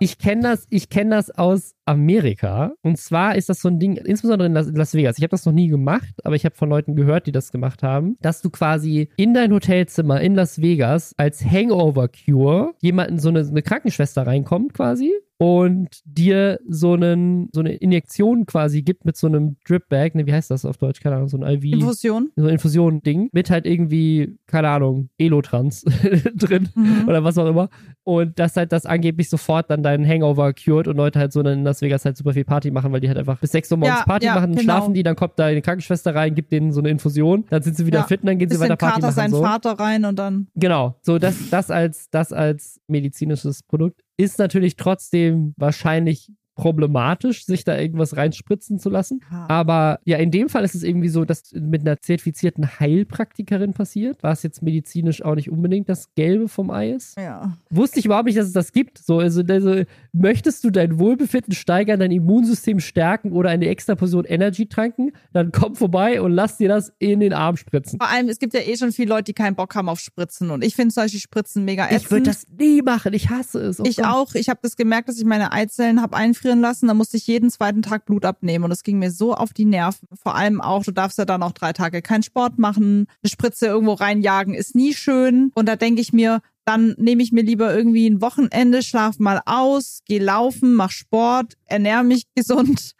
[0.00, 2.72] ich kenn das, ich kenn das aus Amerika.
[2.82, 5.18] Und zwar ist das so ein Ding, insbesondere in Las, in Las Vegas.
[5.18, 7.84] Ich habe das noch nie gemacht, aber ich habe von Leuten gehört, die das gemacht
[7.84, 13.40] haben, dass du quasi in dein Hotelzimmer in Las Vegas als Hangover-Cure jemanden, so eine,
[13.40, 15.12] eine Krankenschwester reinkommt quasi
[15.42, 20.34] und dir so, einen, so eine Injektion quasi gibt mit so einem Drip-Bag, ne, wie
[20.34, 21.00] heißt das auf Deutsch?
[21.00, 21.72] Keine Ahnung, so ein IV.
[21.80, 22.30] Infusion.
[22.36, 25.82] So ein Infusion-Ding mit halt irgendwie, keine Ahnung, Elotrans
[26.36, 27.08] drin Mhm.
[27.08, 27.70] oder was auch immer.
[28.04, 31.64] Und das halt das angeblich sofort dann deinen Hangover cured und Leute halt so in
[31.64, 33.98] Las Vegas halt super viel Party machen, weil die halt einfach bis 6 Uhr morgens
[34.00, 34.62] Ja, Party ja, machen, genau.
[34.62, 37.78] schlafen die, dann kommt da eine Krankenschwester rein, gibt denen so eine Infusion, dann sind
[37.78, 39.14] sie wieder Ja, fit und dann gehen sie weiter Party Kater machen.
[39.16, 39.42] seinen So.
[39.42, 40.48] Vater rein und dann.
[40.54, 46.30] Genau, so das, das, als, das als medizinisches Produkt ist natürlich trotzdem wahrscheinlich
[46.60, 49.22] problematisch, sich da irgendwas reinspritzen zu lassen.
[49.48, 54.18] Aber ja, in dem Fall ist es irgendwie so, dass mit einer zertifizierten Heilpraktikerin passiert,
[54.22, 57.16] was jetzt medizinisch auch nicht unbedingt das Gelbe vom Ei ist.
[57.16, 57.56] Ja.
[57.70, 58.98] Wusste ich überhaupt nicht, dass es das gibt.
[58.98, 64.26] So, also, also möchtest du dein Wohlbefinden steigern, dein Immunsystem stärken oder eine extra Portion
[64.26, 67.98] Energy tranken, dann komm vorbei und lass dir das in den Arm spritzen.
[67.98, 70.50] Vor allem, es gibt ja eh schon viele Leute, die keinen Bock haben auf Spritzen.
[70.50, 72.02] Und ich finde solche Spritzen mega ätzend.
[72.02, 73.14] Ich würde das nie machen.
[73.14, 73.80] Ich hasse es.
[73.80, 74.06] Oh Ich Gott.
[74.06, 74.34] auch.
[74.34, 76.88] Ich habe das gemerkt, dass ich meine Eizellen habe einfrieren lassen.
[76.88, 79.64] Da musste ich jeden zweiten Tag Blut abnehmen und das ging mir so auf die
[79.64, 80.08] Nerven.
[80.20, 83.06] Vor allem auch, du darfst ja dann auch drei Tage keinen Sport machen.
[83.22, 85.52] Eine Spritze irgendwo reinjagen ist nie schön.
[85.54, 89.40] Und da denke ich mir, dann nehme ich mir lieber irgendwie ein Wochenende, schlaf mal
[89.46, 92.94] aus, geh laufen, mach Sport, ernähre mich gesund.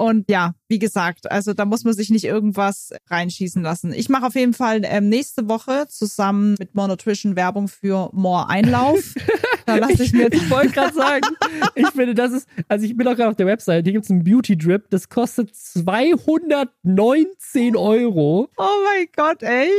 [0.00, 3.92] Und ja, wie gesagt, also da muss man sich nicht irgendwas reinschießen lassen.
[3.92, 8.48] Ich mache auf jeden Fall ähm, nächste Woche zusammen mit More Nutrition Werbung für More
[8.48, 9.14] Einlauf.
[9.66, 11.20] Da lasse ich mir ich wollte gerade sagen,
[11.76, 14.10] ich finde, das ist, also ich bin auch gerade auf der Website, hier gibt es
[14.10, 18.48] einen Beauty Drip, das kostet 219 Euro.
[18.56, 19.70] Oh mein Gott, echt?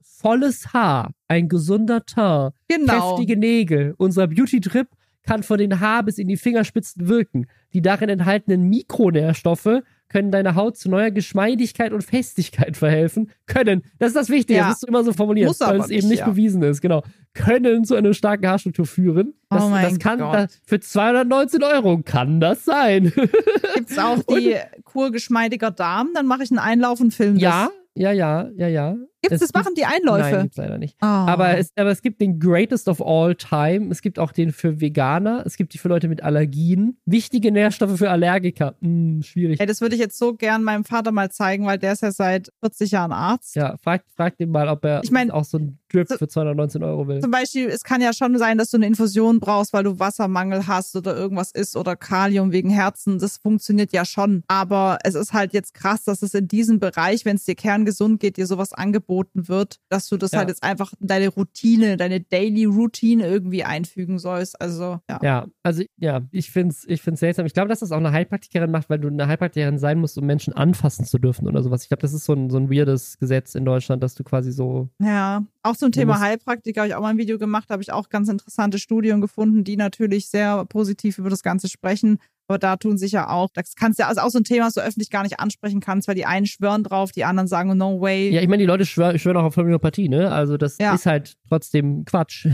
[0.00, 3.16] Volles Haar, ein gesunder Teint, Genau.
[3.16, 3.94] kräftige Nägel.
[3.98, 4.88] Unser Beauty Drip
[5.28, 7.48] kann von den Haar bis in die Fingerspitzen wirken.
[7.74, 13.30] Die darin enthaltenen Mikronährstoffe können deiner Haut zu neuer Geschmeidigkeit und Festigkeit verhelfen.
[13.46, 13.82] Können.
[13.98, 14.60] Das ist das Wichtige.
[14.60, 14.64] Ja.
[14.64, 16.30] Das musst du immer so formulieren, weil es eben nicht, nicht ja.
[16.30, 16.80] bewiesen ist.
[16.80, 17.02] Genau.
[17.34, 19.34] Können zu einer starken Haarstruktur führen.
[19.50, 23.12] Das, Oh mein das kann das, für 219 Euro kann das sein.
[23.74, 26.08] Gibt's auch die Kur geschmeidiger Darm?
[26.14, 28.96] Dann mache ich einen Einlauf und film ja, ja, ja, ja, ja.
[29.22, 29.62] Gibt's Es das?
[29.64, 30.30] Machen die Einläufe?
[30.30, 30.96] Nein, gibt's leider nicht.
[31.02, 31.06] Oh.
[31.06, 33.88] Aber es, aber es gibt den Greatest of All Time.
[33.90, 35.42] Es gibt auch den für Veganer.
[35.44, 36.98] Es gibt die für Leute mit Allergien.
[37.04, 38.76] Wichtige Nährstoffe für Allergiker.
[38.80, 39.58] Hm, schwierig.
[39.60, 42.12] Ey, das würde ich jetzt so gern meinem Vater mal zeigen, weil der ist ja
[42.12, 43.56] seit 40 Jahren Arzt.
[43.56, 46.28] Ja, frag, frag den mal, ob er Ich mein, auch so ein Drip so- für
[46.28, 47.20] 219 Euro will.
[47.20, 50.68] Zum Beispiel, es kann ja schon sein, dass du eine Infusion brauchst, weil du Wassermangel
[50.68, 53.18] hast oder irgendwas ist oder Kalium wegen Herzen.
[53.18, 54.44] Das funktioniert ja schon.
[54.46, 58.20] Aber es ist halt jetzt krass, dass es in diesem Bereich, wenn es dir kerngesund
[58.20, 60.38] geht, dir sowas angeboten wird, dass du das Ja.
[60.38, 64.60] halt jetzt einfach in deine Routine, deine Daily Routine irgendwie einfügen sollst.
[64.60, 65.18] Also, ja.
[65.22, 67.46] Ja, also ja, ich finde es ich find's seltsam.
[67.46, 70.26] Ich glaube, dass das auch eine Heilpraktikerin macht, weil du eine Heilpraktikerin sein musst, um
[70.26, 71.82] Menschen anfassen zu dürfen oder sowas.
[71.82, 74.52] Ich glaube, das ist so ein, so ein weirdes Gesetz in Deutschland, dass du quasi
[74.52, 74.88] so.
[75.02, 78.08] Ja, auch zum Thema Heilpraktiker habe ich auch mal ein Video gemacht, habe ich auch
[78.10, 82.18] ganz interessante Studien gefunden, die natürlich sehr positiv über das Ganze sprechen.
[82.48, 84.74] Aber da tun sich ja auch, das kannst ja, also auch so ein Thema, das
[84.74, 88.00] du öffentlich gar nicht ansprechen kannst, weil die einen schwören drauf, die anderen sagen, no
[88.00, 88.30] way.
[88.30, 90.32] Ja, ich meine, die Leute schwören, schwören auch auf Homöopathie, ne?
[90.32, 90.94] Also das Ja.
[90.94, 92.46] ist halt trotzdem Quatsch.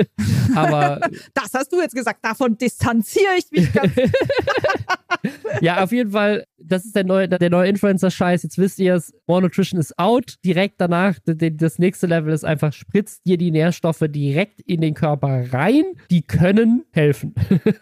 [0.54, 1.00] Aber
[1.34, 3.92] Das hast du jetzt gesagt, davon distanziere ich mich ganz.
[5.60, 8.42] ja, auf jeden Fall, das ist der neue, der neue Influencer-Scheiß.
[8.44, 10.36] Jetzt wisst ihr es, More Nutrition ist out.
[10.44, 15.52] Direkt danach, das nächste Level ist einfach, spritzt dir die Nährstoffe direkt in den Körper
[15.52, 15.82] rein.
[16.10, 17.34] Die können helfen.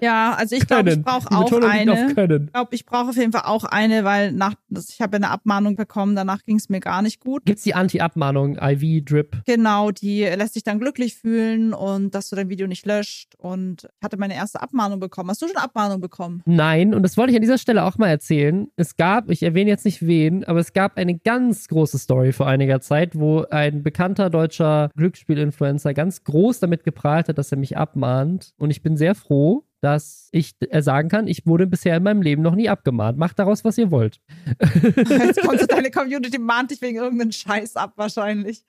[0.00, 2.08] ja, also ich glaube, ich brauche auch eine.
[2.08, 5.30] Ich glaube, ich brauche auf jeden Fall auch eine, weil nach, ich habe ja eine
[5.30, 7.44] Abmahnung bekommen, danach ging es mir gar nicht gut.
[7.44, 9.42] Gibt's die Anti-Abmahnung, IV-Drip?
[9.46, 13.34] Genau, die lässt sich dann glücklich fühlen und dass du dein Video nicht löscht.
[13.38, 15.30] Und ich hatte meine erste Abmahnung bekommen.
[15.30, 16.42] Hast du schon Abmahnung bekommen?
[16.46, 18.68] Nein, und das wollte ich an dieser Stelle auch mal erzählen.
[18.76, 22.46] Es gab, ich erwähne jetzt nicht wen, aber es gab eine ganz große Story vor
[22.46, 27.76] einiger Zeit, wo ein bekannter deutscher Glücksspiel-Influencer ganz groß damit geprahlt hat, dass er mich
[27.76, 28.52] abmahnt.
[28.58, 29.39] Und ich bin sehr froh,
[29.82, 33.16] dass ich äh, sagen kann, ich wurde bisher in meinem Leben noch nie abgemahnt.
[33.16, 34.20] Macht daraus, was ihr wollt.
[35.08, 38.62] Jetzt kommst du deine Community mahnt dich wegen irgendeinem Scheiß ab wahrscheinlich.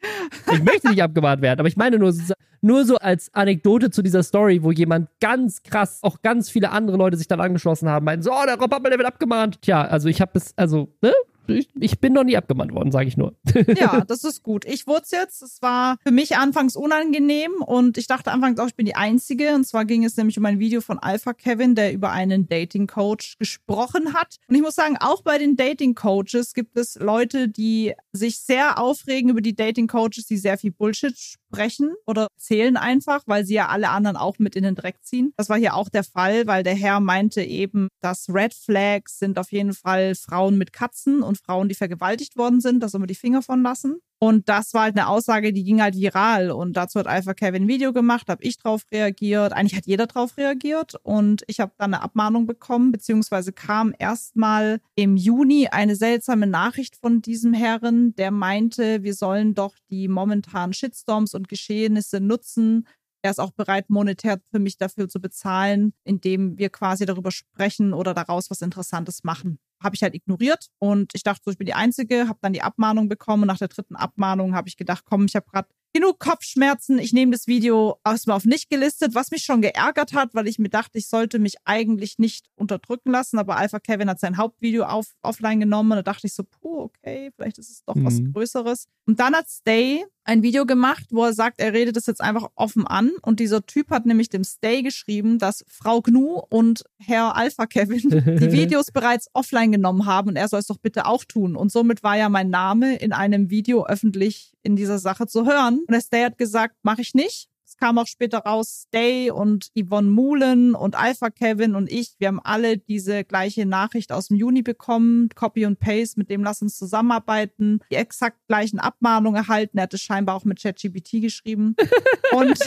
[0.53, 4.01] Ich möchte nicht abgemahnt werden, aber ich meine nur, so- nur so als Anekdote zu
[4.01, 8.05] dieser Story, wo jemand ganz krass, auch ganz viele andere Leute sich dann angeschlossen haben,
[8.05, 9.61] meinten so, oh, der Rob Appel, der wird abgemahnt.
[9.63, 11.11] Tja, also ich habe bis, also, ne?
[11.57, 13.35] Ich, ich bin noch nie abgemahnt worden, sage ich nur.
[13.81, 14.65] Ja, das ist gut.
[14.65, 15.41] Ich wurde jetzt.
[15.41, 19.55] Es war für mich anfangs unangenehm und ich dachte anfangs auch, ich bin die Einzige.
[19.55, 22.87] Und zwar ging es nämlich um ein Video von Alpha Kevin, der über einen Dating
[22.87, 24.35] Coach gesprochen hat.
[24.47, 28.77] Und ich muss sagen, auch bei den Dating Coaches gibt es Leute, die sich sehr
[28.77, 31.17] aufregen über die Dating Coaches, die sehr viel Bullshit
[31.51, 35.33] sprechen oder erzählen einfach, weil sie ja alle anderen auch mit in den Dreck ziehen.
[35.37, 39.37] Das war hier auch der Fall, weil der Herr meinte eben, dass Red Flags sind
[39.37, 43.07] auf jeden Fall Frauen mit Katzen und Frauen, die vergewaltigt worden sind, da soll man
[43.07, 43.97] die Finger von lassen.
[44.23, 46.51] Und das war halt eine Aussage, die ging halt viral.
[46.51, 49.51] Und dazu hat Alpha Kevin ein Video gemacht, habe ich drauf reagiert.
[49.51, 50.93] Eigentlich hat jeder drauf reagiert.
[51.01, 56.97] Und ich habe dann eine Abmahnung bekommen, beziehungsweise kam erstmal im Juni eine seltsame Nachricht
[56.97, 62.85] von diesem Herren, der meinte, wir sollen doch die momentanen Shitstorms und Geschehnisse nutzen,
[63.21, 67.93] er ist auch bereit, monetär für mich dafür zu bezahlen, indem wir quasi darüber sprechen
[67.93, 69.59] oder daraus was Interessantes machen.
[69.81, 72.61] Habe ich halt ignoriert und ich dachte, so, ich bin die Einzige, habe dann die
[72.61, 73.47] Abmahnung bekommen.
[73.47, 76.99] Nach der dritten Abmahnung habe ich gedacht, komm, ich habe gerade genug Kopfschmerzen.
[76.99, 80.59] Ich nehme das Video erstmal auf nicht gelistet, was mich schon geärgert hat, weil ich
[80.59, 83.39] mir dachte, ich sollte mich eigentlich nicht unterdrücken lassen.
[83.39, 86.83] Aber Alpha Kevin hat sein Hauptvideo auf, offline genommen und da dachte ich so, puh,
[86.83, 88.05] okay, vielleicht ist es doch mhm.
[88.05, 88.87] was Größeres.
[89.05, 92.49] Und dann hat Stay ein Video gemacht, wo er sagt, er redet das jetzt einfach
[92.55, 93.11] offen an.
[93.21, 98.09] Und dieser Typ hat nämlich dem Stay geschrieben, dass Frau Gnu und Herr Alpha Kevin
[98.09, 101.55] die Videos bereits offline genommen haben und er soll es doch bitte auch tun.
[101.55, 105.79] Und somit war ja mein Name in einem Video öffentlich in dieser Sache zu hören.
[105.79, 107.50] Und der Stay hat gesagt, mache ich nicht.
[107.81, 112.39] Kam auch später raus, Stay und Yvonne Mullen und Alpha Kevin und ich, wir haben
[112.39, 116.77] alle diese gleiche Nachricht aus dem Juni bekommen, Copy und Paste, mit dem lass uns
[116.77, 119.79] zusammenarbeiten, die exakt gleichen Abmahnungen erhalten.
[119.79, 121.75] Er hatte scheinbar auch mit ChatGPT geschrieben.
[122.33, 122.59] und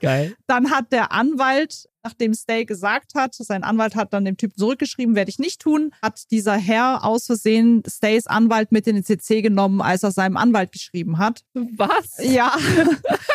[0.46, 5.16] dann hat der Anwalt nachdem Stay gesagt hat, sein Anwalt hat dann dem Typ zurückgeschrieben,
[5.16, 9.42] werde ich nicht tun, hat dieser Herr aus Versehen Stays Anwalt mit in den CC
[9.42, 11.42] genommen, als er seinem Anwalt geschrieben hat.
[11.54, 12.18] Was?
[12.22, 12.54] Ja.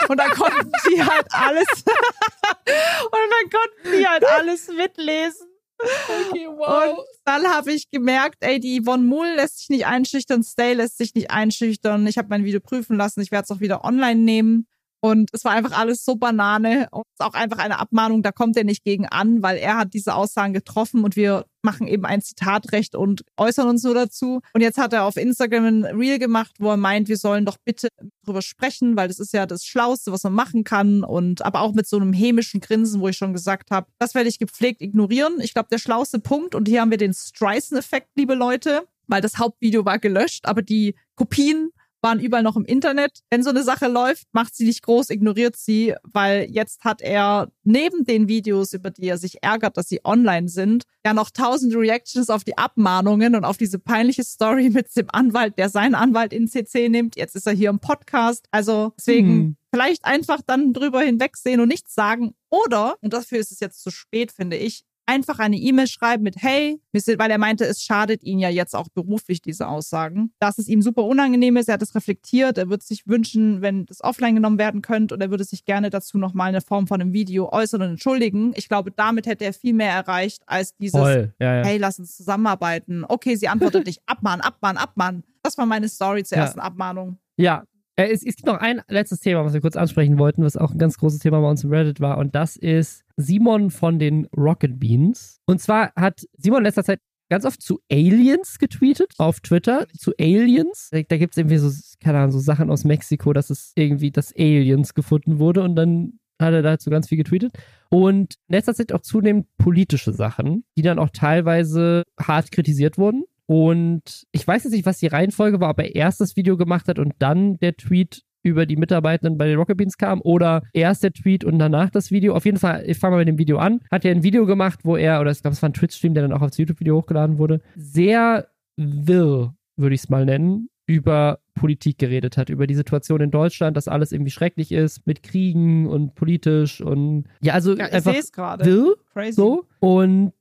[0.07, 5.47] Und dann konnten die halt alles, und dann konnten die halt alles mitlesen.
[5.82, 6.97] Okay, wow.
[6.97, 10.97] Und dann habe ich gemerkt, ey, die Yvonne Mull lässt sich nicht einschüchtern, Stay lässt
[10.97, 12.05] sich nicht einschüchtern.
[12.07, 14.67] Ich habe mein Video prüfen lassen, ich werde es auch wieder online nehmen.
[15.02, 18.66] Und es war einfach alles so Banane und auch einfach eine Abmahnung, da kommt er
[18.66, 22.95] nicht gegen an, weil er hat diese Aussagen getroffen und wir machen eben ein Zitatrecht
[22.95, 24.41] und äußern uns nur dazu.
[24.54, 27.58] Und jetzt hat er auf Instagram ein Reel gemacht, wo er meint, wir sollen doch
[27.64, 27.89] bitte
[28.26, 31.04] drüber sprechen, weil das ist ja das Schlauste, was man machen kann.
[31.04, 34.30] Und aber auch mit so einem hämischen Grinsen, wo ich schon gesagt habe, das werde
[34.30, 35.39] ich gepflegt ignorieren.
[35.41, 39.38] Ich glaube, der schlauste Punkt, und hier haben wir den Streisand-Effekt, liebe Leute, weil das
[39.38, 41.72] Hauptvideo war gelöscht, aber die Kopien
[42.02, 43.20] waren überall noch im Internet.
[43.30, 47.52] Wenn so eine Sache läuft, macht sie nicht groß, ignoriert sie, weil jetzt hat er
[47.64, 51.76] neben den Videos, über die er sich ärgert, dass sie online sind, ja noch tausend
[51.76, 56.34] Reactions auf die Abmahnungen und auf diese peinliche Story mit dem Anwalt, der seinen Anwalt
[56.34, 57.16] in CC nimmt.
[57.16, 58.47] Jetzt ist er hier im Podcast.
[58.52, 59.58] Also deswegen hm.
[59.74, 62.34] vielleicht einfach dann drüber hinwegsehen und nichts sagen.
[62.50, 66.36] Oder, und dafür ist es jetzt zu spät, finde ich, einfach eine E-Mail schreiben mit
[66.38, 70.32] Hey, weil er meinte, es schadet ihn ja jetzt auch beruflich, diese Aussagen.
[70.39, 73.88] Dass es ihm super unangenehm ist, er hat es reflektiert, er würde sich wünschen, wenn
[73.88, 77.01] das offline genommen werden könnte und er würde sich gerne dazu nochmal eine Form von
[77.01, 78.53] einem Video äußern und entschuldigen.
[78.55, 81.64] Ich glaube, damit hätte er viel mehr erreicht als dieses ja, ja.
[81.66, 83.03] Hey, lass uns zusammenarbeiten.
[83.07, 85.24] Okay, sie antwortet nicht, Abmahn, Abmahn, Abmahn.
[85.41, 86.43] Das war meine Story zur ja.
[86.43, 87.18] ersten Abmahnung.
[87.38, 87.64] Ja,
[87.99, 90.72] äh, es, es, gibt noch ein letztes Thema, was wir kurz ansprechen wollten, was auch
[90.72, 92.18] ein ganz großes Thema bei uns im Reddit war.
[92.18, 95.39] Und das ist Simon von den Rocket Beans.
[95.45, 96.99] Und zwar hat Simon in letzter Zeit
[97.30, 99.88] ganz oft zu Aliens getweetet auf Twitter.
[99.97, 100.89] Zu Aliens.
[100.91, 101.70] Da gibt es irgendwie so,
[102.03, 105.61] keine Ahnung, so Sachen aus Mexiko, dass es irgendwie das Aliens gefunden wurde.
[105.63, 107.51] Und dann hat er dazu ganz viel getweetet.
[107.89, 113.24] Und in letzter Zeit auch zunehmend politische Sachen, die dann auch teilweise hart kritisiert wurden.
[113.45, 116.88] Und ich weiß jetzt nicht, was die Reihenfolge war, ob er erst das Video gemacht
[116.88, 121.03] hat und dann der Tweet über die Mitarbeitenden bei den Rocket Beans kam oder erst
[121.03, 122.35] der Tweet und danach das Video.
[122.35, 123.81] Auf jeden Fall, ich fange mal mit dem Video an.
[123.91, 126.23] Hat er ein Video gemacht, wo er, oder ich glaube, es war ein Twitch-Stream, der
[126.23, 131.99] dann auch aufs YouTube-Video hochgeladen wurde, sehr wirr, würde ich es mal nennen, über Politik
[131.99, 136.15] geredet hat, über die Situation in Deutschland, dass alles irgendwie schrecklich ist mit Kriegen und
[136.15, 139.33] politisch und ja, also ja, einfach wirr, Crazy.
[139.33, 140.33] so und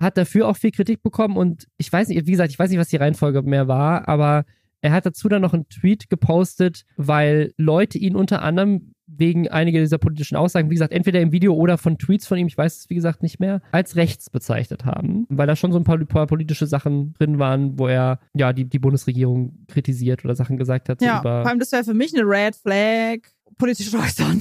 [0.00, 2.78] hat dafür auch viel Kritik bekommen und ich weiß nicht, wie gesagt, ich weiß nicht,
[2.78, 4.44] was die Reihenfolge mehr war, aber
[4.84, 9.80] er hat dazu dann noch einen Tweet gepostet, weil Leute ihn unter anderem wegen einiger
[9.80, 12.80] dieser politischen Aussagen, wie gesagt, entweder im Video oder von Tweets von ihm, ich weiß
[12.80, 15.98] es wie gesagt nicht mehr, als rechts bezeichnet haben, weil da schon so ein paar,
[16.04, 20.90] paar politische Sachen drin waren, wo er ja die, die Bundesregierung kritisiert oder Sachen gesagt
[20.90, 21.00] hat.
[21.00, 23.20] Ja, über, vor allem das wäre für mich eine Red Flag
[23.56, 24.40] politisch äußern.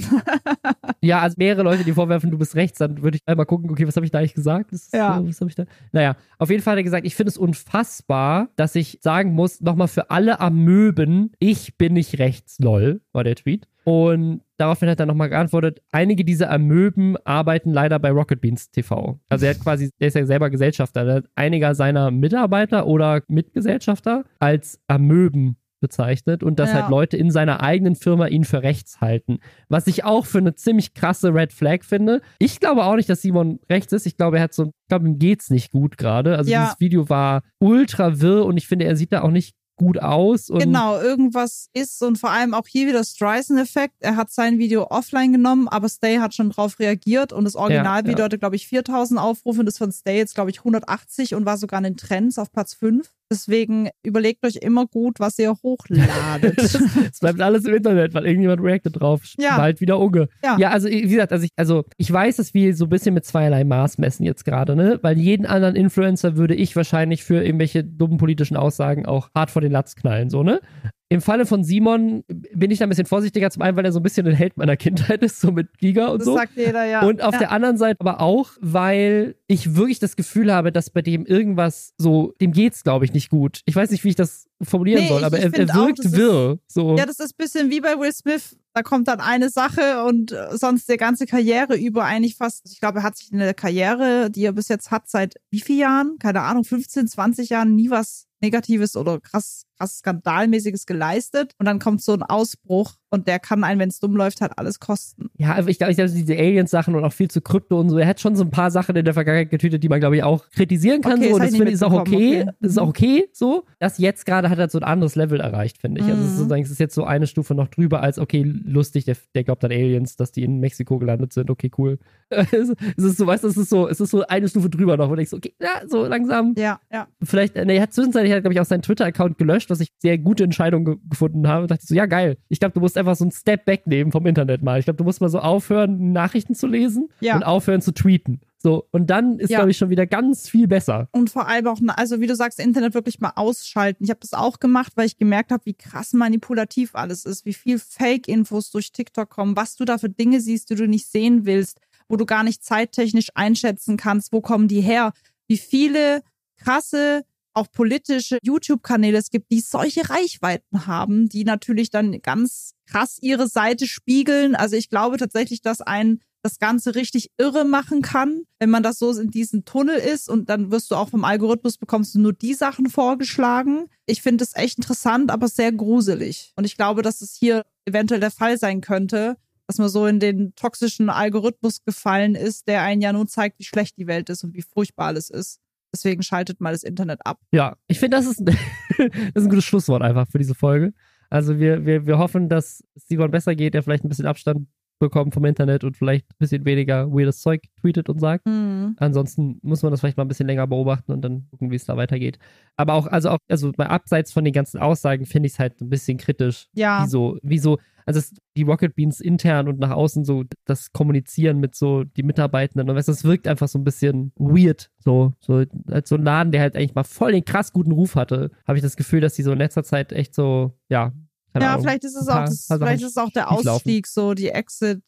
[1.01, 3.87] ja, also mehrere Leute, die vorwerfen, du bist rechts, dann würde ich einmal gucken, okay,
[3.87, 4.71] was habe ich da eigentlich gesagt?
[4.71, 5.25] Ist, ja.
[5.25, 5.65] Was habe ich da?
[5.91, 9.61] Naja, auf jeden Fall hat er gesagt, ich finde es unfassbar, dass ich sagen muss,
[9.61, 13.67] nochmal für alle Amöben, ich bin nicht rechts, lol, war der Tweet.
[13.85, 19.19] Und daraufhin hat er nochmal geantwortet, einige dieser Amöben arbeiten leider bei Rocket Beans TV.
[19.27, 23.23] Also er hat quasi, er ist ja selber Gesellschafter, er hat einiger seiner Mitarbeiter oder
[23.27, 26.75] Mitgesellschafter als Amöben bezeichnet und dass Ja.
[26.81, 29.37] halt Leute in seiner eigenen Firma ihn für rechts halten.
[29.69, 32.21] Was ich auch für eine ziemlich krasse Red Flag finde.
[32.39, 34.07] Ich glaube auch nicht, dass Simon rechts ist.
[34.07, 36.37] Ich glaube, er hat so, ich glaube, ihm geht's nicht gut gerade.
[36.37, 36.63] Also Ja.
[36.63, 40.49] dieses Video war ultra wirr und ich finde, er sieht da auch nicht gut aus.
[40.53, 43.95] Genau, irgendwas ist und vor allem auch hier wieder Streisand-Effekt.
[44.01, 48.19] Er hat sein Video offline genommen, aber Stay hat schon drauf reagiert und das Originalvideo
[48.19, 48.25] ja.
[48.25, 51.57] hatte, glaube ich, 4000 Aufrufe und das von Stay jetzt, glaube ich, 180 und war
[51.57, 53.09] sogar in den Trends auf Platz 5.
[53.33, 56.53] Deswegen überlegt euch immer gut, was ihr hochladet.
[57.11, 59.23] Es bleibt alles im Internet, weil irgendjemand reactet drauf.
[59.39, 59.57] Ja.
[59.57, 60.29] Bald wieder Unge.
[60.43, 60.57] Ja.
[60.59, 63.25] ja, also wie gesagt, also ich, also ich weiß, dass wir so ein bisschen mit
[63.25, 64.99] zweierlei Maß messen jetzt gerade, ne?
[65.01, 69.61] Weil jeden anderen Influencer würde ich wahrscheinlich für irgendwelche dummen politischen Aussagen auch hart vor
[69.63, 70.61] den Latz knallen, so, ne?
[71.09, 73.99] Im Falle von Simon bin ich da ein bisschen vorsichtiger, zum einen, weil er so
[73.99, 76.35] ein bisschen ein Held meiner Kindheit ist, so mit Giga und das so.
[76.35, 77.01] sagt jeder, ja.
[77.05, 77.39] Und auf ja.
[77.39, 81.93] der anderen Seite aber auch, weil ich wirklich das Gefühl habe, dass bei dem irgendwas
[81.99, 83.61] so, dem geht's, glaube ich, nicht gut.
[83.65, 85.71] Ich weiß nicht, wie ich das formulieren Nee, soll, ich- aber ich er, er find
[85.71, 86.57] auch, wirkt das ist- wirr.
[86.67, 86.97] So.
[86.97, 88.57] Ja, das ist ein bisschen wie bei Will Smith.
[88.73, 92.79] Da kommt dann eine Sache und äh, sonst die ganze Karriere über eigentlich fast, ich
[92.79, 95.79] glaube, er hat sich in der Karriere, die er bis jetzt hat, seit wie vielen
[95.79, 96.15] Jahren?
[96.17, 101.53] Keine Ahnung, 15, 20 Jahren nie was Negatives oder krass, krass Skandalmäßiges geleistet.
[101.59, 104.53] Und dann kommt so ein Ausbruch und der kann einen, wenn es dumm läuft, halt
[104.57, 105.29] alles kosten.
[105.37, 107.97] Ja, aber ich glaube, ich glaube, diese Aliens-Sachen und auch viel zu Krypto und so,
[107.99, 110.23] er hat schon so ein paar Sachen in der Vergangenheit getütet, die man, glaube ich,
[110.23, 111.19] auch kritisieren kann.
[111.19, 112.41] Okay, so, das und hab das ich finde ich ist auch okay.
[112.41, 112.51] okay.
[112.59, 113.65] Das ist auch okay, so.
[113.79, 116.07] Das jetzt gerade hat er so ein anderes Level erreicht, finde ich.
[116.07, 116.37] Also, es ist Mhm.
[116.37, 119.63] sozusagen, es ist jetzt so eine Stufe noch drüber als, okay, lustig, der, der glaubt
[119.63, 121.99] an Aliens, dass die in Mexiko gelandet sind, okay, cool.
[122.29, 125.05] es ist so, weißt du, es ist so, es ist so eine Stufe drüber noch,
[125.05, 126.55] wo du denkst, okay, ja, so langsam.
[126.57, 127.07] Ja, ja.
[127.21, 130.43] Vielleicht, ne, er hat zwischenzeitlich, glaube ich, auch seinen Twitter-Account gelöscht, was ich sehr gute
[130.43, 131.67] Entscheidung ge gefunden habe.
[131.67, 132.37] Dachte so, ja, geil.
[132.49, 134.79] Ich glaube, du musst einfach so einen Step back nehmen vom Internet mal.
[134.79, 137.35] Ich glaube, du musst mal so aufhören, Nachrichten zu lesen Ja.
[137.35, 138.39] und aufhören zu tweeten.
[138.59, 139.57] So, und dann ist, Ja.
[139.57, 141.09] glaube ich, schon wieder ganz viel besser.
[141.11, 144.05] Und vor allem auch, also wie du sagst, Internet wirklich mal ausschalten.
[144.05, 147.53] Ich habe das auch gemacht, weil ich gemerkt habe, wie krass manipulativ alles ist, wie
[147.53, 151.45] viel Fake-Infos durch TikTok kommen, was du da für Dinge siehst, die du nicht sehen
[151.45, 155.11] willst, wo du gar nicht zeittechnisch einschätzen kannst, wo kommen die her,
[155.47, 156.21] wie viele
[156.57, 157.23] krasse,
[157.53, 163.47] auch politische YouTube-Kanäle es gibt, die solche Reichweiten haben, die natürlich dann ganz krass ihre
[163.47, 164.55] Seite spiegeln.
[164.55, 168.99] Also ich glaube tatsächlich, dass ein das Ganze richtig irre machen kann, wenn man das
[168.99, 172.33] so in diesem Tunnel ist und dann wirst du auch vom Algorithmus bekommst du nur
[172.33, 173.85] die Sachen vorgeschlagen.
[174.05, 176.51] Ich finde es echt interessant, aber sehr gruselig.
[176.57, 180.19] Und ich glaube, dass es hier eventuell der Fall sein könnte, dass man so in
[180.19, 184.43] den toxischen Algorithmus gefallen ist, der einen ja nun zeigt, wie schlecht die Welt ist
[184.43, 185.59] und wie furchtbar alles ist.
[185.93, 187.39] Deswegen schaltet mal das Internet ab.
[187.51, 188.55] Ja, ich finde, das ist, das
[188.97, 190.93] ist ein gutes Schlusswort einfach für diese Folge.
[191.29, 194.67] Also wir, wir, wir hoffen, dass es Simon besser geht, der vielleicht ein bisschen Abstand
[195.03, 198.45] bekommt vom Internet und vielleicht ein bisschen weniger weirdes Zeug tweetet und sagt.
[198.45, 198.95] Mhm.
[198.97, 201.85] Ansonsten muss man das vielleicht mal ein bisschen länger beobachten und dann gucken, wie es
[201.85, 202.39] da weitergeht.
[202.77, 205.79] Aber auch, also auch, also mal abseits von den ganzen Aussagen finde ich es halt
[205.81, 206.67] ein bisschen kritisch.
[206.73, 207.03] Ja.
[207.03, 211.75] Wieso, wieso, also es, die Rocket Beans intern und nach außen so das Kommunizieren mit
[211.75, 214.89] so die Mitarbeitenden und weißt, das wirkt einfach so ein bisschen weird.
[214.99, 218.15] So, so als so ein Laden, der halt eigentlich mal voll den krass guten Ruf
[218.15, 221.13] hatte, habe ich das Gefühl, dass die so in letzter Zeit echt so, ja.
[221.53, 223.51] Keine Ja, Ahnung, vielleicht ist es auch, das, vielleicht ist es auch der.
[223.51, 225.03] Ausstieg, so die Exit,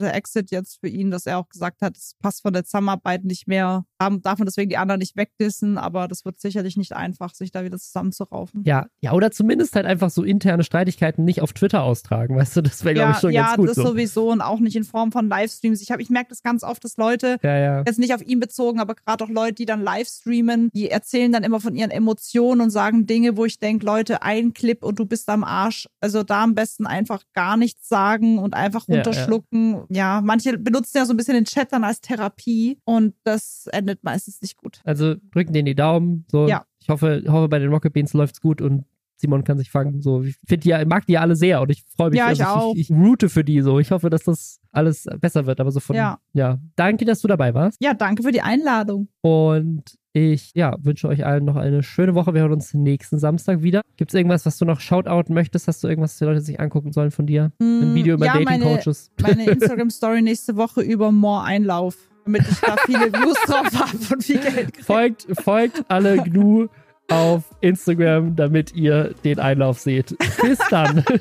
[0.00, 3.24] der Exit jetzt für ihn, dass er auch gesagt hat, es passt von der Zusammenarbeit
[3.24, 3.84] nicht mehr.
[3.98, 7.64] Darf man deswegen die anderen nicht wegdissen, aber das wird sicherlich nicht einfach, sich da
[7.64, 8.62] wieder zusammenzuraufen.
[8.64, 12.62] Ja, ja, oder zumindest halt einfach so interne Streitigkeiten nicht auf Twitter austragen, weißt du,
[12.62, 13.68] das wäre, glaube ja, ich, schon ja ganz gut.
[13.70, 13.86] das so.
[13.86, 15.80] sowieso und auch nicht in Form von Livestreams.
[15.82, 17.82] Ich, hab- ich merke das ganz oft, dass Leute, Ja, ja.
[17.86, 21.42] jetzt nicht auf ihn bezogen, aber gerade auch Leute, die dann Livestreamen, die erzählen dann
[21.42, 25.06] immer von ihren Emotionen und sagen Dinge, wo ich denke, Leute, ein Clip und du
[25.06, 25.88] bist am Arsch.
[26.00, 29.02] Also da am besten einfach gar nichts sagen und einfach Ja, ja.
[29.02, 29.84] runterschlucken.
[29.88, 34.04] Ja, manche benutzen ja so ein bisschen den Chat dann als Therapie und das endet
[34.04, 34.80] meistens nicht gut.
[34.84, 36.24] Also drücken denen die Daumen.
[36.30, 36.46] So.
[36.46, 36.64] Ja.
[36.80, 38.84] Ich hoffe, hoffe, bei den Rocket Beans läuft's gut und
[39.16, 40.00] Simon kann sich fangen.
[40.00, 42.18] So, ich finde die, mag die ja alle sehr und ich freue mich.
[42.18, 42.74] Ja, ich also auch.
[42.74, 43.80] Ich, ich route für die so.
[43.80, 45.60] Ich hoffe, dass das alles besser wird.
[45.60, 46.20] Aber so von, Ja.
[46.32, 46.58] ja.
[46.76, 47.78] Danke, dass du dabei warst.
[47.82, 49.08] Ja, danke für die Einladung.
[49.22, 52.34] Und ich, ja, wünsche euch allen noch eine schöne Woche.
[52.34, 53.82] Wir hören uns nächsten Samstag wieder.
[53.96, 55.68] Gibt es irgendwas, was du noch shoutouten möchtest?
[55.68, 57.52] Hast du irgendwas, was die Leute sich angucken sollen von dir?
[57.60, 59.12] Ein Video über ja, meine, Dating-Coaches?
[59.20, 64.24] meine Instagram-Story nächste Woche über More Einlauf, damit ich da viele Views drauf habe und
[64.24, 64.84] viel Geld kriege.
[64.84, 66.68] Folgt, folgt alle Gnu
[67.10, 70.16] auf Instagram, damit ihr den Einlauf seht.
[70.40, 71.04] Bis dann.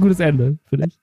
[0.00, 0.98] Gutes Ende für dich.